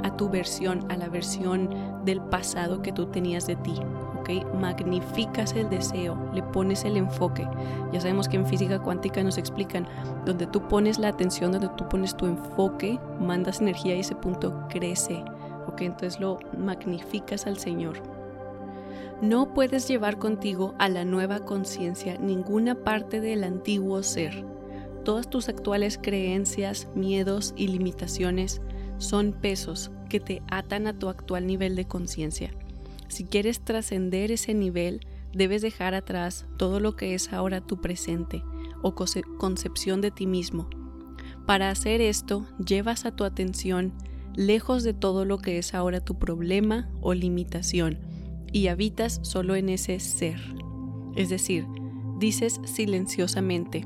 a 0.05 0.17
tu 0.17 0.31
versión, 0.31 0.91
a 0.91 0.97
la 0.97 1.11
versión 1.11 1.69
del 2.07 2.23
pasado 2.23 2.81
que 2.81 2.93
tú 2.93 3.09
tenías 3.09 3.47
de 3.47 3.57
ti. 3.57 3.75
¿Okay? 4.23 4.45
Magnificas 4.55 5.53
el 5.55 5.69
deseo, 5.69 6.17
le 6.33 6.45
pones 6.45 6.85
el 6.85 6.97
enfoque. 6.97 7.47
Ya 7.93 8.01
sabemos 8.01 8.29
que 8.29 8.37
en 8.37 8.47
física 8.47 8.79
cuántica 8.79 9.23
nos 9.23 9.37
explican, 9.37 9.87
donde 10.25 10.47
tú 10.47 10.67
pones 10.69 11.01
la 11.01 11.09
atención, 11.09 11.51
donde 11.51 11.69
tú 11.77 11.89
pones 11.89 12.17
tu 12.17 12.27
enfoque, 12.27 13.01
mandas 13.21 13.61
energía 13.61 13.97
y 13.97 14.01
ese 14.01 14.15
punto 14.15 14.67
crece. 14.69 15.25
¿okay? 15.67 15.89
Entonces 15.89 16.21
lo 16.21 16.39
magnificas 16.57 17.49
al 17.49 17.59
Señor. 17.59 18.01
No 19.21 19.55
puedes 19.55 19.89
llevar 19.89 20.19
contigo 20.19 20.75
a 20.79 20.89
la 20.89 21.05
nueva 21.05 21.41
conciencia 21.41 22.17
ninguna 22.19 22.77
parte 22.77 23.21
del 23.21 23.43
antiguo 23.43 24.05
ser. 24.05 24.45
Todas 25.05 25.29
tus 25.29 25.49
actuales 25.49 25.99
creencias, 26.01 26.89
miedos 26.95 27.55
y 27.57 27.67
limitaciones 27.67 28.61
son 28.99 29.33
pesos 29.33 29.91
que 30.09 30.21
te 30.21 30.43
atan 30.49 30.87
a 30.87 30.93
tu 30.93 31.09
actual 31.09 31.47
nivel 31.47 31.75
de 31.75 31.87
conciencia. 31.87 32.53
Si 33.13 33.25
quieres 33.25 33.61
trascender 33.61 34.31
ese 34.31 34.55
nivel, 34.55 35.07
debes 35.35 35.61
dejar 35.61 35.93
atrás 35.93 36.47
todo 36.57 36.81
lo 36.81 36.97
que 36.97 37.13
es 37.13 37.31
ahora 37.31 37.61
tu 37.61 37.79
presente 37.79 38.43
o 38.81 38.95
concepción 38.95 40.01
de 40.01 40.11
ti 40.11 40.27
mismo. 40.27 40.71
Para 41.45 41.69
hacer 41.69 42.01
esto, 42.01 42.47
llevas 42.67 43.05
a 43.05 43.15
tu 43.15 43.25
atención 43.25 43.93
lejos 44.35 44.83
de 44.83 44.95
todo 44.95 45.27
lo 45.27 45.37
que 45.37 45.59
es 45.59 45.75
ahora 45.75 46.01
tu 46.01 46.19
problema 46.19 46.89
o 47.03 47.13
limitación 47.13 47.99
y 48.51 48.69
habitas 48.69 49.21
solo 49.23 49.57
en 49.57 49.69
ese 49.69 50.01
ser. 50.01 50.41
Es 51.15 51.29
decir, 51.29 51.67
dices 52.19 52.63
silenciosamente, 52.65 53.85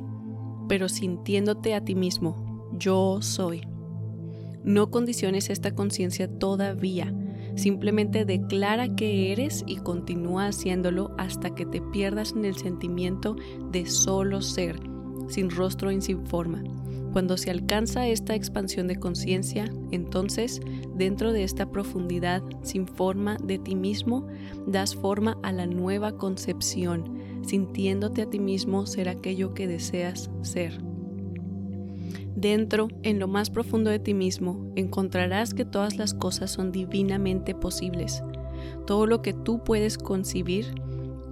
pero 0.69 0.89
sintiéndote 0.89 1.75
a 1.75 1.85
ti 1.85 1.97
mismo, 1.97 2.71
yo 2.79 3.21
soy. 3.23 3.63
No 4.63 4.93
condiciones 4.93 5.51
esta 5.51 5.75
conciencia 5.75 6.29
todavía. 6.29 7.13
Simplemente 7.57 8.25
declara 8.25 8.95
que 8.95 9.33
eres 9.33 9.65
y 9.67 9.77
continúa 9.77 10.49
haciéndolo 10.49 11.15
hasta 11.19 11.55
que 11.55 11.67
te 11.67 11.81
pierdas 11.81 12.33
en 12.33 12.45
el 12.45 12.57
sentimiento 12.57 13.35
de 13.73 13.87
solo 13.87 14.43
ser, 14.43 14.79
sin 15.29 15.51
rostro 15.51 15.91
y 15.91 16.01
sin 16.01 16.27
forma. 16.27 16.63
Cuando 17.13 17.39
se 17.39 17.51
alcanza 17.51 18.07
esta 18.07 18.35
expansión 18.35 18.89
de 18.89 18.97
conciencia, 18.97 19.73
entonces, 19.91 20.61
dentro 20.95 21.33
de 21.33 21.45
esta 21.45 21.71
profundidad 21.71 22.43
sin 22.63 22.87
forma 22.87 23.39
de 23.43 23.59
ti 23.59 23.75
mismo, 23.75 24.27
das 24.67 24.95
forma 24.95 25.39
a 25.43 25.51
la 25.51 25.67
nueva 25.67 26.19
concepción, 26.19 27.19
sintiéndote 27.43 28.21
a 28.21 28.29
ti 28.29 28.39
mismo 28.39 28.85
ser 28.85 29.09
aquello 29.09 29.55
que 29.55 29.67
deseas 29.67 30.31
ser. 30.43 30.79
Dentro, 32.37 32.89
en 33.03 33.19
lo 33.19 33.29
más 33.29 33.49
profundo 33.49 33.89
de 33.89 33.99
ti 33.99 34.13
mismo, 34.13 34.71
encontrarás 34.77 35.55
que 35.55 35.65
todas 35.65 35.97
las 35.97 36.13
cosas 36.13 36.51
son 36.51 36.71
divinamente 36.71 37.55
posibles. 37.55 38.23
Todo 38.87 39.07
lo 39.07 39.23
que 39.23 39.33
tú 39.33 39.65
puedes 39.65 39.97
concebir, 39.97 40.67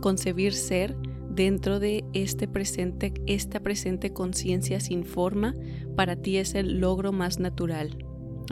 concebir 0.00 0.54
ser 0.54 0.96
dentro 1.28 1.78
de 1.78 2.04
este 2.14 2.48
presente, 2.48 3.12
esta 3.26 3.60
presente 3.60 4.14
conciencia 4.14 4.80
sin 4.80 5.04
forma, 5.04 5.54
para 5.94 6.16
ti 6.16 6.38
es 6.38 6.54
el 6.54 6.80
logro 6.80 7.12
más 7.12 7.38
natural. 7.38 7.98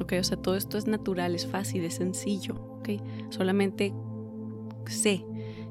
¿Ok? 0.00 0.12
O 0.20 0.24
sea, 0.24 0.36
todo 0.36 0.56
esto 0.56 0.76
es 0.76 0.86
natural, 0.86 1.34
es 1.34 1.46
fácil, 1.46 1.84
es 1.84 1.94
sencillo. 1.94 2.56
¿Ok? 2.78 2.90
Solamente 3.30 3.94
sé, 4.86 5.24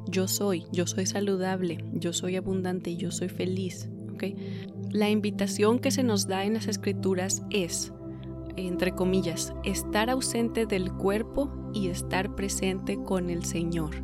yo 0.10 0.28
soy, 0.28 0.65
yo 0.72 0.88
soy 0.88 1.06
saludable, 1.06 1.84
yo 1.94 2.12
soy 2.12 2.38
abundante, 2.38 2.96
yo 2.96 3.12
soy 3.12 3.30
feliz. 3.30 3.88
¿Ok? 4.13 4.24
La 4.91 5.10
invitación 5.10 5.80
que 5.80 5.89
se 5.89 6.04
nos 6.04 6.27
da 6.27 6.43
en 6.43 6.54
las 6.54 6.67
escrituras 6.67 7.43
es, 7.49 7.93
entre 8.58 8.91
comillas, 8.91 9.54
estar 9.63 10.10
ausente 10.10 10.65
del 10.65 10.91
cuerpo 10.91 11.49
y 11.73 11.88
estar 11.88 12.36
presente 12.36 13.01
con 13.01 13.30
el 13.30 13.45
Señor. 13.45 13.95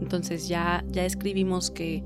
Entonces 0.00 0.46
ya, 0.46 0.84
ya 0.88 1.04
escribimos 1.04 1.72
que 1.72 2.04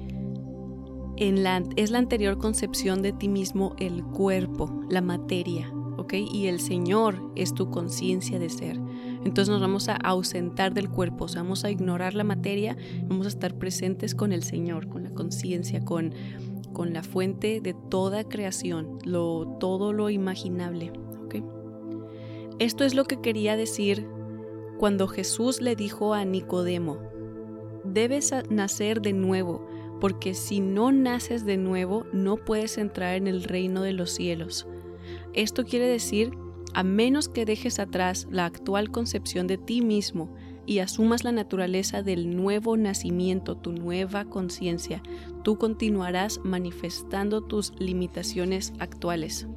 en 1.18 1.42
la, 1.42 1.62
es 1.76 1.90
la 1.90 1.98
anterior 1.98 2.38
concepción 2.38 3.02
de 3.02 3.12
ti 3.12 3.28
mismo 3.28 3.74
el 3.78 4.02
cuerpo, 4.04 4.84
la 4.88 5.02
materia, 5.02 5.70
¿ok? 5.98 6.14
Y 6.14 6.46
el 6.46 6.60
Señor 6.60 7.32
es 7.34 7.52
tu 7.52 7.70
conciencia 7.70 8.38
de 8.38 8.48
ser. 8.48 8.80
Entonces 9.24 9.48
nos 9.48 9.60
vamos 9.60 9.88
a 9.88 9.96
ausentar 9.96 10.72
del 10.72 10.88
cuerpo, 10.88 11.24
o 11.24 11.28
sea, 11.28 11.42
vamos 11.42 11.64
a 11.64 11.70
ignorar 11.70 12.14
la 12.14 12.24
materia, 12.24 12.76
vamos 13.06 13.26
a 13.26 13.30
estar 13.30 13.54
presentes 13.58 14.14
con 14.14 14.32
el 14.32 14.44
Señor, 14.44 14.88
con 14.88 15.02
la 15.02 15.10
conciencia, 15.10 15.84
con 15.84 16.14
con 16.72 16.92
la 16.92 17.02
fuente 17.02 17.60
de 17.60 17.74
toda 17.74 18.24
creación, 18.24 18.98
lo, 19.04 19.56
todo 19.58 19.92
lo 19.92 20.10
imaginable. 20.10 20.92
Esto 22.58 22.84
es 22.84 22.94
lo 22.94 23.04
que 23.04 23.20
quería 23.20 23.56
decir 23.56 24.08
cuando 24.78 25.06
Jesús 25.06 25.60
le 25.60 25.76
dijo 25.76 26.12
a 26.12 26.24
Nicodemo, 26.24 26.98
debes 27.84 28.32
nacer 28.50 29.00
de 29.00 29.12
nuevo, 29.12 29.64
porque 30.00 30.34
si 30.34 30.60
no 30.60 30.90
naces 30.90 31.44
de 31.44 31.56
nuevo 31.56 32.04
no 32.12 32.36
puedes 32.36 32.76
entrar 32.78 33.14
en 33.14 33.28
el 33.28 33.44
reino 33.44 33.82
de 33.82 33.92
los 33.92 34.10
cielos. 34.10 34.66
Esto 35.34 35.64
quiere 35.64 35.86
decir, 35.86 36.32
a 36.74 36.82
menos 36.82 37.28
que 37.28 37.44
dejes 37.44 37.78
atrás 37.78 38.26
la 38.30 38.44
actual 38.44 38.90
concepción 38.90 39.46
de 39.46 39.58
ti 39.58 39.80
mismo 39.80 40.34
y 40.68 40.80
asumas 40.80 41.24
la 41.24 41.32
naturaleza 41.32 42.02
del 42.02 42.36
nuevo 42.36 42.76
nacimiento, 42.76 43.56
tu 43.56 43.72
nueva 43.72 44.26
conciencia, 44.26 45.02
tú 45.42 45.56
continuarás 45.56 46.40
manifestando 46.44 47.40
tus 47.40 47.72
limitaciones 47.78 48.74
actuales. 48.78 49.48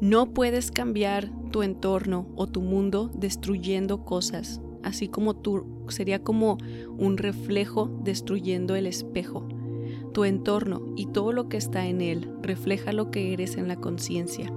No 0.00 0.32
puedes 0.32 0.70
cambiar 0.70 1.30
tu 1.50 1.62
entorno 1.62 2.26
o 2.34 2.46
tu 2.46 2.62
mundo 2.62 3.10
destruyendo 3.14 4.06
cosas, 4.06 4.62
así 4.82 5.08
como 5.08 5.36
tú 5.36 5.84
sería 5.88 6.22
como 6.22 6.56
un 6.96 7.18
reflejo 7.18 7.90
destruyendo 8.02 8.74
el 8.74 8.86
espejo. 8.86 9.46
Tu 10.14 10.24
entorno 10.24 10.94
y 10.96 11.06
todo 11.08 11.32
lo 11.32 11.50
que 11.50 11.58
está 11.58 11.86
en 11.86 12.00
él 12.00 12.30
refleja 12.40 12.94
lo 12.94 13.10
que 13.10 13.34
eres 13.34 13.58
en 13.58 13.68
la 13.68 13.76
conciencia. 13.76 14.50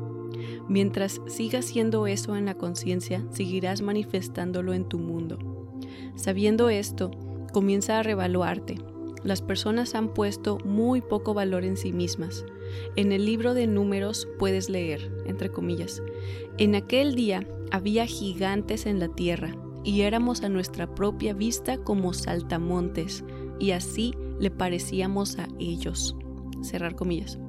Mientras 0.67 1.21
sigas 1.27 1.65
siendo 1.65 2.07
eso 2.07 2.36
en 2.36 2.45
la 2.45 2.55
conciencia, 2.55 3.23
seguirás 3.31 3.81
manifestándolo 3.81 4.73
en 4.73 4.86
tu 4.86 4.99
mundo. 4.99 5.39
Sabiendo 6.15 6.69
esto, 6.69 7.12
comienza 7.53 7.99
a 7.99 8.03
revaluarte. 8.03 8.75
Las 9.23 9.41
personas 9.41 9.95
han 9.95 10.13
puesto 10.13 10.57
muy 10.63 11.01
poco 11.01 11.33
valor 11.33 11.63
en 11.63 11.77
sí 11.77 11.91
mismas. 11.91 12.45
En 12.95 13.12
el 13.12 13.25
libro 13.25 13.53
de 13.53 13.67
números 13.67 14.27
puedes 14.39 14.69
leer, 14.69 15.12
entre 15.25 15.49
comillas, 15.49 16.01
en 16.57 16.75
aquel 16.75 17.15
día 17.15 17.47
había 17.71 18.05
gigantes 18.05 18.86
en 18.86 18.99
la 18.99 19.10
tierra, 19.10 19.55
y 19.83 20.01
éramos 20.01 20.43
a 20.43 20.49
nuestra 20.49 20.93
propia 20.95 21.33
vista 21.33 21.77
como 21.77 22.13
saltamontes, 22.13 23.23
y 23.60 23.71
así 23.71 24.13
le 24.39 24.51
parecíamos 24.51 25.39
a 25.39 25.47
ellos. 25.60 26.15
Cerrar 26.62 26.95
comillas. 26.95 27.39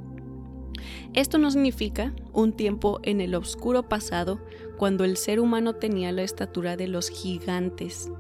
Esto 1.15 1.39
no 1.39 1.51
significa 1.51 2.13
un 2.33 2.53
tiempo 2.53 3.01
en 3.03 3.21
el 3.21 3.35
oscuro 3.35 3.89
pasado 3.89 4.39
cuando 4.77 5.05
el 5.05 5.17
ser 5.17 5.41
humano 5.41 5.75
tenía 5.75 6.13
la 6.13 6.23
estatura 6.23 6.77
de 6.77 6.89
los 6.89 7.11
gigantes. 7.11 8.11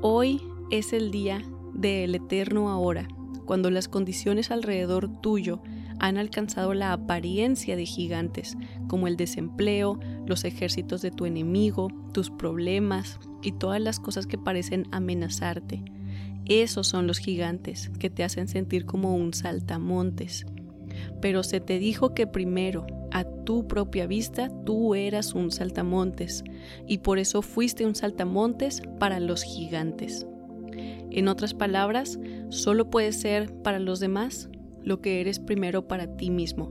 Hoy 0.00 0.42
es 0.70 0.92
el 0.92 1.10
día 1.10 1.42
del 1.74 2.14
eterno 2.14 2.70
ahora, 2.70 3.08
cuando 3.44 3.70
las 3.70 3.88
condiciones 3.88 4.50
alrededor 4.50 5.08
tuyo 5.20 5.60
han 5.98 6.18
alcanzado 6.18 6.74
la 6.74 6.92
apariencia 6.92 7.76
de 7.76 7.86
gigantes, 7.86 8.56
como 8.88 9.08
el 9.08 9.16
desempleo, 9.16 9.98
los 10.26 10.44
ejércitos 10.44 11.00
de 11.02 11.10
tu 11.10 11.24
enemigo, 11.26 11.88
tus 12.12 12.30
problemas 12.30 13.18
y 13.42 13.52
todas 13.52 13.80
las 13.80 13.98
cosas 14.00 14.26
que 14.26 14.38
parecen 14.38 14.86
amenazarte. 14.90 15.82
Esos 16.44 16.86
son 16.86 17.06
los 17.06 17.18
gigantes 17.18 17.90
que 17.98 18.10
te 18.10 18.24
hacen 18.24 18.46
sentir 18.46 18.84
como 18.84 19.16
un 19.16 19.32
saltamontes. 19.32 20.46
Pero 21.20 21.42
se 21.42 21.60
te 21.60 21.78
dijo 21.78 22.14
que 22.14 22.26
primero, 22.26 22.86
a 23.10 23.24
tu 23.24 23.66
propia 23.66 24.06
vista, 24.06 24.50
tú 24.64 24.94
eras 24.94 25.34
un 25.34 25.50
saltamontes, 25.50 26.44
y 26.86 26.98
por 26.98 27.18
eso 27.18 27.42
fuiste 27.42 27.86
un 27.86 27.94
saltamontes 27.94 28.82
para 28.98 29.20
los 29.20 29.42
gigantes. 29.42 30.26
En 31.10 31.28
otras 31.28 31.54
palabras, 31.54 32.18
solo 32.50 32.90
puedes 32.90 33.20
ser 33.20 33.52
para 33.62 33.78
los 33.78 34.00
demás 34.00 34.48
lo 34.82 35.00
que 35.00 35.20
eres 35.20 35.40
primero 35.40 35.88
para 35.88 36.16
ti 36.16 36.30
mismo. 36.30 36.70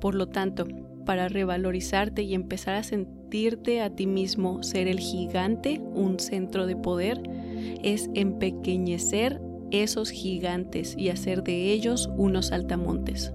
Por 0.00 0.14
lo 0.14 0.28
tanto, 0.28 0.66
para 1.04 1.28
revalorizarte 1.28 2.22
y 2.22 2.34
empezar 2.34 2.74
a 2.74 2.82
sentirte 2.82 3.80
a 3.80 3.90
ti 3.90 4.06
mismo 4.06 4.62
ser 4.62 4.88
el 4.88 4.98
gigante, 4.98 5.80
un 5.94 6.18
centro 6.18 6.66
de 6.66 6.76
poder, 6.76 7.22
es 7.82 8.10
empequeñecer 8.14 9.40
esos 9.70 10.10
gigantes 10.10 10.94
y 10.96 11.08
hacer 11.08 11.42
de 11.42 11.72
ellos 11.72 12.10
unos 12.16 12.52
altamontes. 12.52 13.32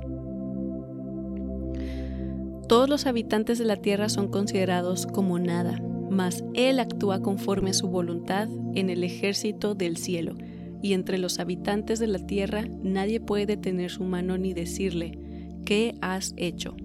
Todos 2.72 2.88
los 2.88 3.06
habitantes 3.06 3.60
de 3.60 3.66
la 3.66 3.76
tierra 3.76 4.08
son 4.08 4.30
considerados 4.30 5.06
como 5.06 5.38
nada, 5.40 5.84
mas 6.10 6.42
Él 6.54 6.80
actúa 6.80 7.22
conforme 7.22 7.72
a 7.72 7.74
su 7.74 7.90
voluntad 7.90 8.48
en 8.76 8.90
el 8.90 9.04
ejército 9.04 9.76
del 9.76 9.98
cielo 9.98 10.38
y 10.82 10.94
entre 10.94 11.18
los 11.18 11.40
habitantes 11.40 12.00
de 12.00 12.08
la 12.08 12.26
tierra 12.26 12.64
nadie 12.82 13.20
puede 13.20 13.46
detener 13.46 13.92
su 13.92 14.06
mano 14.06 14.38
ni 14.38 14.54
decirle, 14.54 15.20
¿qué 15.66 15.96
has 16.00 16.34
hecho? 16.38 16.78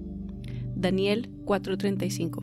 Daniel 0.75 1.31
4:35 1.44 2.42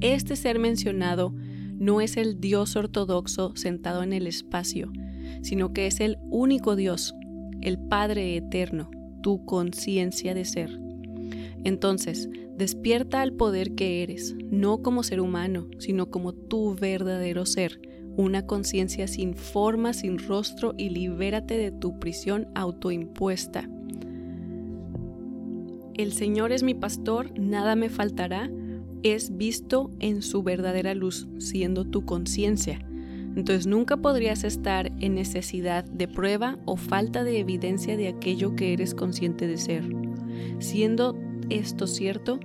Este 0.00 0.36
ser 0.36 0.60
mencionado 0.60 1.34
no 1.76 2.00
es 2.00 2.16
el 2.16 2.38
Dios 2.40 2.76
ortodoxo 2.76 3.56
sentado 3.56 4.04
en 4.04 4.12
el 4.12 4.28
espacio, 4.28 4.92
sino 5.42 5.72
que 5.72 5.88
es 5.88 5.98
el 5.98 6.18
único 6.30 6.76
Dios, 6.76 7.16
el 7.62 7.80
Padre 7.80 8.36
eterno, 8.36 8.92
tu 9.24 9.44
conciencia 9.44 10.34
de 10.34 10.44
ser. 10.44 10.91
Entonces, 11.64 12.28
despierta 12.56 13.22
al 13.22 13.32
poder 13.32 13.74
que 13.74 14.02
eres, 14.02 14.34
no 14.50 14.82
como 14.82 15.02
ser 15.02 15.20
humano, 15.20 15.68
sino 15.78 16.10
como 16.10 16.32
tu 16.32 16.74
verdadero 16.74 17.46
ser, 17.46 17.80
una 18.16 18.46
conciencia 18.46 19.06
sin 19.06 19.34
forma, 19.34 19.92
sin 19.92 20.18
rostro 20.18 20.74
y 20.76 20.90
libérate 20.90 21.56
de 21.56 21.70
tu 21.70 21.98
prisión 21.98 22.48
autoimpuesta. 22.54 23.68
El 25.94 26.12
Señor 26.12 26.52
es 26.52 26.62
mi 26.62 26.74
pastor, 26.74 27.38
nada 27.38 27.76
me 27.76 27.88
faltará, 27.88 28.50
es 29.02 29.36
visto 29.36 29.90
en 30.00 30.22
su 30.22 30.42
verdadera 30.42 30.94
luz, 30.94 31.28
siendo 31.38 31.84
tu 31.84 32.04
conciencia. 32.04 32.78
Entonces 33.34 33.66
nunca 33.66 33.96
podrías 33.96 34.44
estar 34.44 34.92
en 35.00 35.14
necesidad 35.14 35.84
de 35.84 36.06
prueba 36.06 36.58
o 36.66 36.76
falta 36.76 37.24
de 37.24 37.38
evidencia 37.38 37.96
de 37.96 38.08
aquello 38.08 38.54
que 38.56 38.72
eres 38.72 38.94
consciente 38.94 39.46
de 39.46 39.56
ser. 39.56 39.84
Siendo 40.58 41.16
esto 41.56 41.86
cierto, 41.86 42.38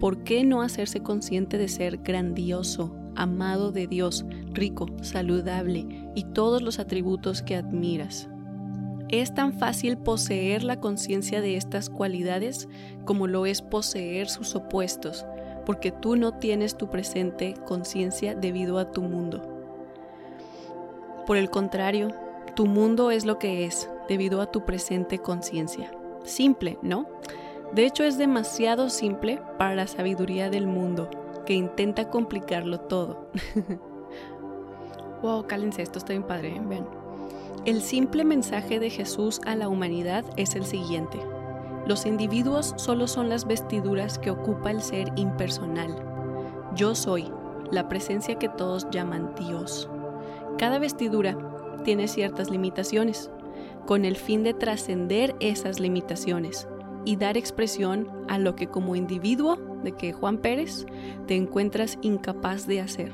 ¿por 0.00 0.24
qué 0.24 0.44
no 0.44 0.62
hacerse 0.62 1.00
consciente 1.00 1.58
de 1.58 1.68
ser 1.68 1.98
grandioso, 1.98 2.94
amado 3.16 3.72
de 3.72 3.86
Dios, 3.86 4.24
rico, 4.52 4.86
saludable 5.02 5.86
y 6.14 6.24
todos 6.24 6.62
los 6.62 6.78
atributos 6.78 7.42
que 7.42 7.56
admiras. 7.56 8.28
Es 9.08 9.34
tan 9.34 9.52
fácil 9.52 9.98
poseer 9.98 10.64
la 10.64 10.80
conciencia 10.80 11.40
de 11.40 11.56
estas 11.56 11.90
cualidades 11.90 12.68
como 13.04 13.26
lo 13.26 13.46
es 13.46 13.62
poseer 13.62 14.28
sus 14.28 14.54
opuestos, 14.54 15.26
porque 15.66 15.92
tú 15.92 16.16
no 16.16 16.38
tienes 16.38 16.76
tu 16.76 16.90
presente 16.90 17.54
conciencia 17.66 18.34
debido 18.34 18.78
a 18.78 18.90
tu 18.90 19.02
mundo. 19.02 19.42
Por 21.26 21.36
el 21.36 21.50
contrario, 21.50 22.08
tu 22.56 22.66
mundo 22.66 23.10
es 23.10 23.24
lo 23.24 23.38
que 23.38 23.64
es 23.64 23.88
debido 24.08 24.40
a 24.40 24.50
tu 24.50 24.64
presente 24.64 25.18
conciencia. 25.18 25.90
Simple, 26.24 26.78
¿no? 26.82 27.06
De 27.72 27.84
hecho 27.86 28.04
es 28.04 28.18
demasiado 28.18 28.88
simple 28.88 29.40
para 29.58 29.74
la 29.74 29.86
sabiduría 29.86 30.50
del 30.50 30.66
mundo 30.66 31.10
que 31.44 31.54
intenta 31.54 32.08
complicarlo 32.08 32.80
todo. 32.80 33.28
wow, 35.22 35.46
cálense, 35.46 35.82
esto 35.82 35.98
está 35.98 36.12
bien 36.12 36.22
padre, 36.22 36.56
¿eh? 36.56 36.62
vean. 36.64 36.86
El 37.64 37.80
simple 37.80 38.24
mensaje 38.24 38.78
de 38.78 38.90
Jesús 38.90 39.40
a 39.46 39.56
la 39.56 39.68
humanidad 39.68 40.24
es 40.36 40.54
el 40.54 40.64
siguiente. 40.64 41.18
Los 41.86 42.06
individuos 42.06 42.74
solo 42.76 43.06
son 43.06 43.28
las 43.28 43.46
vestiduras 43.46 44.18
que 44.18 44.30
ocupa 44.30 44.70
el 44.70 44.82
ser 44.82 45.12
impersonal. 45.16 45.96
Yo 46.74 46.94
soy, 46.94 47.30
la 47.70 47.88
presencia 47.88 48.38
que 48.38 48.48
todos 48.48 48.86
llaman 48.90 49.34
Dios. 49.38 49.88
Cada 50.58 50.78
vestidura 50.78 51.36
tiene 51.84 52.08
ciertas 52.08 52.50
limitaciones, 52.50 53.30
con 53.86 54.04
el 54.04 54.16
fin 54.16 54.42
de 54.42 54.54
trascender 54.54 55.34
esas 55.40 55.80
limitaciones 55.80 56.68
y 57.04 57.16
dar 57.16 57.36
expresión 57.36 58.08
a 58.28 58.38
lo 58.38 58.56
que 58.56 58.68
como 58.68 58.96
individuo 58.96 59.56
de 59.82 59.92
que 59.92 60.12
Juan 60.12 60.38
Pérez 60.38 60.86
te 61.26 61.36
encuentras 61.36 61.98
incapaz 62.02 62.66
de 62.66 62.80
hacer. 62.80 63.12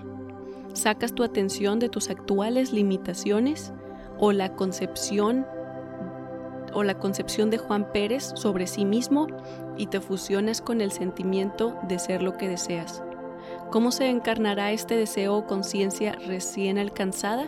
Sacas 0.73 1.15
tu 1.15 1.25
atención 1.25 1.79
de 1.79 1.89
tus 1.89 2.11
actuales 2.11 2.73
limitaciones 2.73 3.73
o 4.19 4.33
la 4.33 4.55
concepción 4.55 5.47
o 6.73 6.85
la 6.85 6.99
concepción 6.99 7.51
de 7.51 7.59
Juan 7.59 7.91
Pérez 7.93 8.33
sobre 8.37 8.69
sí 8.69 8.85
mismo 8.85 9.27
y 9.77 9.87
te 9.87 10.01
fusionas 10.01 10.61
con 10.61 10.81
el 10.81 10.93
sentimiento 10.93 11.77
de 11.89 11.99
ser 11.99 12.23
lo 12.23 12.37
que 12.37 12.49
deseas. 12.49 13.03
¿Cómo 13.71 13.91
se 13.91 14.09
encarnará 14.09 14.71
este 14.71 14.97
deseo 14.97 15.37
o 15.37 15.47
conciencia 15.47 16.13
recién 16.27 16.79
alcanzada? 16.79 17.47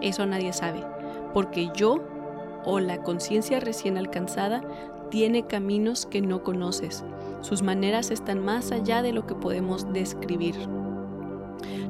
Eso 0.00 0.24
nadie 0.24 0.52
sabe, 0.52 0.82
porque 1.34 1.70
yo 1.74 2.02
o 2.64 2.80
la 2.80 2.98
conciencia 3.02 3.60
recién 3.60 3.98
alcanzada 3.98 4.62
tiene 5.12 5.46
caminos 5.46 6.06
que 6.06 6.22
no 6.22 6.42
conoces. 6.42 7.04
Sus 7.42 7.60
maneras 7.60 8.10
están 8.10 8.42
más 8.42 8.72
allá 8.72 9.02
de 9.02 9.12
lo 9.12 9.26
que 9.26 9.34
podemos 9.34 9.92
describir. 9.92 10.54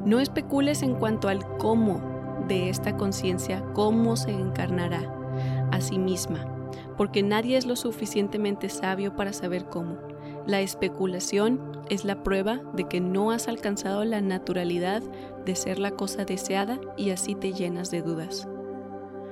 No 0.03 0.19
especules 0.19 0.83
en 0.83 0.95
cuanto 0.95 1.29
al 1.29 1.47
cómo 1.57 2.01
de 2.49 2.67
esta 2.67 2.97
conciencia, 2.97 3.63
cómo 3.73 4.17
se 4.17 4.31
encarnará 4.31 5.09
a 5.71 5.79
sí 5.79 5.97
misma, 5.99 6.45
porque 6.97 7.23
nadie 7.23 7.55
es 7.55 7.65
lo 7.65 7.77
suficientemente 7.77 8.67
sabio 8.67 9.15
para 9.15 9.31
saber 9.31 9.67
cómo. 9.67 9.99
La 10.45 10.59
especulación 10.59 11.61
es 11.89 12.03
la 12.03 12.23
prueba 12.23 12.59
de 12.73 12.89
que 12.89 12.99
no 12.99 13.31
has 13.31 13.47
alcanzado 13.47 14.03
la 14.03 14.19
naturalidad 14.19 15.01
de 15.45 15.55
ser 15.55 15.79
la 15.79 15.91
cosa 15.91 16.25
deseada 16.25 16.77
y 16.97 17.11
así 17.11 17.35
te 17.35 17.53
llenas 17.53 17.89
de 17.89 18.01
dudas. 18.01 18.49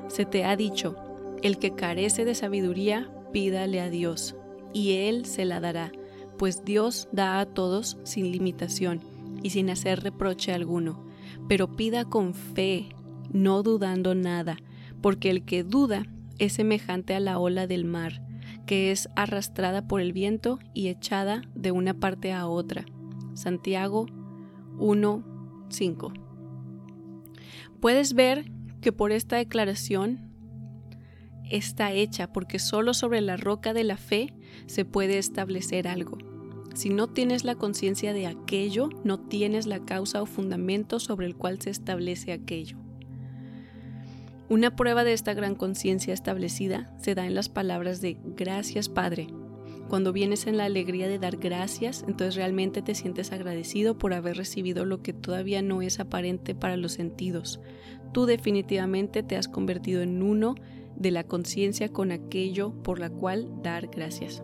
Se 0.08 0.24
te 0.24 0.46
ha 0.46 0.56
dicho, 0.56 0.96
el 1.42 1.58
que 1.58 1.76
carece 1.76 2.24
de 2.24 2.36
sabiduría, 2.36 3.12
pídale 3.32 3.82
a 3.82 3.90
Dios, 3.90 4.36
y 4.74 4.94
Él 4.94 5.26
se 5.26 5.46
la 5.46 5.60
dará, 5.60 5.92
pues 6.38 6.64
Dios 6.66 7.08
da 7.12 7.40
a 7.40 7.46
todos 7.46 7.98
sin 8.04 8.32
limitación 8.32 9.02
y 9.44 9.52
sin 9.52 9.70
hacer 9.70 10.02
reproche 10.02 10.54
alguno. 10.54 11.06
Pero 11.48 11.76
pida 11.76 12.06
con 12.06 12.34
fe, 12.34 12.90
no 13.32 13.64
dudando 13.64 14.16
nada, 14.16 14.58
porque 15.02 15.30
el 15.30 15.44
que 15.44 15.64
duda 15.64 16.06
es 16.40 16.54
semejante 16.54 17.14
a 17.14 17.20
la 17.20 17.40
ola 17.40 17.68
del 17.68 17.86
mar, 17.86 18.22
que 18.66 18.92
es 18.92 19.10
arrastrada 19.16 19.88
por 19.88 20.02
el 20.02 20.14
viento 20.14 20.60
y 20.74 20.88
echada 20.88 21.42
de 21.56 21.72
una 21.72 21.94
parte 21.94 22.32
a 22.32 22.48
otra. 22.48 22.86
Santiago 23.34 24.08
1:5. 24.78 26.14
Puedes 27.80 28.14
ver 28.14 28.52
que 28.82 28.92
por 28.92 29.12
esta 29.12 29.38
declaración 29.38 30.31
está 31.52 31.92
hecha 31.92 32.32
porque 32.32 32.60
solo 32.60 32.94
sobre 32.94 33.22
la 33.22 33.38
roca 33.38 33.74
de 33.74 33.84
la 33.84 33.98
fe 33.98 34.34
se 34.66 34.86
puede 34.86 35.18
establecer 35.18 35.88
algo. 35.88 36.18
Si 36.74 36.90
no 36.90 37.08
tienes 37.08 37.44
la 37.44 37.56
conciencia 37.56 38.14
de 38.14 38.28
aquello, 38.28 38.90
no 39.04 39.20
tienes 39.20 39.66
la 39.68 39.80
causa 39.80 40.22
o 40.22 40.26
fundamento 40.26 41.00
sobre 41.00 41.28
el 41.28 41.36
cual 41.36 41.62
se 41.62 41.70
establece 41.70 42.32
aquello. 42.32 42.78
Una 44.48 44.76
prueba 44.76 45.04
de 45.04 45.14
esta 45.14 45.34
gran 45.34 45.56
conciencia 45.56 46.14
establecida 46.14 46.94
se 47.02 47.16
da 47.16 47.26
en 47.26 47.36
las 47.36 47.50
palabras 47.50 48.02
de 48.02 48.18
gracias 48.36 48.90
Padre. 48.90 49.28
Cuando 49.88 50.14
vienes 50.14 50.48
en 50.48 50.56
la 50.56 50.66
alegría 50.66 51.10
de 51.10 51.20
dar 51.20 51.36
gracias, 51.36 52.06
entonces 52.08 52.36
realmente 52.36 52.82
te 52.82 52.96
sientes 52.96 53.34
agradecido 53.34 53.98
por 53.98 54.14
haber 54.14 54.38
recibido 54.38 54.86
lo 54.86 55.02
que 55.02 55.12
todavía 55.12 55.62
no 55.62 55.82
es 55.82 56.00
aparente 56.00 56.56
para 56.56 56.78
los 56.78 56.94
sentidos. 56.94 57.60
Tú 58.14 58.26
definitivamente 58.26 59.24
te 59.24 59.36
has 59.36 59.50
convertido 59.50 60.02
en 60.02 60.22
uno 60.22 60.56
de 60.96 61.12
la 61.12 61.24
conciencia 61.24 61.90
con 61.90 62.12
aquello 62.12 62.74
por 62.84 63.00
la 63.00 63.10
cual 63.10 63.50
dar 63.62 63.88
gracias. 63.88 64.44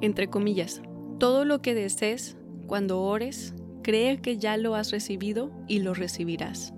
Entre 0.00 0.28
comillas, 0.28 0.82
todo 1.18 1.44
lo 1.44 1.62
que 1.62 1.74
desees 1.74 2.36
cuando 2.66 3.02
ores, 3.02 3.54
cree 3.82 4.20
que 4.20 4.38
ya 4.38 4.56
lo 4.56 4.74
has 4.74 4.90
recibido 4.90 5.50
y 5.68 5.78
lo 5.78 5.94
recibirás. 5.94 6.74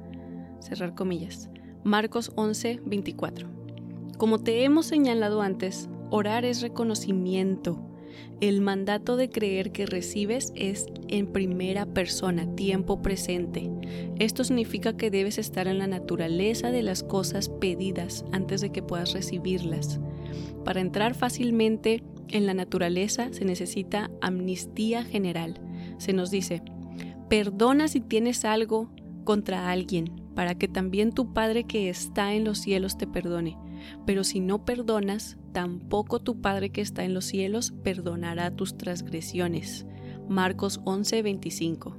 Cerrar 0.61 0.95
comillas. 0.95 1.49
Marcos 1.83 2.33
11, 2.37 2.81
24. 2.85 3.49
Como 4.19 4.41
te 4.41 4.65
hemos 4.65 4.87
señalado 4.87 5.41
antes, 5.41 5.89
orar 6.11 6.45
es 6.45 6.61
reconocimiento. 6.61 7.88
El 8.41 8.61
mandato 8.61 9.17
de 9.17 9.31
creer 9.31 9.73
que 9.73 9.87
recibes 9.87 10.53
es 10.55 10.87
en 11.09 11.27
primera 11.27 11.87
persona, 11.87 12.55
tiempo 12.55 13.03
presente. 13.03 13.69
Esto 14.19 14.45
significa 14.45 14.97
que 14.97 15.11
debes 15.11 15.39
estar 15.39 15.67
en 15.67 15.79
la 15.79 15.89
naturaleza 15.89 16.71
de 16.71 16.83
las 16.83 17.03
cosas 17.03 17.49
pedidas 17.49 18.25
antes 18.31 18.61
de 18.61 18.71
que 18.71 18.83
puedas 18.83 19.13
recibirlas. 19.13 19.99
Para 20.65 20.81
entrar 20.81 21.15
fácilmente 21.15 22.03
en 22.29 22.47
la 22.47 22.55
naturaleza 22.55 23.29
se 23.33 23.45
necesita 23.45 24.11
amnistía 24.21 25.03
general. 25.03 25.61
Se 25.99 26.13
nos 26.13 26.31
dice, 26.31 26.63
perdona 27.29 27.89
si 27.89 28.01
tienes 28.01 28.45
algo 28.45 28.91
contra 29.25 29.71
alguien, 29.71 30.13
para 30.35 30.55
que 30.55 30.69
también 30.69 31.13
tu 31.13 31.33
Padre 31.33 31.65
que 31.65 31.89
está 31.89 32.35
en 32.35 32.45
los 32.45 32.59
cielos 32.59 32.97
te 32.97 33.07
perdone. 33.07 33.59
Pero 34.07 34.25
si 34.25 34.41
no 34.41 34.65
perdonas, 34.65 35.37
tampoco 35.53 36.21
tu 36.21 36.41
Padre 36.41 36.71
que 36.71 36.81
está 36.81 37.05
en 37.05 37.15
los 37.15 37.25
cielos 37.25 37.73
perdonará 37.83 38.51
tus 38.51 38.77
transgresiones. 38.77 39.87
Marcos 40.29 40.81
11:25. 40.85 41.97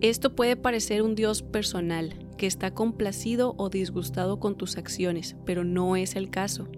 Esto 0.00 0.34
puede 0.34 0.56
parecer 0.56 1.02
un 1.02 1.14
Dios 1.14 1.42
personal, 1.42 2.14
que 2.36 2.48
está 2.48 2.72
complacido 2.72 3.54
o 3.56 3.68
disgustado 3.68 4.40
con 4.40 4.56
tus 4.56 4.76
acciones, 4.76 5.36
pero 5.46 5.62
no 5.62 5.94
es 5.94 6.16
el 6.16 6.28
caso, 6.28 6.68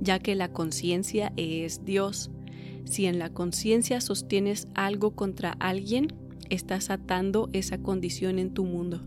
ya 0.00 0.18
que 0.18 0.34
la 0.34 0.52
conciencia 0.52 1.32
es 1.36 1.84
Dios. 1.84 2.32
Si 2.84 3.06
en 3.06 3.20
la 3.20 3.30
conciencia 3.30 4.00
sostienes 4.00 4.66
algo 4.74 5.12
contra 5.12 5.52
alguien, 5.52 6.08
estás 6.50 6.90
atando 6.90 7.48
esa 7.52 7.78
condición 7.78 8.40
en 8.40 8.52
tu 8.52 8.64
mundo. 8.64 9.00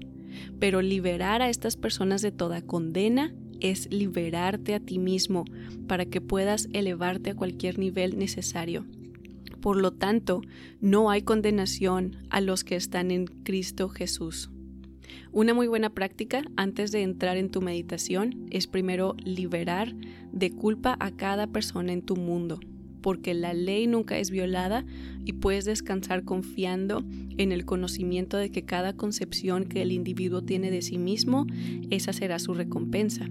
Pero 0.59 0.81
liberar 0.81 1.41
a 1.41 1.49
estas 1.49 1.75
personas 1.75 2.21
de 2.21 2.31
toda 2.31 2.61
condena 2.61 3.33
es 3.61 3.91
liberarte 3.91 4.73
a 4.75 4.79
ti 4.79 4.99
mismo 4.99 5.45
para 5.87 6.05
que 6.05 6.21
puedas 6.21 6.69
elevarte 6.73 7.31
a 7.31 7.35
cualquier 7.35 7.79
nivel 7.79 8.17
necesario. 8.17 8.85
Por 9.61 9.77
lo 9.77 9.91
tanto, 9.91 10.41
no 10.79 11.09
hay 11.09 11.21
condenación 11.21 12.17
a 12.29 12.41
los 12.41 12.63
que 12.63 12.75
están 12.75 13.11
en 13.11 13.25
Cristo 13.25 13.89
Jesús. 13.89 14.49
Una 15.31 15.53
muy 15.53 15.67
buena 15.67 15.89
práctica 15.89 16.43
antes 16.55 16.91
de 16.91 17.03
entrar 17.03 17.37
en 17.37 17.49
tu 17.49 17.61
meditación 17.61 18.47
es 18.51 18.67
primero 18.67 19.15
liberar 19.23 19.93
de 20.31 20.51
culpa 20.51 20.95
a 20.99 21.11
cada 21.11 21.47
persona 21.47 21.93
en 21.93 22.01
tu 22.01 22.15
mundo 22.15 22.59
porque 23.01 23.33
la 23.33 23.53
ley 23.53 23.87
nunca 23.87 24.17
es 24.17 24.29
violada 24.29 24.85
y 25.25 25.33
puedes 25.33 25.65
descansar 25.65 26.23
confiando 26.23 27.03
en 27.37 27.51
el 27.51 27.65
conocimiento 27.65 28.37
de 28.37 28.51
que 28.51 28.63
cada 28.63 28.93
concepción 28.93 29.65
que 29.65 29.81
el 29.81 29.91
individuo 29.91 30.41
tiene 30.43 30.71
de 30.71 30.81
sí 30.81 30.97
mismo, 30.97 31.45
esa 31.89 32.13
será 32.13 32.39
su 32.39 32.53
recompensa. 32.53 33.29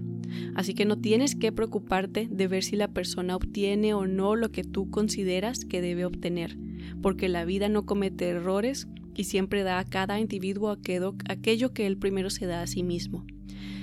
Así 0.55 0.73
que 0.73 0.85
no 0.85 0.97
tienes 0.97 1.35
que 1.35 1.51
preocuparte 1.51 2.27
de 2.29 2.47
ver 2.47 2.63
si 2.63 2.75
la 2.75 2.87
persona 2.87 3.35
obtiene 3.35 3.93
o 3.93 4.07
no 4.07 4.35
lo 4.35 4.51
que 4.51 4.63
tú 4.63 4.89
consideras 4.89 5.65
que 5.65 5.81
debe 5.81 6.05
obtener, 6.05 6.57
porque 7.01 7.29
la 7.29 7.45
vida 7.45 7.69
no 7.69 7.85
comete 7.85 8.29
errores 8.29 8.87
y 9.15 9.25
siempre 9.25 9.63
da 9.63 9.79
a 9.79 9.85
cada 9.85 10.19
individuo 10.19 10.69
aquello 10.69 11.73
que 11.73 11.87
él 11.87 11.97
primero 11.97 12.29
se 12.29 12.45
da 12.45 12.61
a 12.61 12.67
sí 12.67 12.83
mismo. 12.83 13.25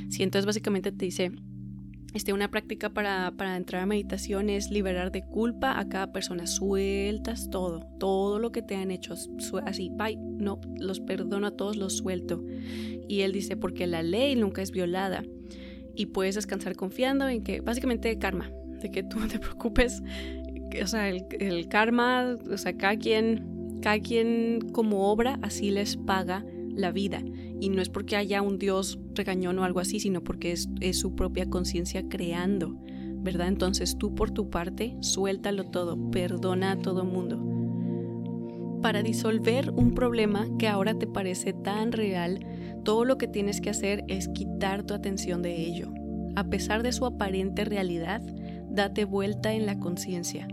Si 0.09 0.23
entonces 0.23 0.47
básicamente 0.47 0.93
te 0.93 1.05
dice, 1.05 1.33
este, 2.17 2.33
una 2.33 2.51
práctica 2.51 2.89
para, 2.91 3.31
entrar 3.57 3.83
a 3.83 3.87
meditación 3.87 4.49
es 4.49 4.71
liberar 4.71 5.13
de 5.13 5.23
culpa 5.23 5.79
a 5.79 5.87
cada 5.87 6.13
persona. 6.13 6.47
Sueltas 6.47 7.51
todo, 7.51 7.81
todo 7.99 8.39
lo 8.39 8.53
que 8.53 8.63
te 8.63 8.75
han 8.75 8.91
hecho. 8.91 9.15
Así, 9.67 9.91
bye, 9.93 10.17
no, 10.17 10.59
los 10.79 11.01
perdono 11.01 11.49
a 11.49 11.51
todos, 11.51 11.77
los 11.77 11.99
suelto. 11.99 12.43
Y 13.07 13.21
él 13.21 13.33
dice, 13.33 13.57
porque 13.57 13.87
la 13.87 14.03
ley 14.03 14.35
nunca 14.35 14.63
es 14.63 14.71
violada. 14.71 15.25
Y 15.95 16.07
puedes 16.07 16.35
descansar 16.35 16.75
confiando 16.75 17.29
en 17.29 17.45
que, 17.45 17.61
básicamente, 17.61 18.19
karma, 18.19 18.51
de 18.81 18.91
que 18.91 19.03
tú 19.03 19.21
no 19.21 19.29
te 19.29 19.39
preocupes. 19.39 20.03
O 20.83 20.87
sea, 20.87 21.11
el, 21.11 21.27
el 21.39 21.69
karma, 21.69 22.35
o 22.51 22.57
sea, 22.57 22.77
cada 22.79 22.97
quien, 22.97 23.79
cada 23.83 23.99
quien 24.01 24.71
como 24.73 25.11
obra, 25.13 25.39
así 25.43 25.71
les 25.71 25.99
paga 25.99 26.47
la 26.71 26.93
vida. 26.93 27.23
Y 27.61 27.71
no 27.71 27.81
es 27.81 27.89
porque 27.89 28.17
haya 28.17 28.43
un 28.43 28.59
Dios 28.59 28.99
regañón 29.15 29.59
o 29.59 29.65
algo 29.65 29.81
así, 29.81 30.01
sino 30.01 30.23
porque 30.23 30.53
es, 30.53 30.69
su 30.93 31.15
propia 31.15 31.49
conciencia 31.49 32.07
creando, 32.09 32.77
¿verdad? 33.23 33.49
Entonces 33.49 33.97
tú 33.99 34.15
por 34.15 34.31
tu 34.31 34.51
parte, 34.51 34.97
suéltalo 35.01 35.65
todo, 35.65 36.11
perdona 36.11 36.73
a 36.73 36.79
todo 36.79 37.05
mundo. 37.05 37.41
Para 38.83 39.03
disolver 39.03 39.71
un 39.71 39.95
problema 39.95 40.47
que 40.59 40.69
ahora 40.69 40.95
te 40.95 41.07
parece 41.07 41.53
tan 41.53 41.93
real, 41.93 42.47
todo 42.85 43.05
lo 43.05 43.19
que 43.19 43.27
tienes 43.27 43.61
que 43.61 43.71
hacer 43.71 44.05
es 44.07 44.29
quitar 44.29 44.85
tu 44.85 44.95
atención 44.95 45.43
de 45.43 45.61
ello. 45.63 45.89
A 46.37 46.45
pesar 46.45 46.83
de 46.83 46.93
su 46.93 47.07
aparente 47.07 47.65
realidad, 47.65 48.21
date 48.71 49.05
vuelta 49.07 49.55
en 49.55 49.67
la 49.67 49.79
conciencia, 49.79 50.47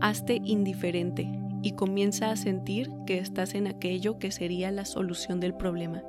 hazte 0.00 0.40
indiferente, 0.44 1.30
y 1.62 1.72
comienza 1.72 2.30
a 2.30 2.36
sentir 2.36 2.90
que 3.06 3.18
estás 3.18 3.54
en 3.54 3.66
aquello 3.66 4.18
que 4.18 4.30
sería 4.30 4.70
la 4.70 4.84
solución 4.84 5.40
del 5.40 5.54
problema. 5.54 6.02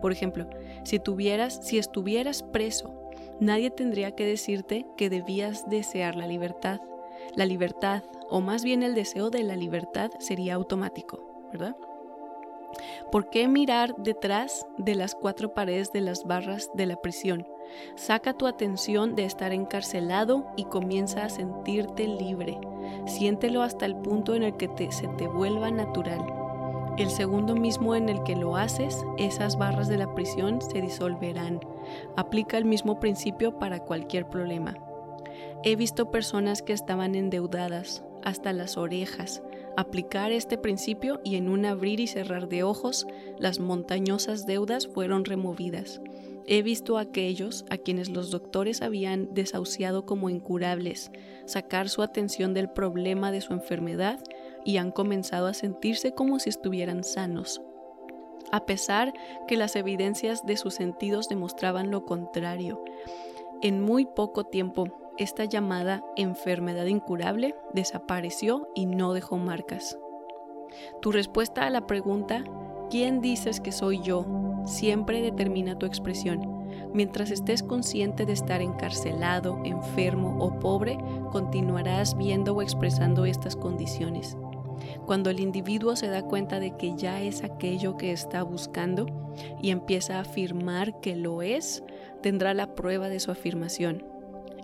Por 0.00 0.12
ejemplo, 0.12 0.46
si 0.84 0.98
tuvieras, 0.98 1.60
si 1.62 1.78
estuvieras 1.78 2.42
preso, 2.42 2.94
nadie 3.40 3.70
tendría 3.70 4.12
que 4.12 4.26
decirte 4.26 4.86
que 4.96 5.10
debías 5.10 5.68
desear 5.68 6.16
la 6.16 6.26
libertad. 6.26 6.80
La 7.34 7.46
libertad, 7.46 8.02
o 8.28 8.40
más 8.40 8.64
bien 8.64 8.82
el 8.82 8.94
deseo 8.94 9.30
de 9.30 9.42
la 9.42 9.56
libertad, 9.56 10.10
sería 10.18 10.54
automático, 10.54 11.48
¿verdad? 11.52 11.76
¿Por 13.10 13.30
qué 13.30 13.48
mirar 13.48 13.94
detrás 13.96 14.66
de 14.78 14.94
las 14.94 15.14
cuatro 15.14 15.54
paredes 15.54 15.92
de 15.92 16.00
las 16.00 16.24
barras 16.24 16.70
de 16.74 16.86
la 16.86 16.96
prisión? 16.96 17.46
Saca 17.94 18.34
tu 18.34 18.46
atención 18.46 19.14
de 19.14 19.24
estar 19.24 19.52
encarcelado 19.52 20.46
y 20.56 20.64
comienza 20.64 21.24
a 21.24 21.28
sentirte 21.28 22.06
libre. 22.06 22.58
Siéntelo 23.06 23.62
hasta 23.62 23.86
el 23.86 23.96
punto 23.96 24.34
en 24.34 24.42
el 24.42 24.56
que 24.56 24.68
se 24.90 25.08
te 25.08 25.26
vuelva 25.26 25.70
natural. 25.70 26.45
El 26.98 27.10
segundo 27.10 27.54
mismo 27.54 27.94
en 27.94 28.08
el 28.08 28.22
que 28.22 28.36
lo 28.36 28.56
haces, 28.56 29.04
esas 29.18 29.58
barras 29.58 29.86
de 29.86 29.98
la 29.98 30.14
prisión 30.14 30.62
se 30.62 30.80
disolverán. 30.80 31.60
Aplica 32.16 32.56
el 32.56 32.64
mismo 32.64 32.98
principio 33.00 33.58
para 33.58 33.80
cualquier 33.80 34.26
problema. 34.30 34.78
He 35.62 35.76
visto 35.76 36.10
personas 36.10 36.62
que 36.62 36.72
estaban 36.72 37.14
endeudadas 37.14 38.02
hasta 38.24 38.54
las 38.54 38.78
orejas, 38.78 39.42
aplicar 39.76 40.32
este 40.32 40.56
principio 40.56 41.20
y 41.22 41.36
en 41.36 41.50
un 41.50 41.66
abrir 41.66 42.00
y 42.00 42.06
cerrar 42.06 42.48
de 42.48 42.62
ojos, 42.62 43.06
las 43.38 43.60
montañosas 43.60 44.46
deudas 44.46 44.86
fueron 44.86 45.26
removidas. 45.26 46.00
He 46.46 46.62
visto 46.62 46.96
a 46.96 47.02
aquellos 47.02 47.66
a 47.70 47.76
quienes 47.76 48.08
los 48.08 48.30
doctores 48.30 48.80
habían 48.80 49.34
desahuciado 49.34 50.06
como 50.06 50.30
incurables 50.30 51.10
sacar 51.44 51.88
su 51.88 52.02
atención 52.02 52.54
del 52.54 52.70
problema 52.70 53.32
de 53.32 53.40
su 53.40 53.52
enfermedad 53.52 54.20
y 54.66 54.78
han 54.78 54.90
comenzado 54.90 55.46
a 55.46 55.54
sentirse 55.54 56.12
como 56.12 56.40
si 56.40 56.50
estuvieran 56.50 57.04
sanos, 57.04 57.62
a 58.50 58.66
pesar 58.66 59.14
que 59.46 59.56
las 59.56 59.76
evidencias 59.76 60.44
de 60.44 60.56
sus 60.56 60.74
sentidos 60.74 61.28
demostraban 61.28 61.92
lo 61.92 62.04
contrario. 62.04 62.82
En 63.62 63.80
muy 63.80 64.04
poco 64.04 64.44
tiempo, 64.44 64.88
esta 65.18 65.44
llamada 65.44 66.04
enfermedad 66.16 66.86
incurable 66.86 67.54
desapareció 67.72 68.68
y 68.74 68.86
no 68.86 69.14
dejó 69.14 69.38
marcas. 69.38 69.98
Tu 71.00 71.12
respuesta 71.12 71.64
a 71.64 71.70
la 71.70 71.86
pregunta 71.86 72.44
¿quién 72.90 73.20
dices 73.20 73.60
que 73.60 73.72
soy 73.72 74.00
yo? 74.02 74.26
siempre 74.64 75.22
determina 75.22 75.78
tu 75.78 75.86
expresión. 75.86 76.66
Mientras 76.92 77.30
estés 77.30 77.62
consciente 77.62 78.26
de 78.26 78.32
estar 78.32 78.60
encarcelado, 78.60 79.60
enfermo 79.64 80.36
o 80.40 80.58
pobre, 80.58 80.98
continuarás 81.30 82.16
viendo 82.16 82.52
o 82.52 82.62
expresando 82.62 83.26
estas 83.26 83.54
condiciones. 83.54 84.36
Cuando 85.06 85.30
el 85.30 85.38
individuo 85.38 85.94
se 85.94 86.08
da 86.08 86.22
cuenta 86.22 86.58
de 86.58 86.76
que 86.76 86.96
ya 86.96 87.22
es 87.22 87.44
aquello 87.44 87.96
que 87.96 88.10
está 88.10 88.42
buscando 88.42 89.06
y 89.62 89.70
empieza 89.70 90.16
a 90.16 90.22
afirmar 90.22 91.00
que 91.00 91.14
lo 91.14 91.42
es, 91.42 91.84
tendrá 92.22 92.54
la 92.54 92.74
prueba 92.74 93.08
de 93.08 93.20
su 93.20 93.30
afirmación. 93.30 94.04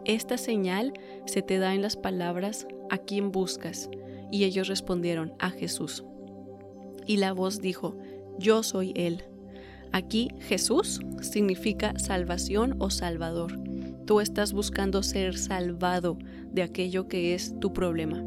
Esta 0.04 0.36
señal 0.36 0.94
se 1.26 1.42
te 1.42 1.58
da 1.58 1.74
en 1.74 1.82
las 1.82 1.96
palabras 1.96 2.66
¿a 2.90 2.98
quién 2.98 3.30
buscas? 3.30 3.88
Y 4.32 4.42
ellos 4.42 4.66
respondieron 4.66 5.32
a 5.38 5.50
Jesús. 5.50 6.04
Y 7.06 7.18
la 7.18 7.32
voz 7.32 7.60
dijo, 7.60 7.96
yo 8.36 8.64
soy 8.64 8.92
Él. 8.96 9.22
Aquí 9.92 10.30
Jesús 10.40 11.00
significa 11.20 11.96
salvación 12.00 12.74
o 12.80 12.90
salvador. 12.90 13.60
Tú 14.06 14.20
estás 14.20 14.52
buscando 14.52 15.04
ser 15.04 15.38
salvado 15.38 16.18
de 16.50 16.64
aquello 16.64 17.06
que 17.06 17.34
es 17.34 17.60
tu 17.60 17.72
problema. 17.72 18.24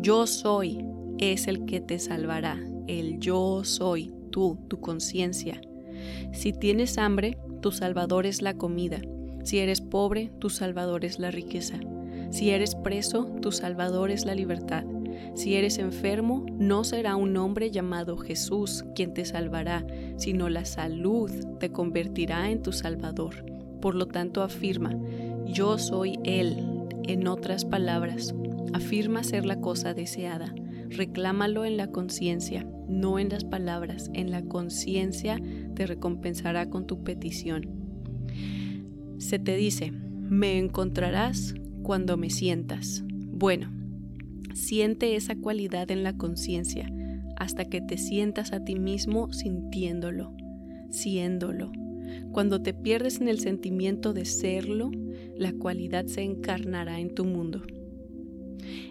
Yo 0.00 0.26
soy 0.26 0.84
es 1.18 1.48
el 1.48 1.64
que 1.64 1.80
te 1.80 1.98
salvará. 1.98 2.58
El 2.86 3.18
yo 3.20 3.64
soy, 3.64 4.12
tú, 4.30 4.58
tu 4.68 4.80
conciencia. 4.80 5.60
Si 6.32 6.52
tienes 6.52 6.98
hambre, 6.98 7.38
tu 7.60 7.72
salvador 7.72 8.26
es 8.26 8.42
la 8.42 8.54
comida. 8.54 9.00
Si 9.44 9.58
eres 9.58 9.80
pobre, 9.80 10.30
tu 10.38 10.50
salvador 10.50 11.04
es 11.04 11.18
la 11.18 11.30
riqueza. 11.30 11.78
Si 12.30 12.50
eres 12.50 12.74
preso, 12.74 13.24
tu 13.40 13.52
salvador 13.52 14.10
es 14.10 14.24
la 14.24 14.34
libertad. 14.34 14.84
Si 15.34 15.54
eres 15.54 15.78
enfermo, 15.78 16.44
no 16.58 16.84
será 16.84 17.16
un 17.16 17.36
hombre 17.36 17.70
llamado 17.70 18.16
Jesús 18.16 18.84
quien 18.94 19.14
te 19.14 19.24
salvará, 19.24 19.86
sino 20.16 20.48
la 20.48 20.64
salud 20.64 21.30
te 21.58 21.70
convertirá 21.70 22.50
en 22.50 22.62
tu 22.62 22.72
Salvador. 22.72 23.44
Por 23.80 23.94
lo 23.94 24.06
tanto, 24.06 24.42
afirma, 24.42 24.96
yo 25.46 25.78
soy 25.78 26.18
Él. 26.24 26.56
En 27.04 27.26
otras 27.26 27.64
palabras, 27.64 28.34
afirma 28.72 29.24
ser 29.24 29.46
la 29.46 29.60
cosa 29.60 29.94
deseada. 29.94 30.52
Reclámalo 30.90 31.64
en 31.64 31.76
la 31.76 31.88
conciencia, 31.88 32.66
no 32.88 33.18
en 33.18 33.28
las 33.28 33.44
palabras. 33.44 34.10
En 34.14 34.30
la 34.30 34.42
conciencia 34.42 35.38
te 35.74 35.86
recompensará 35.86 36.70
con 36.70 36.86
tu 36.86 37.02
petición. 37.04 37.68
Se 39.18 39.38
te 39.38 39.56
dice, 39.56 39.92
me 39.92 40.58
encontrarás 40.58 41.54
cuando 41.82 42.16
me 42.16 42.30
sientas. 42.30 43.02
Bueno, 43.06 43.78
Siente 44.58 45.14
esa 45.14 45.36
cualidad 45.36 45.88
en 45.92 46.02
la 46.02 46.16
conciencia 46.16 46.90
hasta 47.36 47.66
que 47.66 47.80
te 47.80 47.96
sientas 47.96 48.52
a 48.52 48.64
ti 48.64 48.74
mismo 48.74 49.32
sintiéndolo, 49.32 50.34
siéndolo. 50.90 51.70
Cuando 52.32 52.60
te 52.60 52.74
pierdes 52.74 53.20
en 53.20 53.28
el 53.28 53.38
sentimiento 53.38 54.12
de 54.12 54.24
serlo, 54.24 54.90
la 55.36 55.52
cualidad 55.52 56.06
se 56.06 56.22
encarnará 56.22 56.98
en 56.98 57.14
tu 57.14 57.24
mundo. 57.24 57.62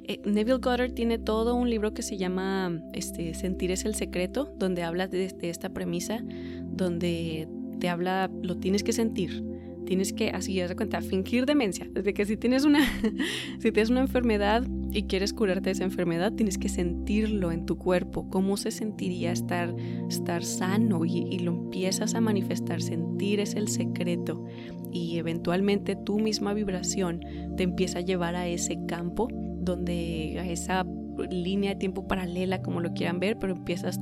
Eh, 0.03 0.19
Neville 0.25 0.59
Goddard 0.59 0.93
tiene 0.93 1.17
todo 1.17 1.55
un 1.55 1.69
libro 1.69 1.93
que 1.93 2.01
se 2.01 2.17
llama 2.17 2.81
este, 2.93 3.33
Sentir 3.33 3.71
es 3.71 3.85
el 3.85 3.95
secreto, 3.95 4.53
donde 4.57 4.83
habla 4.83 5.07
de, 5.07 5.33
esta 5.41 5.69
premisa, 5.69 6.23
donde 6.63 7.47
te 7.79 7.89
habla, 7.89 8.29
lo 8.41 8.57
tienes 8.57 8.83
que 8.83 8.93
sentir, 8.93 9.43
tienes 9.85 10.13
que, 10.13 10.29
así, 10.29 10.59
haz 10.61 10.69
de 10.69 10.75
cuenta, 10.75 11.01
fingir 11.01 11.45
demencia. 11.45 11.87
Desde 11.91 12.13
que 12.13 12.25
si 12.25 12.37
tienes 12.37 12.65
una, 12.65 12.79
si 13.59 13.71
tienes 13.71 13.89
una 13.89 14.01
enfermedad 14.01 14.63
y 14.91 15.03
quieres 15.03 15.33
curarte 15.33 15.65
de 15.65 15.71
esa 15.71 15.83
enfermedad, 15.83 16.33
tienes 16.33 16.57
que 16.57 16.69
sentirlo 16.69 17.51
en 17.51 17.65
tu 17.65 17.77
cuerpo. 17.77 18.29
¿Cómo 18.29 18.57
se 18.57 18.71
sentiría 18.71 19.31
estar, 19.31 19.73
estar 20.09 20.43
sano? 20.43 21.05
Y, 21.05 21.27
y 21.29 21.39
lo 21.39 21.51
empiezas 21.51 22.15
a 22.15 22.21
manifestar. 22.21 22.81
Sentir 22.81 23.39
es 23.39 23.55
el 23.55 23.69
secreto. 23.69 24.43
Y 24.91 25.17
eventualmente 25.17 25.95
tu 25.95 26.19
misma 26.19 26.53
vibración 26.53 27.21
te 27.55 27.63
empieza 27.63 27.99
a 27.99 28.01
llevar 28.01 28.35
a 28.35 28.47
ese 28.47 28.77
campo 28.87 29.29
donde 29.67 30.51
esa 30.51 30.85
línea 31.29 31.71
de 31.71 31.75
tiempo 31.77 32.07
paralela, 32.07 32.61
como 32.61 32.81
lo 32.81 32.93
quieran 32.93 33.19
ver, 33.19 33.37
pero 33.37 33.53
empiezas 33.53 33.99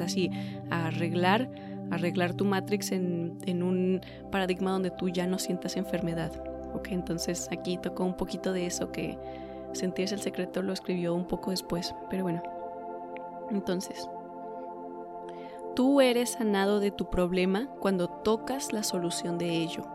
así 0.00 0.30
a 0.70 0.86
arreglar 0.86 1.50
arreglar 1.90 2.34
tu 2.34 2.44
matrix 2.44 2.92
en, 2.92 3.62
un 3.62 4.00
paradigma 4.30 4.72
donde 4.72 4.90
tú 4.90 5.08
ya 5.08 5.26
no 5.26 5.38
sientas 5.38 5.76
enfermedad. 5.76 6.32
Ok, 6.74 6.88
entonces 6.90 7.48
aquí 7.52 7.78
tocó 7.78 8.04
un 8.04 8.16
poquito 8.16 8.52
de 8.52 8.66
eso 8.66 8.90
que 8.90 9.18
sentirse 9.72 10.14
el 10.14 10.20
secreto 10.20 10.62
lo 10.62 10.72
escribió 10.72 11.14
un 11.14 11.26
poco 11.26 11.50
después, 11.50 11.94
pero 12.10 12.24
bueno. 12.24 12.42
Entonces, 13.50 14.08
tú 15.76 16.00
eres 16.00 16.30
sanado 16.30 16.80
de 16.80 16.90
tu 16.90 17.10
problema 17.10 17.68
cuando 17.80 18.08
tocas 18.08 18.72
la 18.72 18.82
solución 18.82 19.38
de 19.38 19.50
ello. 19.50 19.86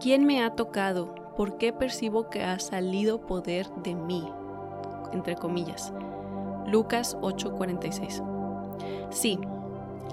¿Quién 0.00 0.24
me 0.24 0.42
ha 0.42 0.50
tocado? 0.50 1.14
¿Por 1.38 1.56
qué 1.56 1.72
percibo 1.72 2.30
que 2.30 2.42
ha 2.42 2.58
salido 2.58 3.20
poder 3.20 3.70
de 3.84 3.94
mí? 3.94 4.28
Entre 5.12 5.36
comillas. 5.36 5.92
Lucas 6.66 7.16
8:46. 7.20 8.24
Sí, 9.10 9.38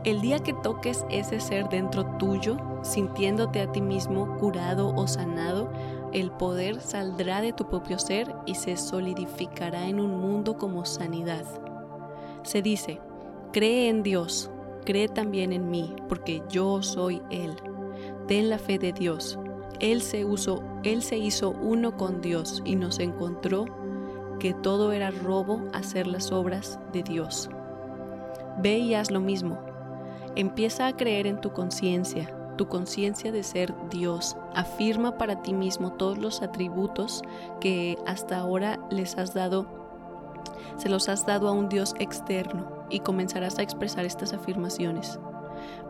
el 0.03 0.21
día 0.21 0.37
que 0.37 0.53
toques 0.53 1.03
ese 1.09 1.39
ser 1.39 1.67
dentro 1.67 2.05
tuyo, 2.19 2.57
sintiéndote 2.83 3.59
a 3.59 3.71
ti 3.71 3.81
mismo 3.81 4.37
curado 4.37 4.93
o 4.95 5.07
sanado, 5.07 5.71
el 6.13 6.29
poder 6.29 6.79
saldrá 6.79 7.41
de 7.41 7.53
tu 7.53 7.65
propio 7.65 7.97
ser 7.97 8.35
y 8.45 8.53
se 8.53 8.77
solidificará 8.77 9.87
en 9.87 9.99
un 9.99 10.21
mundo 10.21 10.59
como 10.59 10.85
sanidad. 10.85 11.43
Se 12.43 12.61
dice, 12.61 13.01
cree 13.51 13.89
en 13.89 14.03
Dios, 14.03 14.51
cree 14.85 15.07
también 15.07 15.53
en 15.53 15.71
mí, 15.71 15.95
porque 16.07 16.43
yo 16.49 16.83
soy 16.83 17.23
Él. 17.31 17.55
Ten 18.27 18.47
la 18.47 18.59
fe 18.59 18.77
de 18.77 18.93
Dios. 18.93 19.39
Él 19.85 20.01
se, 20.01 20.25
usó, 20.25 20.63
él 20.83 21.01
se 21.01 21.17
hizo 21.17 21.51
uno 21.51 21.95
con 21.95 22.21
Dios 22.21 22.61
y 22.65 22.75
nos 22.75 22.99
encontró 22.99 23.65
que 24.39 24.53
todo 24.53 24.91
era 24.91 25.11
robo 25.11 25.61
hacer 25.73 26.07
las 26.07 26.31
obras 26.31 26.79
de 26.91 27.03
Dios. 27.03 27.49
Ve 28.61 28.79
y 28.79 28.93
haz 28.95 29.11
lo 29.11 29.19
mismo 29.19 29.59
Empieza 30.35 30.87
a 30.87 30.97
creer 30.97 31.27
en 31.27 31.39
tu 31.39 31.53
conciencia, 31.53 32.29
tu 32.57 32.67
conciencia 32.67 33.31
de 33.31 33.41
ser 33.41 33.73
Dios. 33.89 34.35
Afirma 34.53 35.17
para 35.17 35.41
ti 35.41 35.53
mismo 35.53 35.93
todos 35.93 36.17
los 36.17 36.41
atributos 36.41 37.21
que 37.61 37.97
hasta 38.05 38.37
ahora 38.39 38.77
les 38.91 39.17
has 39.17 39.33
dado, 39.33 39.65
se 40.75 40.89
los 40.89 41.07
has 41.07 41.25
dado 41.25 41.47
a 41.47 41.53
un 41.53 41.69
Dios 41.69 41.95
externo 41.99 42.67
y 42.89 42.99
comenzarás 42.99 43.59
a 43.59 43.61
expresar 43.61 44.03
estas 44.03 44.33
afirmaciones. 44.33 45.19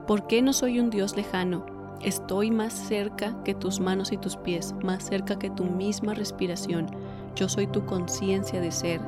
¿Por 0.05 0.27
qué 0.27 0.43
no 0.43 0.53
soy 0.53 0.79
un 0.79 0.91
Dios 0.91 1.15
lejano? 1.15 1.65
Estoy 2.01 2.51
más 2.51 2.73
cerca 2.73 3.35
que 3.43 3.55
tus 3.55 3.79
manos 3.79 4.11
y 4.11 4.17
tus 4.17 4.37
pies, 4.37 4.75
más 4.83 5.03
cerca 5.03 5.39
que 5.39 5.49
tu 5.49 5.63
misma 5.65 6.13
respiración. 6.13 6.87
Yo 7.35 7.49
soy 7.49 7.67
tu 7.67 7.85
conciencia 7.85 8.61
de 8.61 8.71
ser. 8.71 9.01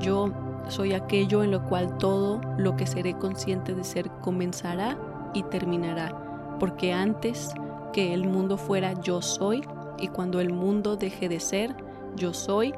Yo 0.00 0.32
soy 0.68 0.92
aquello 0.92 1.42
en 1.42 1.50
lo 1.50 1.64
cual 1.64 1.96
todo 1.98 2.40
lo 2.56 2.76
que 2.76 2.86
seré 2.86 3.14
consciente 3.14 3.74
de 3.74 3.84
ser 3.84 4.10
comenzará 4.20 4.98
y 5.34 5.42
terminará, 5.44 6.56
porque 6.60 6.92
antes 6.92 7.52
que 7.92 8.14
el 8.14 8.26
mundo 8.26 8.56
fuera 8.56 8.92
yo 9.00 9.22
soy, 9.22 9.62
y 9.98 10.08
cuando 10.08 10.40
el 10.40 10.52
mundo 10.52 10.96
deje 10.96 11.28
de 11.28 11.40
ser, 11.40 11.74
yo 12.16 12.32
soy, 12.32 12.74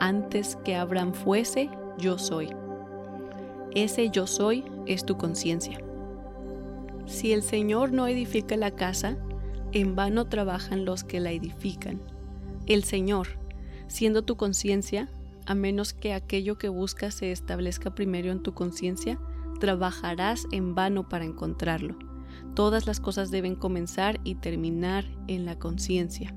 antes 0.00 0.56
que 0.64 0.76
Abraham 0.76 1.12
fuese, 1.12 1.68
yo 1.98 2.18
soy. 2.18 2.50
Ese 3.74 4.08
yo 4.10 4.26
soy 4.26 4.64
es 4.86 5.04
tu 5.04 5.16
conciencia. 5.16 5.78
Si 7.06 7.32
el 7.32 7.42
Señor 7.42 7.92
no 7.92 8.06
edifica 8.06 8.56
la 8.56 8.70
casa, 8.70 9.16
en 9.72 9.94
vano 9.94 10.26
trabajan 10.26 10.84
los 10.84 11.04
que 11.04 11.20
la 11.20 11.32
edifican. 11.32 12.00
El 12.66 12.84
Señor, 12.84 13.28
siendo 13.88 14.22
tu 14.22 14.36
conciencia, 14.36 15.08
a 15.46 15.54
menos 15.54 15.92
que 15.92 16.14
aquello 16.14 16.56
que 16.56 16.68
buscas 16.68 17.14
se 17.14 17.30
establezca 17.30 17.94
primero 17.94 18.32
en 18.32 18.42
tu 18.42 18.54
conciencia, 18.54 19.20
trabajarás 19.60 20.46
en 20.52 20.74
vano 20.74 21.08
para 21.08 21.24
encontrarlo. 21.24 21.96
Todas 22.54 22.86
las 22.86 23.00
cosas 23.00 23.30
deben 23.30 23.54
comenzar 23.54 24.20
y 24.24 24.36
terminar 24.36 25.04
en 25.26 25.44
la 25.44 25.58
conciencia. 25.58 26.34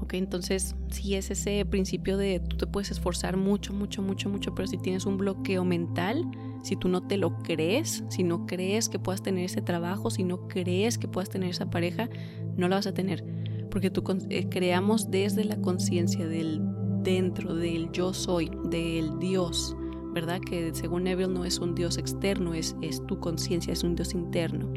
Ok, 0.00 0.14
entonces 0.14 0.76
si 0.90 1.16
es 1.16 1.30
ese 1.30 1.64
principio 1.64 2.16
de 2.16 2.38
tú 2.38 2.56
te 2.56 2.66
puedes 2.66 2.90
esforzar 2.90 3.36
mucho, 3.36 3.72
mucho, 3.72 4.00
mucho, 4.02 4.28
mucho, 4.28 4.54
pero 4.54 4.68
si 4.68 4.78
tienes 4.78 5.06
un 5.06 5.18
bloqueo 5.18 5.64
mental, 5.64 6.24
si 6.62 6.76
tú 6.76 6.88
no 6.88 7.02
te 7.02 7.16
lo 7.16 7.38
crees, 7.38 8.04
si 8.08 8.22
no 8.22 8.46
crees 8.46 8.88
que 8.88 8.98
puedas 8.98 9.22
tener 9.22 9.44
ese 9.44 9.62
trabajo, 9.62 10.10
si 10.10 10.24
no 10.24 10.48
crees 10.48 10.98
que 10.98 11.08
puedas 11.08 11.28
tener 11.28 11.50
esa 11.50 11.70
pareja, 11.70 12.08
no 12.56 12.68
la 12.68 12.76
vas 12.76 12.86
a 12.86 12.94
tener. 12.94 13.24
Porque 13.70 13.90
tú 13.90 14.02
eh, 14.30 14.48
creamos 14.48 15.10
desde 15.10 15.44
la 15.44 15.60
conciencia 15.60 16.26
del 16.26 16.60
dentro 17.02 17.54
del 17.54 17.90
yo 17.92 18.12
soy, 18.12 18.50
del 18.64 19.18
Dios, 19.18 19.76
¿verdad? 20.12 20.40
Que 20.40 20.74
según 20.74 21.04
Neville 21.04 21.32
no 21.32 21.44
es 21.44 21.58
un 21.58 21.74
Dios 21.74 21.96
externo, 21.96 22.54
es, 22.54 22.76
es 22.82 23.04
tu 23.06 23.18
conciencia, 23.20 23.72
es 23.72 23.84
un 23.84 23.94
Dios 23.94 24.14
interno. 24.14 24.72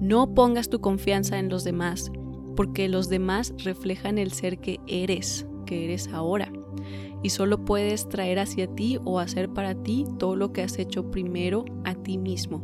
No 0.00 0.34
pongas 0.34 0.68
tu 0.68 0.80
confianza 0.80 1.38
en 1.38 1.48
los 1.48 1.64
demás, 1.64 2.10
porque 2.56 2.88
los 2.88 3.08
demás 3.08 3.54
reflejan 3.58 4.18
el 4.18 4.32
ser 4.32 4.58
que 4.58 4.80
eres, 4.86 5.46
que 5.64 5.84
eres 5.84 6.08
ahora. 6.08 6.52
Y 7.22 7.30
solo 7.30 7.64
puedes 7.64 8.08
traer 8.08 8.38
hacia 8.38 8.66
ti 8.66 8.98
o 9.04 9.18
hacer 9.18 9.48
para 9.50 9.74
ti 9.74 10.04
todo 10.18 10.36
lo 10.36 10.52
que 10.52 10.62
has 10.62 10.78
hecho 10.78 11.10
primero 11.10 11.64
a 11.84 11.94
ti 11.94 12.18
mismo. 12.18 12.62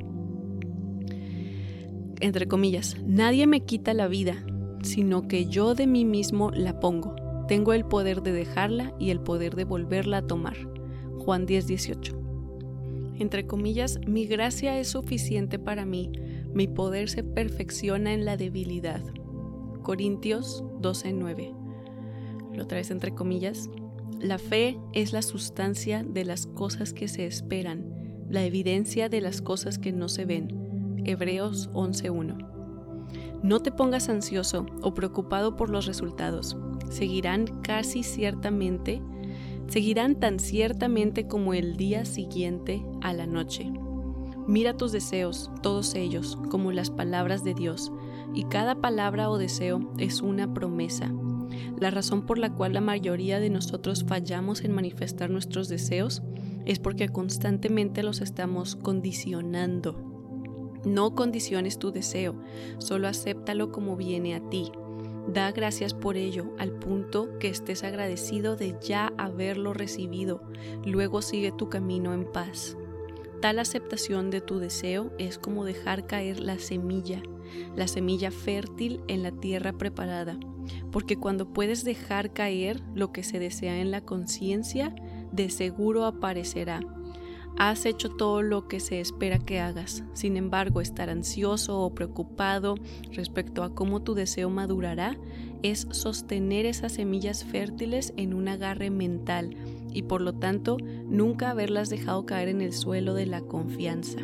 Entre 2.20 2.48
comillas, 2.48 2.96
nadie 3.06 3.46
me 3.46 3.60
quita 3.60 3.94
la 3.94 4.08
vida, 4.08 4.44
sino 4.82 5.28
que 5.28 5.46
yo 5.46 5.74
de 5.74 5.86
mí 5.86 6.04
mismo 6.04 6.50
la 6.50 6.80
pongo. 6.80 7.14
Tengo 7.46 7.72
el 7.72 7.84
poder 7.84 8.22
de 8.22 8.32
dejarla 8.32 8.92
y 8.98 9.10
el 9.10 9.20
poder 9.20 9.54
de 9.54 9.64
volverla 9.64 10.18
a 10.18 10.26
tomar. 10.26 10.56
Juan 11.18 11.46
10, 11.46 11.66
18. 11.66 12.18
Entre 13.18 13.46
comillas, 13.46 14.00
mi 14.06 14.26
gracia 14.26 14.78
es 14.78 14.88
suficiente 14.88 15.58
para 15.58 15.84
mí, 15.84 16.10
mi 16.52 16.68
poder 16.68 17.08
se 17.08 17.24
perfecciona 17.24 18.12
en 18.12 18.24
la 18.24 18.36
debilidad. 18.36 19.02
Corintios 19.82 20.64
12:9. 20.80 21.54
Lo 22.52 22.66
traes 22.66 22.90
entre 22.90 23.14
comillas. 23.14 23.70
La 24.20 24.38
fe 24.38 24.78
es 24.92 25.12
la 25.12 25.22
sustancia 25.22 26.02
de 26.02 26.24
las 26.24 26.46
cosas 26.46 26.92
que 26.92 27.08
se 27.08 27.26
esperan, 27.26 28.24
la 28.28 28.44
evidencia 28.44 29.08
de 29.08 29.20
las 29.20 29.42
cosas 29.42 29.78
que 29.78 29.92
no 29.92 30.08
se 30.08 30.24
ven. 30.24 31.02
Hebreos 31.04 31.70
11:1. 31.72 32.36
No 33.42 33.60
te 33.60 33.70
pongas 33.70 34.08
ansioso 34.08 34.66
o 34.82 34.94
preocupado 34.94 35.56
por 35.56 35.70
los 35.70 35.86
resultados. 35.86 36.56
Seguirán 36.90 37.46
casi 37.62 38.02
ciertamente 38.02 39.00
seguirán 39.68 40.14
tan 40.16 40.40
ciertamente 40.40 41.26
como 41.26 41.54
el 41.54 41.76
día 41.76 42.04
siguiente 42.04 42.84
a 43.02 43.12
la 43.12 43.26
noche. 43.26 43.70
Mira 44.46 44.76
tus 44.76 44.92
deseos, 44.92 45.50
todos 45.62 45.94
ellos, 45.94 46.38
como 46.50 46.72
las 46.72 46.90
palabras 46.90 47.44
de 47.44 47.52
Dios, 47.54 47.92
y 48.34 48.44
cada 48.44 48.76
palabra 48.76 49.30
o 49.30 49.36
deseo 49.36 49.92
es 49.98 50.22
una 50.22 50.54
promesa. 50.54 51.12
La 51.78 51.90
razón 51.90 52.26
por 52.26 52.38
la 52.38 52.52
cual 52.54 52.72
la 52.72 52.80
mayoría 52.80 53.40
de 53.40 53.50
nosotros 53.50 54.04
fallamos 54.06 54.64
en 54.64 54.72
manifestar 54.72 55.30
nuestros 55.30 55.68
deseos 55.68 56.22
es 56.64 56.78
porque 56.78 57.08
constantemente 57.08 58.02
los 58.02 58.20
estamos 58.20 58.76
condicionando. 58.76 60.08
No 60.84 61.14
condiciones 61.14 61.78
tu 61.78 61.90
deseo, 61.90 62.36
solo 62.78 63.08
acéptalo 63.08 63.72
como 63.72 63.96
viene 63.96 64.34
a 64.34 64.40
ti. 64.48 64.70
Da 65.26 65.52
gracias 65.52 65.92
por 65.92 66.16
ello 66.16 66.54
al 66.58 66.72
punto 66.72 67.38
que 67.38 67.48
estés 67.48 67.84
agradecido 67.84 68.56
de 68.56 68.76
ya 68.80 69.12
haberlo 69.18 69.74
recibido. 69.74 70.42
Luego 70.86 71.20
sigue 71.20 71.52
tu 71.52 71.68
camino 71.68 72.14
en 72.14 72.24
paz. 72.24 72.76
Tal 73.40 73.58
aceptación 73.58 74.30
de 74.30 74.40
tu 74.40 74.58
deseo 74.58 75.12
es 75.18 75.38
como 75.38 75.64
dejar 75.64 76.06
caer 76.06 76.40
la 76.40 76.58
semilla, 76.58 77.22
la 77.76 77.86
semilla 77.86 78.30
fértil 78.30 79.00
en 79.06 79.22
la 79.22 79.30
tierra 79.30 79.72
preparada, 79.72 80.38
porque 80.90 81.16
cuando 81.16 81.52
puedes 81.52 81.84
dejar 81.84 82.32
caer 82.32 82.82
lo 82.94 83.12
que 83.12 83.22
se 83.22 83.38
desea 83.38 83.80
en 83.80 83.90
la 83.90 84.00
conciencia, 84.00 84.94
de 85.32 85.50
seguro 85.50 86.04
aparecerá 86.04 86.80
Has 87.58 87.86
hecho 87.86 88.10
todo 88.10 88.40
lo 88.40 88.68
que 88.68 88.78
se 88.78 89.00
espera 89.00 89.40
que 89.40 89.58
hagas. 89.58 90.04
Sin 90.12 90.36
embargo, 90.36 90.80
estar 90.80 91.10
ansioso 91.10 91.80
o 91.80 91.92
preocupado 91.92 92.76
respecto 93.10 93.64
a 93.64 93.74
cómo 93.74 94.00
tu 94.00 94.14
deseo 94.14 94.48
madurará 94.48 95.18
es 95.64 95.88
sostener 95.90 96.66
esas 96.66 96.92
semillas 96.92 97.44
fértiles 97.44 98.12
en 98.16 98.32
un 98.32 98.46
agarre 98.46 98.90
mental 98.90 99.56
y 99.92 100.02
por 100.02 100.20
lo 100.20 100.34
tanto 100.34 100.76
nunca 101.06 101.50
haberlas 101.50 101.90
dejado 101.90 102.26
caer 102.26 102.48
en 102.48 102.60
el 102.60 102.72
suelo 102.72 103.14
de 103.14 103.26
la 103.26 103.40
confianza. 103.40 104.20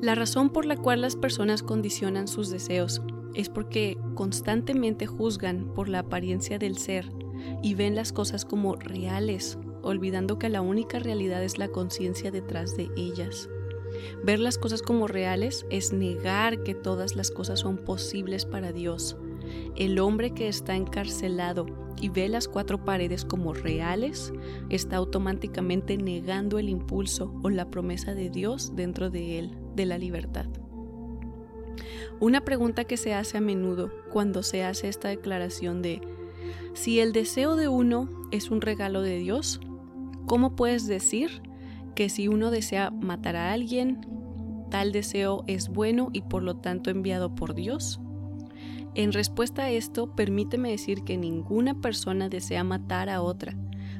La 0.00 0.14
razón 0.14 0.48
por 0.48 0.64
la 0.64 0.78
cual 0.78 1.02
las 1.02 1.16
personas 1.16 1.62
condicionan 1.62 2.28
sus 2.28 2.48
deseos 2.48 3.02
es 3.36 3.48
porque 3.48 3.96
constantemente 4.14 5.06
juzgan 5.06 5.72
por 5.74 5.88
la 5.88 6.00
apariencia 6.00 6.58
del 6.58 6.76
ser 6.78 7.12
y 7.62 7.74
ven 7.74 7.94
las 7.94 8.12
cosas 8.12 8.44
como 8.44 8.74
reales 8.74 9.58
olvidando 9.86 10.38
que 10.38 10.48
la 10.48 10.60
única 10.60 10.98
realidad 10.98 11.42
es 11.42 11.58
la 11.58 11.68
conciencia 11.68 12.30
detrás 12.30 12.76
de 12.76 12.90
ellas. 12.96 13.48
Ver 14.24 14.40
las 14.40 14.58
cosas 14.58 14.82
como 14.82 15.06
reales 15.06 15.64
es 15.70 15.92
negar 15.92 16.62
que 16.62 16.74
todas 16.74 17.14
las 17.14 17.30
cosas 17.30 17.60
son 17.60 17.78
posibles 17.78 18.44
para 18.44 18.72
Dios. 18.72 19.16
El 19.76 19.98
hombre 20.00 20.32
que 20.32 20.48
está 20.48 20.74
encarcelado 20.74 21.66
y 22.00 22.08
ve 22.08 22.28
las 22.28 22.48
cuatro 22.48 22.84
paredes 22.84 23.24
como 23.24 23.54
reales 23.54 24.32
está 24.68 24.96
automáticamente 24.96 25.96
negando 25.96 26.58
el 26.58 26.68
impulso 26.68 27.32
o 27.42 27.48
la 27.48 27.70
promesa 27.70 28.14
de 28.14 28.28
Dios 28.28 28.74
dentro 28.74 29.08
de 29.08 29.38
él, 29.38 29.56
de 29.76 29.86
la 29.86 29.98
libertad. 29.98 30.46
Una 32.20 32.42
pregunta 32.42 32.84
que 32.84 32.96
se 32.96 33.14
hace 33.14 33.38
a 33.38 33.40
menudo 33.40 33.90
cuando 34.10 34.42
se 34.42 34.64
hace 34.64 34.88
esta 34.88 35.08
declaración 35.08 35.82
de 35.82 36.00
si 36.74 37.00
el 37.00 37.12
deseo 37.12 37.56
de 37.56 37.68
uno 37.68 38.08
es 38.30 38.50
un 38.50 38.60
regalo 38.60 39.02
de 39.02 39.18
Dios, 39.18 39.60
¿Cómo 40.26 40.56
puedes 40.56 40.88
decir 40.88 41.40
que 41.94 42.08
si 42.08 42.26
uno 42.26 42.50
desea 42.50 42.90
matar 42.90 43.36
a 43.36 43.52
alguien, 43.52 44.00
tal 44.70 44.90
deseo 44.90 45.44
es 45.46 45.68
bueno 45.68 46.10
y 46.12 46.22
por 46.22 46.42
lo 46.42 46.56
tanto 46.56 46.90
enviado 46.90 47.36
por 47.36 47.54
Dios? 47.54 48.00
En 48.96 49.12
respuesta 49.12 49.64
a 49.64 49.70
esto, 49.70 50.16
permíteme 50.16 50.70
decir 50.70 51.04
que 51.04 51.16
ninguna 51.16 51.80
persona 51.80 52.28
desea 52.28 52.64
matar 52.64 53.08
a 53.08 53.22
otra. 53.22 53.56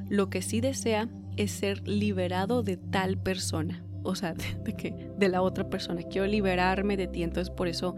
Lo 0.08 0.28
que 0.28 0.42
sí 0.42 0.60
desea 0.60 1.08
es 1.36 1.52
ser 1.52 1.86
liberado 1.86 2.64
de 2.64 2.76
tal 2.76 3.18
persona, 3.18 3.84
o 4.06 4.14
sea, 4.14 4.34
de, 4.64 4.72
que 4.74 4.94
de 5.16 5.28
la 5.28 5.42
otra 5.42 5.68
persona. 5.68 6.02
Quiero 6.02 6.26
liberarme 6.26 6.96
de 6.96 7.06
ti, 7.06 7.22
entonces 7.22 7.50
por 7.50 7.68
eso 7.68 7.96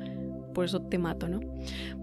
por 0.58 0.64
eso 0.64 0.82
te 0.82 0.98
mato, 0.98 1.28
¿no? 1.28 1.38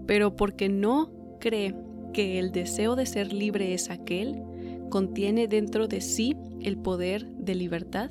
Pero 0.06 0.34
porque 0.34 0.70
no 0.70 1.10
cree 1.40 1.74
que 2.14 2.38
el 2.38 2.52
deseo 2.52 2.96
de 2.96 3.04
ser 3.04 3.32
libre 3.32 3.74
es 3.74 3.90
aquel, 3.90 4.42
contiene 4.88 5.46
dentro 5.46 5.88
de 5.88 6.00
sí 6.00 6.36
el 6.62 6.78
poder 6.78 7.26
de 7.26 7.54
libertad. 7.54 8.10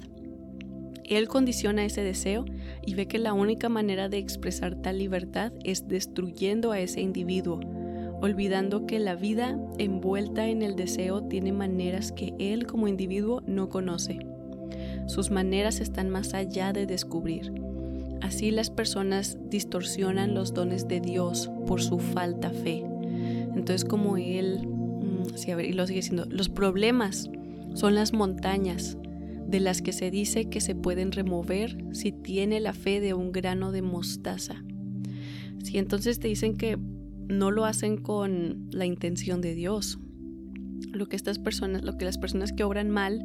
Él 1.03 1.27
condiciona 1.27 1.83
ese 1.85 2.03
deseo 2.03 2.45
y 2.85 2.93
ve 2.93 3.07
que 3.07 3.17
la 3.17 3.33
única 3.33 3.69
manera 3.69 4.07
de 4.07 4.19
expresar 4.19 4.75
tal 4.75 4.99
libertad 4.99 5.51
es 5.63 5.87
destruyendo 5.87 6.71
a 6.71 6.79
ese 6.79 7.01
individuo, 7.01 7.59
olvidando 8.21 8.85
que 8.85 8.99
la 8.99 9.15
vida 9.15 9.59
envuelta 9.79 10.47
en 10.47 10.61
el 10.61 10.75
deseo 10.75 11.23
tiene 11.23 11.51
maneras 11.53 12.11
que 12.11 12.35
él 12.37 12.67
como 12.67 12.87
individuo 12.87 13.41
no 13.47 13.69
conoce. 13.69 14.19
Sus 15.07 15.31
maneras 15.31 15.79
están 15.79 16.09
más 16.09 16.33
allá 16.33 16.73
de 16.73 16.85
descubrir. 16.85 17.53
Así 18.21 18.51
las 18.51 18.69
personas 18.69 19.37
distorsionan 19.49 20.33
los 20.33 20.53
dones 20.53 20.87
de 20.87 20.99
Dios 20.99 21.49
por 21.67 21.81
su 21.81 21.99
falta 21.99 22.49
fe. 22.49 22.83
Entonces 23.55 23.85
como 23.85 24.17
él 24.17 24.67
y 25.45 25.73
lo 25.73 25.87
sigue 25.87 25.99
diciendo, 25.99 26.25
los 26.29 26.49
problemas 26.49 27.29
son 27.73 27.95
las 27.95 28.13
montañas 28.13 28.97
de 29.47 29.59
las 29.59 29.81
que 29.81 29.93
se 29.93 30.11
dice 30.11 30.49
que 30.49 30.61
se 30.61 30.75
pueden 30.75 31.11
remover 31.11 31.77
si 31.91 32.11
tiene 32.11 32.59
la 32.59 32.73
fe 32.73 32.99
de 32.99 33.13
un 33.13 33.31
grano 33.31 33.71
de 33.71 33.81
mostaza. 33.81 34.63
Si 35.63 35.77
entonces 35.77 36.19
te 36.19 36.27
dicen 36.27 36.55
que 36.55 36.77
no 37.27 37.51
lo 37.51 37.65
hacen 37.65 37.97
con 37.97 38.67
la 38.71 38.85
intención 38.85 39.41
de 39.41 39.55
Dios. 39.55 39.99
Lo 40.91 41.07
que 41.07 41.15
estas 41.15 41.39
personas, 41.39 41.83
lo 41.83 41.97
que 41.97 42.05
las 42.05 42.17
personas 42.17 42.53
que 42.53 42.63
obran 42.63 42.89
mal, 42.89 43.23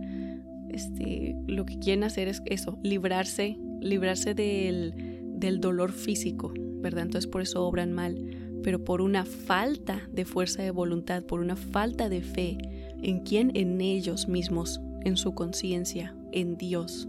este, 0.73 1.37
lo 1.47 1.66
que 1.66 1.79
quieren 1.79 2.05
hacer 2.05 2.29
es 2.29 2.43
eso, 2.47 2.79
librarse, 2.83 3.59
librarse 3.81 4.35
del, 4.35 4.95
del 5.35 5.61
dolor 5.61 5.93
físico, 5.93 6.53
¿verdad? 6.57 7.05
Entonces 7.05 7.31
por 7.31 7.43
eso 7.43 7.64
obran 7.66 7.93
mal 7.93 8.16
pero 8.62 8.85
por 8.85 9.01
una 9.01 9.25
falta 9.25 10.09
de 10.12 10.25
fuerza 10.25 10.62
de 10.62 10.71
voluntad, 10.71 11.25
por 11.25 11.41
una 11.41 11.57
falta 11.57 12.09
de 12.09 12.23
fe 12.23 12.59
en 13.03 13.21
quién, 13.21 13.53
en 13.55 13.81
ellos 13.81 14.29
mismos, 14.29 14.81
en 15.05 15.16
su 15.16 15.35
conciencia, 15.35 16.14
en 16.33 16.57
Dios. 16.57 17.09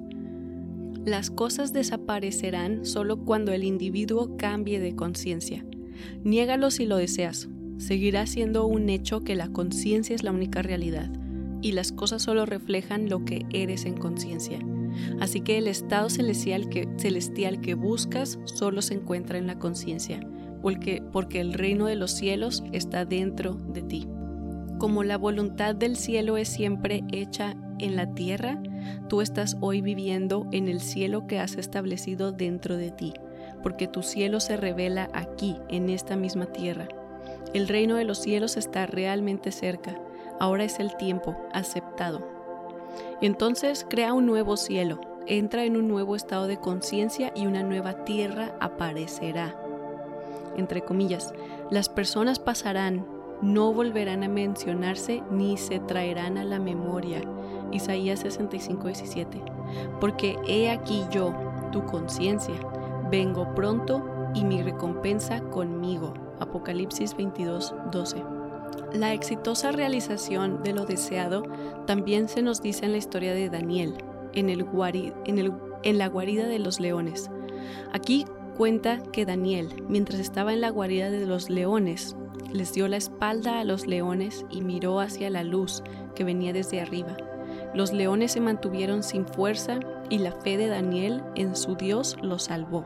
Las 1.06 1.30
cosas 1.30 1.74
desaparecerán 1.74 2.86
solo 2.86 3.26
cuando 3.26 3.52
el 3.52 3.64
individuo 3.64 4.38
cambie 4.38 4.80
de 4.80 4.96
conciencia. 4.96 5.66
Niégalo 6.24 6.72
si 6.72 6.86
lo 6.86 6.98
deseas. 6.98 7.50
Seguirá 7.78 8.28
siendo 8.28 8.68
un 8.68 8.90
hecho 8.90 9.22
que 9.22 9.36
la 9.36 9.50
conciencia 9.50 10.16
es 10.16 10.24
la 10.24 10.32
única 10.32 10.62
realidad 10.62 11.12
y 11.62 11.74
las 11.74 11.92
cosas 11.92 12.22
solo 12.22 12.46
reflejan 12.46 13.10
lo 13.10 13.26
que 13.26 13.46
eres 13.52 13.86
en 13.86 13.96
conciencia. 13.96 14.60
Así 15.20 15.42
que 15.42 15.58
el 15.58 15.68
estado 15.68 16.10
celestial 16.10 16.70
que, 16.70 16.88
celestial 16.98 17.62
que 17.62 17.76
buscas 17.76 18.40
solo 18.46 18.82
se 18.82 18.96
encuentra 18.96 19.38
en 19.38 19.48
la 19.48 19.58
conciencia 19.58 20.20
porque, 20.62 21.02
porque 21.12 21.42
el 21.42 21.54
reino 21.54 21.86
de 21.86 21.96
los 21.96 22.12
cielos 22.12 22.64
está 22.72 23.06
dentro 23.06 23.54
de 23.54 23.82
ti. 23.82 24.08
Como 24.78 25.04
la 25.04 25.18
voluntad 25.18 25.76
del 25.76 25.96
cielo 25.96 26.38
es 26.38 26.50
siempre 26.50 27.04
hecha 27.12 27.56
en 27.80 27.96
la 27.96 28.14
tierra, 28.14 28.62
tú 29.10 29.22
estás 29.22 29.58
hoy 29.62 29.82
viviendo 29.82 30.48
en 30.52 30.68
el 30.68 30.82
cielo 30.82 31.28
que 31.28 31.40
has 31.40 31.56
establecido 31.56 32.32
dentro 32.32 32.78
de 32.78 32.92
ti, 32.92 33.14
porque 33.64 33.88
tu 33.88 34.02
cielo 34.04 34.40
se 34.40 34.58
revela 34.58 35.10
aquí, 35.14 35.56
en 35.70 35.90
esta 35.90 36.16
misma 36.16 36.48
tierra. 36.48 36.88
El 37.54 37.68
reino 37.68 37.96
de 37.96 38.06
los 38.06 38.20
cielos 38.20 38.58
está 38.58 38.86
realmente 38.86 39.52
cerca, 39.52 40.00
ahora 40.42 40.64
es 40.64 40.80
el 40.80 40.98
tiempo 40.98 41.38
aceptado. 41.54 42.28
Entonces 43.22 43.86
crea 43.88 44.12
un 44.14 44.26
nuevo 44.26 44.58
cielo, 44.58 45.00
entra 45.28 45.66
en 45.66 45.78
un 45.78 45.88
nuevo 45.88 46.16
estado 46.16 46.48
de 46.48 46.58
conciencia 46.58 47.32
y 47.36 47.46
una 47.46 47.62
nueva 47.62 48.06
tierra 48.06 48.56
aparecerá. 48.60 49.56
entre 50.58 50.82
comillas, 50.82 51.32
las 51.70 51.90
personas 51.90 52.40
pasarán, 52.40 53.06
no 53.42 53.72
volverán 53.72 54.24
a 54.24 54.28
mencionarse 54.28 55.22
ni 55.32 55.58
se 55.58 55.80
traerán 55.80 56.40
a 56.40 56.44
la 56.44 56.60
memoria. 56.60 57.22
Isaías 57.72 58.22
65, 58.22 58.88
17. 58.88 59.44
Porque 60.02 60.38
he 60.48 60.72
aquí 60.72 61.06
yo, 61.12 61.34
tu 61.72 61.86
conciencia, 61.86 62.56
vengo 63.12 63.54
pronto 63.54 64.04
y 64.34 64.44
mi 64.44 64.62
recompensa 64.64 65.40
conmigo. 65.40 66.14
Apocalipsis 66.40 67.16
22, 67.16 67.76
12. 67.92 68.41
La 68.94 69.14
exitosa 69.14 69.72
realización 69.72 70.64
de 70.64 70.74
lo 70.74 70.86
deseado 70.86 71.44
también 71.86 72.28
se 72.28 72.42
nos 72.42 72.62
dice 72.62 72.86
en 72.86 72.92
la 72.92 72.98
historia 72.98 73.34
de 73.34 73.50
Daniel, 73.50 73.94
en, 74.34 74.50
el 74.50 74.66
en, 75.26 75.54
en 75.84 75.98
la 75.98 76.08
guarida 76.08 76.46
de 76.46 76.60
los 76.60 76.82
leones. 76.82 77.32
Aquí 77.94 78.26
cuenta 78.58 79.02
que 79.14 79.26
Daniel, 79.26 79.70
mientras 79.88 80.20
estaba 80.20 80.52
en 80.52 80.60
la 80.60 80.70
guarida 80.70 81.10
de 81.10 81.26
los 81.26 81.50
leones, 81.50 82.18
les 82.52 82.74
dio 82.74 82.90
la 82.90 82.98
espalda 82.98 83.60
a 83.60 83.64
los 83.64 83.88
leones 83.88 84.46
y 84.50 84.62
miró 84.62 85.00
hacia 85.00 85.30
la 85.30 85.44
luz 85.44 85.84
que 86.14 86.26
venía 86.26 86.52
desde 86.52 86.82
arriba. 86.82 87.16
Los 87.74 87.94
leones 87.94 88.34
se 88.34 88.42
mantuvieron 88.42 89.04
sin 89.04 89.26
fuerza 89.26 89.80
y 90.10 90.18
la 90.18 90.34
fe 90.34 90.58
de 90.58 90.68
Daniel 90.68 91.24
en 91.36 91.56
su 91.56 91.76
Dios 91.76 92.18
los 92.22 92.44
salvó. 92.44 92.84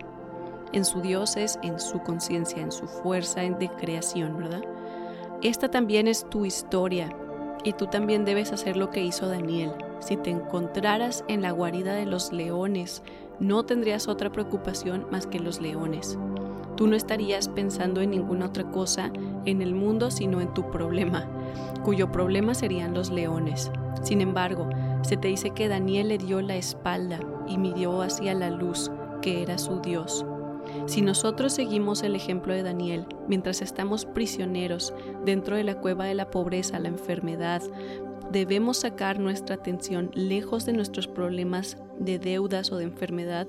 En 0.71 0.85
su 0.85 1.01
Dios 1.01 1.35
es 1.35 1.57
en 1.63 1.79
su 1.79 1.99
conciencia, 2.03 2.61
en 2.61 2.71
su 2.71 2.87
fuerza 2.87 3.41
de 3.41 3.69
creación, 3.79 4.37
¿verdad? 4.37 4.61
Esta 5.41 5.69
también 5.69 6.07
es 6.07 6.29
tu 6.29 6.45
historia 6.45 7.09
y 7.63 7.73
tú 7.73 7.87
también 7.87 8.25
debes 8.25 8.51
hacer 8.51 8.77
lo 8.77 8.89
que 8.89 9.03
hizo 9.03 9.27
Daniel. 9.27 9.71
Si 9.99 10.17
te 10.17 10.29
encontraras 10.29 11.23
en 11.27 11.41
la 11.41 11.51
guarida 11.51 11.93
de 11.93 12.05
los 12.05 12.31
leones, 12.31 13.03
no 13.39 13.63
tendrías 13.65 14.07
otra 14.07 14.31
preocupación 14.31 15.07
más 15.11 15.27
que 15.27 15.39
los 15.39 15.59
leones. 15.59 16.17
Tú 16.77 16.87
no 16.87 16.95
estarías 16.95 17.47
pensando 17.49 18.01
en 18.01 18.11
ninguna 18.11 18.47
otra 18.47 18.69
cosa 18.71 19.11
en 19.45 19.61
el 19.61 19.73
mundo 19.75 20.11
sino 20.11 20.41
en 20.41 20.53
tu 20.53 20.69
problema, 20.71 21.27
cuyo 21.83 22.11
problema 22.11 22.53
serían 22.53 22.93
los 22.93 23.11
leones. 23.11 23.71
Sin 24.03 24.21
embargo, 24.21 24.69
se 25.01 25.17
te 25.17 25.27
dice 25.27 25.51
que 25.51 25.67
Daniel 25.67 26.09
le 26.09 26.17
dio 26.17 26.41
la 26.41 26.55
espalda 26.55 27.19
y 27.47 27.57
midió 27.57 28.01
hacia 28.01 28.33
la 28.33 28.49
luz, 28.49 28.91
que 29.21 29.41
era 29.41 29.57
su 29.57 29.79
Dios. 29.79 30.25
Si 30.87 31.01
nosotros 31.01 31.53
seguimos 31.53 32.03
el 32.03 32.15
ejemplo 32.15 32.53
de 32.53 32.61
Daniel, 32.61 33.07
mientras 33.27 33.61
estamos 33.61 34.05
prisioneros 34.05 34.93
dentro 35.25 35.55
de 35.55 35.63
la 35.63 35.79
cueva 35.79 36.05
de 36.05 36.13
la 36.13 36.29
pobreza, 36.29 36.79
la 36.79 36.89
enfermedad, 36.89 37.63
debemos 38.31 38.77
sacar 38.77 39.19
nuestra 39.19 39.55
atención 39.55 40.11
lejos 40.13 40.65
de 40.65 40.73
nuestros 40.73 41.07
problemas 41.07 41.77
de 41.99 42.19
deudas 42.19 42.71
o 42.71 42.77
de 42.77 42.83
enfermedad 42.83 43.47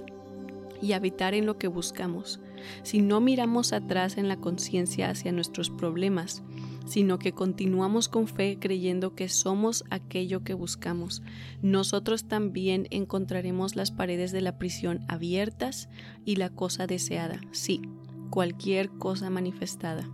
y 0.80 0.92
habitar 0.92 1.34
en 1.34 1.44
lo 1.44 1.58
que 1.58 1.68
buscamos. 1.68 2.40
Si 2.82 3.00
no 3.00 3.20
miramos 3.20 3.74
atrás 3.74 4.16
en 4.16 4.28
la 4.28 4.36
conciencia 4.36 5.10
hacia 5.10 5.32
nuestros 5.32 5.68
problemas, 5.68 6.42
sino 6.86 7.18
que 7.18 7.32
continuamos 7.32 8.08
con 8.08 8.28
fe 8.28 8.58
creyendo 8.60 9.14
que 9.14 9.28
somos 9.28 9.84
aquello 9.90 10.42
que 10.42 10.54
buscamos, 10.54 11.22
nosotros 11.60 12.24
también 12.24 12.86
encontraremos 12.90 13.76
las 13.76 13.90
paredes 13.90 14.32
de 14.32 14.40
la 14.40 14.56
prisión 14.56 15.00
abiertas 15.08 15.88
y 16.24 16.36
la 16.36 16.48
cosa 16.50 16.86
deseada, 16.86 17.40
sí, 17.52 17.82
cualquier 18.30 18.90
cosa 18.90 19.30
manifestada. 19.30 20.08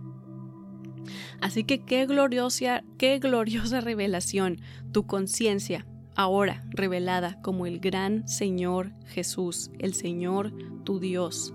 Así 1.41 1.63
que 1.63 1.83
qué 1.83 2.05
gloriosa, 2.05 2.83
qué 2.97 3.19
gloriosa 3.19 3.81
revelación, 3.81 4.59
tu 4.91 5.05
conciencia, 5.05 5.85
ahora 6.15 6.63
revelada 6.69 7.41
como 7.41 7.65
el 7.65 7.79
gran 7.79 8.27
Señor 8.27 8.93
Jesús, 9.05 9.71
el 9.79 9.93
Señor 9.93 10.53
tu 10.83 10.99
Dios, 10.99 11.53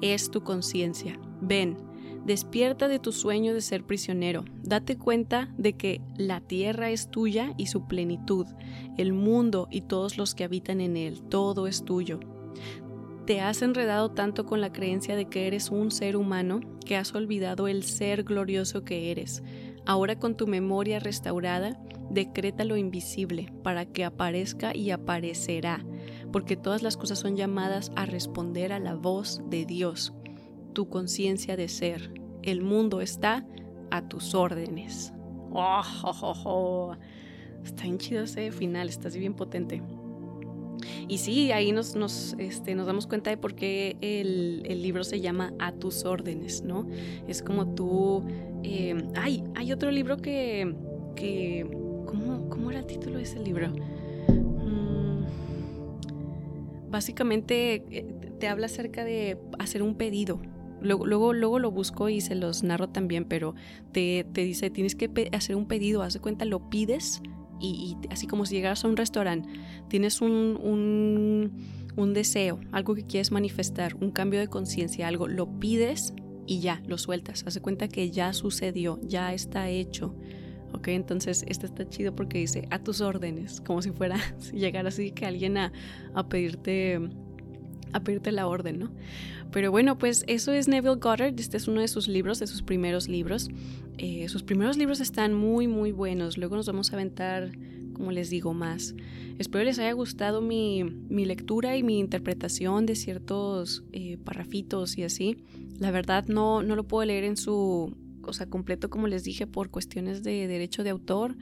es 0.00 0.30
tu 0.30 0.42
conciencia. 0.42 1.18
Ven, 1.40 1.76
despierta 2.28 2.88
de 2.88 2.98
tu 2.98 3.10
sueño 3.10 3.54
de 3.54 3.62
ser 3.62 3.84
prisionero. 3.84 4.44
Date 4.62 4.98
cuenta 4.98 5.48
de 5.56 5.72
que 5.72 6.02
la 6.18 6.40
tierra 6.40 6.90
es 6.90 7.10
tuya 7.10 7.54
y 7.56 7.68
su 7.68 7.88
plenitud, 7.88 8.46
el 8.98 9.14
mundo 9.14 9.66
y 9.70 9.80
todos 9.80 10.18
los 10.18 10.34
que 10.34 10.44
habitan 10.44 10.82
en 10.82 10.98
él, 10.98 11.22
todo 11.22 11.66
es 11.66 11.86
tuyo. 11.86 12.20
Te 13.24 13.40
has 13.40 13.62
enredado 13.62 14.10
tanto 14.10 14.44
con 14.44 14.60
la 14.60 14.72
creencia 14.72 15.16
de 15.16 15.24
que 15.24 15.46
eres 15.46 15.70
un 15.70 15.90
ser 15.90 16.16
humano 16.16 16.60
que 16.84 16.96
has 16.96 17.14
olvidado 17.14 17.66
el 17.66 17.82
ser 17.82 18.24
glorioso 18.24 18.84
que 18.84 19.10
eres. 19.10 19.42
Ahora 19.86 20.18
con 20.18 20.36
tu 20.36 20.46
memoria 20.46 20.98
restaurada, 20.98 21.80
decreta 22.10 22.64
lo 22.64 22.76
invisible 22.76 23.50
para 23.62 23.86
que 23.86 24.04
aparezca 24.04 24.76
y 24.76 24.90
aparecerá, 24.90 25.82
porque 26.30 26.56
todas 26.56 26.82
las 26.82 26.98
cosas 26.98 27.20
son 27.20 27.36
llamadas 27.36 27.90
a 27.96 28.04
responder 28.04 28.72
a 28.74 28.78
la 28.78 28.94
voz 28.94 29.40
de 29.48 29.64
Dios, 29.64 30.12
tu 30.78 30.88
conciencia 30.88 31.56
de 31.56 31.66
ser. 31.66 32.12
El 32.40 32.62
mundo 32.62 33.00
está 33.00 33.44
a 33.90 34.08
tus 34.08 34.32
órdenes. 34.36 35.12
Oh, 35.50 36.94
Está 37.64 37.82
bien 37.82 37.98
chido 37.98 38.22
ese 38.22 38.52
final, 38.52 38.88
estás 38.88 39.16
bien 39.16 39.34
potente. 39.34 39.82
Y 41.08 41.18
sí, 41.18 41.50
ahí 41.50 41.72
nos, 41.72 41.96
nos, 41.96 42.36
este, 42.38 42.76
nos 42.76 42.86
damos 42.86 43.08
cuenta 43.08 43.28
de 43.28 43.36
por 43.36 43.56
qué 43.56 43.96
el, 44.00 44.62
el, 44.66 44.80
libro 44.80 45.02
se 45.02 45.20
llama 45.20 45.52
A 45.58 45.72
tus 45.72 46.04
órdenes, 46.04 46.62
¿no? 46.62 46.86
Es 47.26 47.42
como 47.42 47.74
tú... 47.74 48.22
Eh, 48.62 49.02
ay, 49.16 49.42
hay 49.56 49.72
otro 49.72 49.90
libro 49.90 50.18
que... 50.18 50.76
que 51.16 51.66
¿cómo, 52.06 52.48
¿Cómo 52.50 52.70
era 52.70 52.78
el 52.78 52.86
título 52.86 53.16
de 53.16 53.24
ese 53.24 53.40
libro? 53.40 53.70
Mm, 54.28 55.24
básicamente 56.88 57.82
eh, 57.90 58.06
te 58.38 58.46
habla 58.46 58.66
acerca 58.66 59.04
de 59.04 59.38
hacer 59.58 59.82
un 59.82 59.96
pedido, 59.96 60.40
Luego, 60.80 61.06
luego, 61.06 61.32
luego, 61.32 61.58
lo 61.58 61.70
busco 61.70 62.08
y 62.08 62.20
se 62.20 62.34
los 62.34 62.62
narro 62.62 62.88
también, 62.88 63.24
pero 63.24 63.54
te, 63.92 64.24
te 64.32 64.44
dice, 64.44 64.70
tienes 64.70 64.94
que 64.94 65.30
hacer 65.32 65.56
un 65.56 65.66
pedido, 65.66 66.02
haz 66.02 66.14
de 66.14 66.20
cuenta, 66.20 66.44
lo 66.44 66.70
pides 66.70 67.22
y, 67.60 67.96
así 68.10 68.26
como 68.26 68.46
si 68.46 68.54
llegaras 68.54 68.84
a 68.84 68.88
un 68.88 68.96
restaurante, 68.96 69.48
tienes 69.88 70.20
un, 70.20 71.52
un, 71.96 72.14
deseo, 72.14 72.60
algo 72.72 72.94
que 72.94 73.04
quieres 73.04 73.32
manifestar, 73.32 73.94
un 73.96 74.10
cambio 74.10 74.40
de 74.40 74.48
conciencia, 74.48 75.08
algo, 75.08 75.26
lo 75.28 75.58
pides 75.58 76.14
y 76.46 76.60
ya, 76.60 76.82
lo 76.86 76.96
sueltas. 76.96 77.44
Haz 77.46 77.58
cuenta 77.58 77.88
que 77.88 78.10
ya 78.10 78.32
sucedió, 78.32 79.00
ya 79.02 79.34
está 79.34 79.68
hecho. 79.68 80.14
¿ok? 80.72 80.88
Entonces, 80.88 81.44
este 81.48 81.66
está 81.66 81.88
chido 81.88 82.14
porque 82.14 82.38
dice 82.38 82.66
a 82.70 82.78
tus 82.78 83.00
órdenes, 83.00 83.60
como 83.60 83.82
si 83.82 83.90
fuera, 83.90 84.16
si 84.38 84.56
llegara 84.58 84.88
así 84.88 85.10
que 85.10 85.26
alguien 85.26 85.56
a, 85.56 85.72
a 86.14 86.28
pedirte 86.28 87.00
a 87.92 88.00
pedirte 88.00 88.32
la 88.32 88.46
orden, 88.46 88.78
¿no? 88.78 88.90
Pero 89.50 89.70
bueno, 89.70 89.96
pues 89.96 90.24
eso 90.26 90.52
es 90.52 90.68
Neville 90.68 90.96
Goddard, 90.96 91.38
este 91.38 91.56
es 91.56 91.68
uno 91.68 91.80
de 91.80 91.88
sus 91.88 92.06
libros, 92.06 92.38
de 92.38 92.46
sus 92.46 92.62
primeros 92.62 93.08
libros. 93.08 93.48
Eh, 93.96 94.28
sus 94.28 94.42
primeros 94.42 94.76
libros 94.76 95.00
están 95.00 95.34
muy, 95.34 95.66
muy 95.66 95.92
buenos, 95.92 96.36
luego 96.36 96.56
nos 96.56 96.66
vamos 96.66 96.92
a 96.92 96.96
aventar, 96.96 97.50
como 97.94 98.12
les 98.12 98.30
digo, 98.30 98.52
más. 98.52 98.94
Espero 99.38 99.64
les 99.64 99.78
haya 99.78 99.92
gustado 99.92 100.42
mi, 100.42 100.84
mi 100.84 101.24
lectura 101.24 101.76
y 101.76 101.82
mi 101.82 101.98
interpretación 101.98 102.86
de 102.86 102.96
ciertos 102.96 103.84
eh, 103.92 104.18
parrafitos 104.22 104.98
y 104.98 105.04
así. 105.04 105.38
La 105.78 105.90
verdad 105.90 106.26
no, 106.26 106.62
no 106.62 106.76
lo 106.76 106.86
puedo 106.86 107.06
leer 107.06 107.24
en 107.24 107.36
su, 107.36 107.96
o 108.22 108.32
sea, 108.32 108.46
completo 108.46 108.90
como 108.90 109.06
les 109.06 109.24
dije 109.24 109.46
por 109.46 109.70
cuestiones 109.70 110.22
de 110.22 110.46
derecho 110.46 110.84
de 110.84 110.90
autor, 110.90 111.36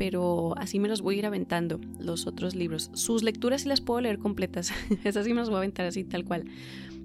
pero 0.00 0.56
así 0.56 0.78
me 0.78 0.88
los 0.88 1.02
voy 1.02 1.16
a 1.16 1.18
ir 1.18 1.26
aventando, 1.26 1.78
los 1.98 2.26
otros 2.26 2.54
libros. 2.54 2.90
Sus 2.94 3.22
lecturas 3.22 3.60
sí 3.60 3.68
las 3.68 3.82
puedo 3.82 4.00
leer 4.00 4.18
completas, 4.18 4.72
esas 5.04 5.26
sí 5.26 5.34
me 5.34 5.40
las 5.40 5.50
voy 5.50 5.56
a 5.56 5.58
aventar 5.58 5.84
así 5.84 6.04
tal 6.04 6.24
cual, 6.24 6.46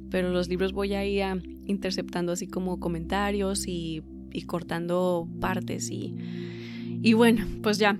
pero 0.10 0.30
los 0.30 0.48
libros 0.48 0.72
voy 0.72 0.94
a 0.94 1.04
ir 1.04 1.22
interceptando 1.66 2.32
así 2.32 2.48
como 2.48 2.80
comentarios 2.80 3.68
y, 3.68 4.02
cortando 4.46 5.28
partes 5.42 5.92
y, 5.92 6.16
y 7.02 7.12
bueno, 7.12 7.46
pues 7.62 7.80
ya, 7.80 8.00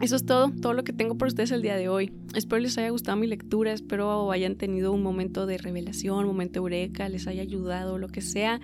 eso 0.00 0.16
es 0.16 0.26
todo, 0.26 0.50
todo 0.50 0.72
lo 0.72 0.82
que 0.82 0.92
tengo 0.92 1.16
por 1.16 1.28
ustedes 1.28 1.52
el 1.52 1.62
día 1.62 1.76
de 1.76 1.88
hoy. 1.88 2.10
Espero 2.34 2.60
les 2.60 2.76
haya 2.76 2.90
gustado 2.90 3.16
mi 3.16 3.28
lectura, 3.28 3.72
espero 3.72 4.32
hayan 4.32 4.56
tenido 4.56 4.90
un 4.90 5.04
momento 5.04 5.46
de 5.46 5.58
revelación, 5.58 6.24
un 6.24 6.26
momento 6.26 6.58
eureka, 6.58 7.08
les 7.08 7.28
haya 7.28 7.42
ayudado, 7.42 7.98
lo 7.98 8.08
que 8.08 8.20
sea 8.20 8.60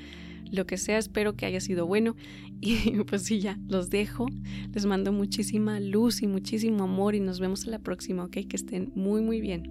lo 0.54 0.66
que 0.66 0.78
sea, 0.78 0.98
espero 0.98 1.36
que 1.36 1.46
haya 1.46 1.60
sido 1.60 1.86
bueno. 1.86 2.16
Y 2.60 2.92
pues 3.04 3.24
sí, 3.24 3.40
ya, 3.40 3.58
los 3.68 3.90
dejo. 3.90 4.26
Les 4.72 4.86
mando 4.86 5.12
muchísima 5.12 5.80
luz 5.80 6.22
y 6.22 6.26
muchísimo 6.26 6.84
amor 6.84 7.14
y 7.14 7.20
nos 7.20 7.38
vemos 7.38 7.64
en 7.64 7.72
la 7.72 7.78
próxima, 7.78 8.24
¿ok? 8.24 8.38
Que 8.48 8.56
estén 8.56 8.90
muy, 8.94 9.20
muy 9.20 9.42
bien. 9.42 9.64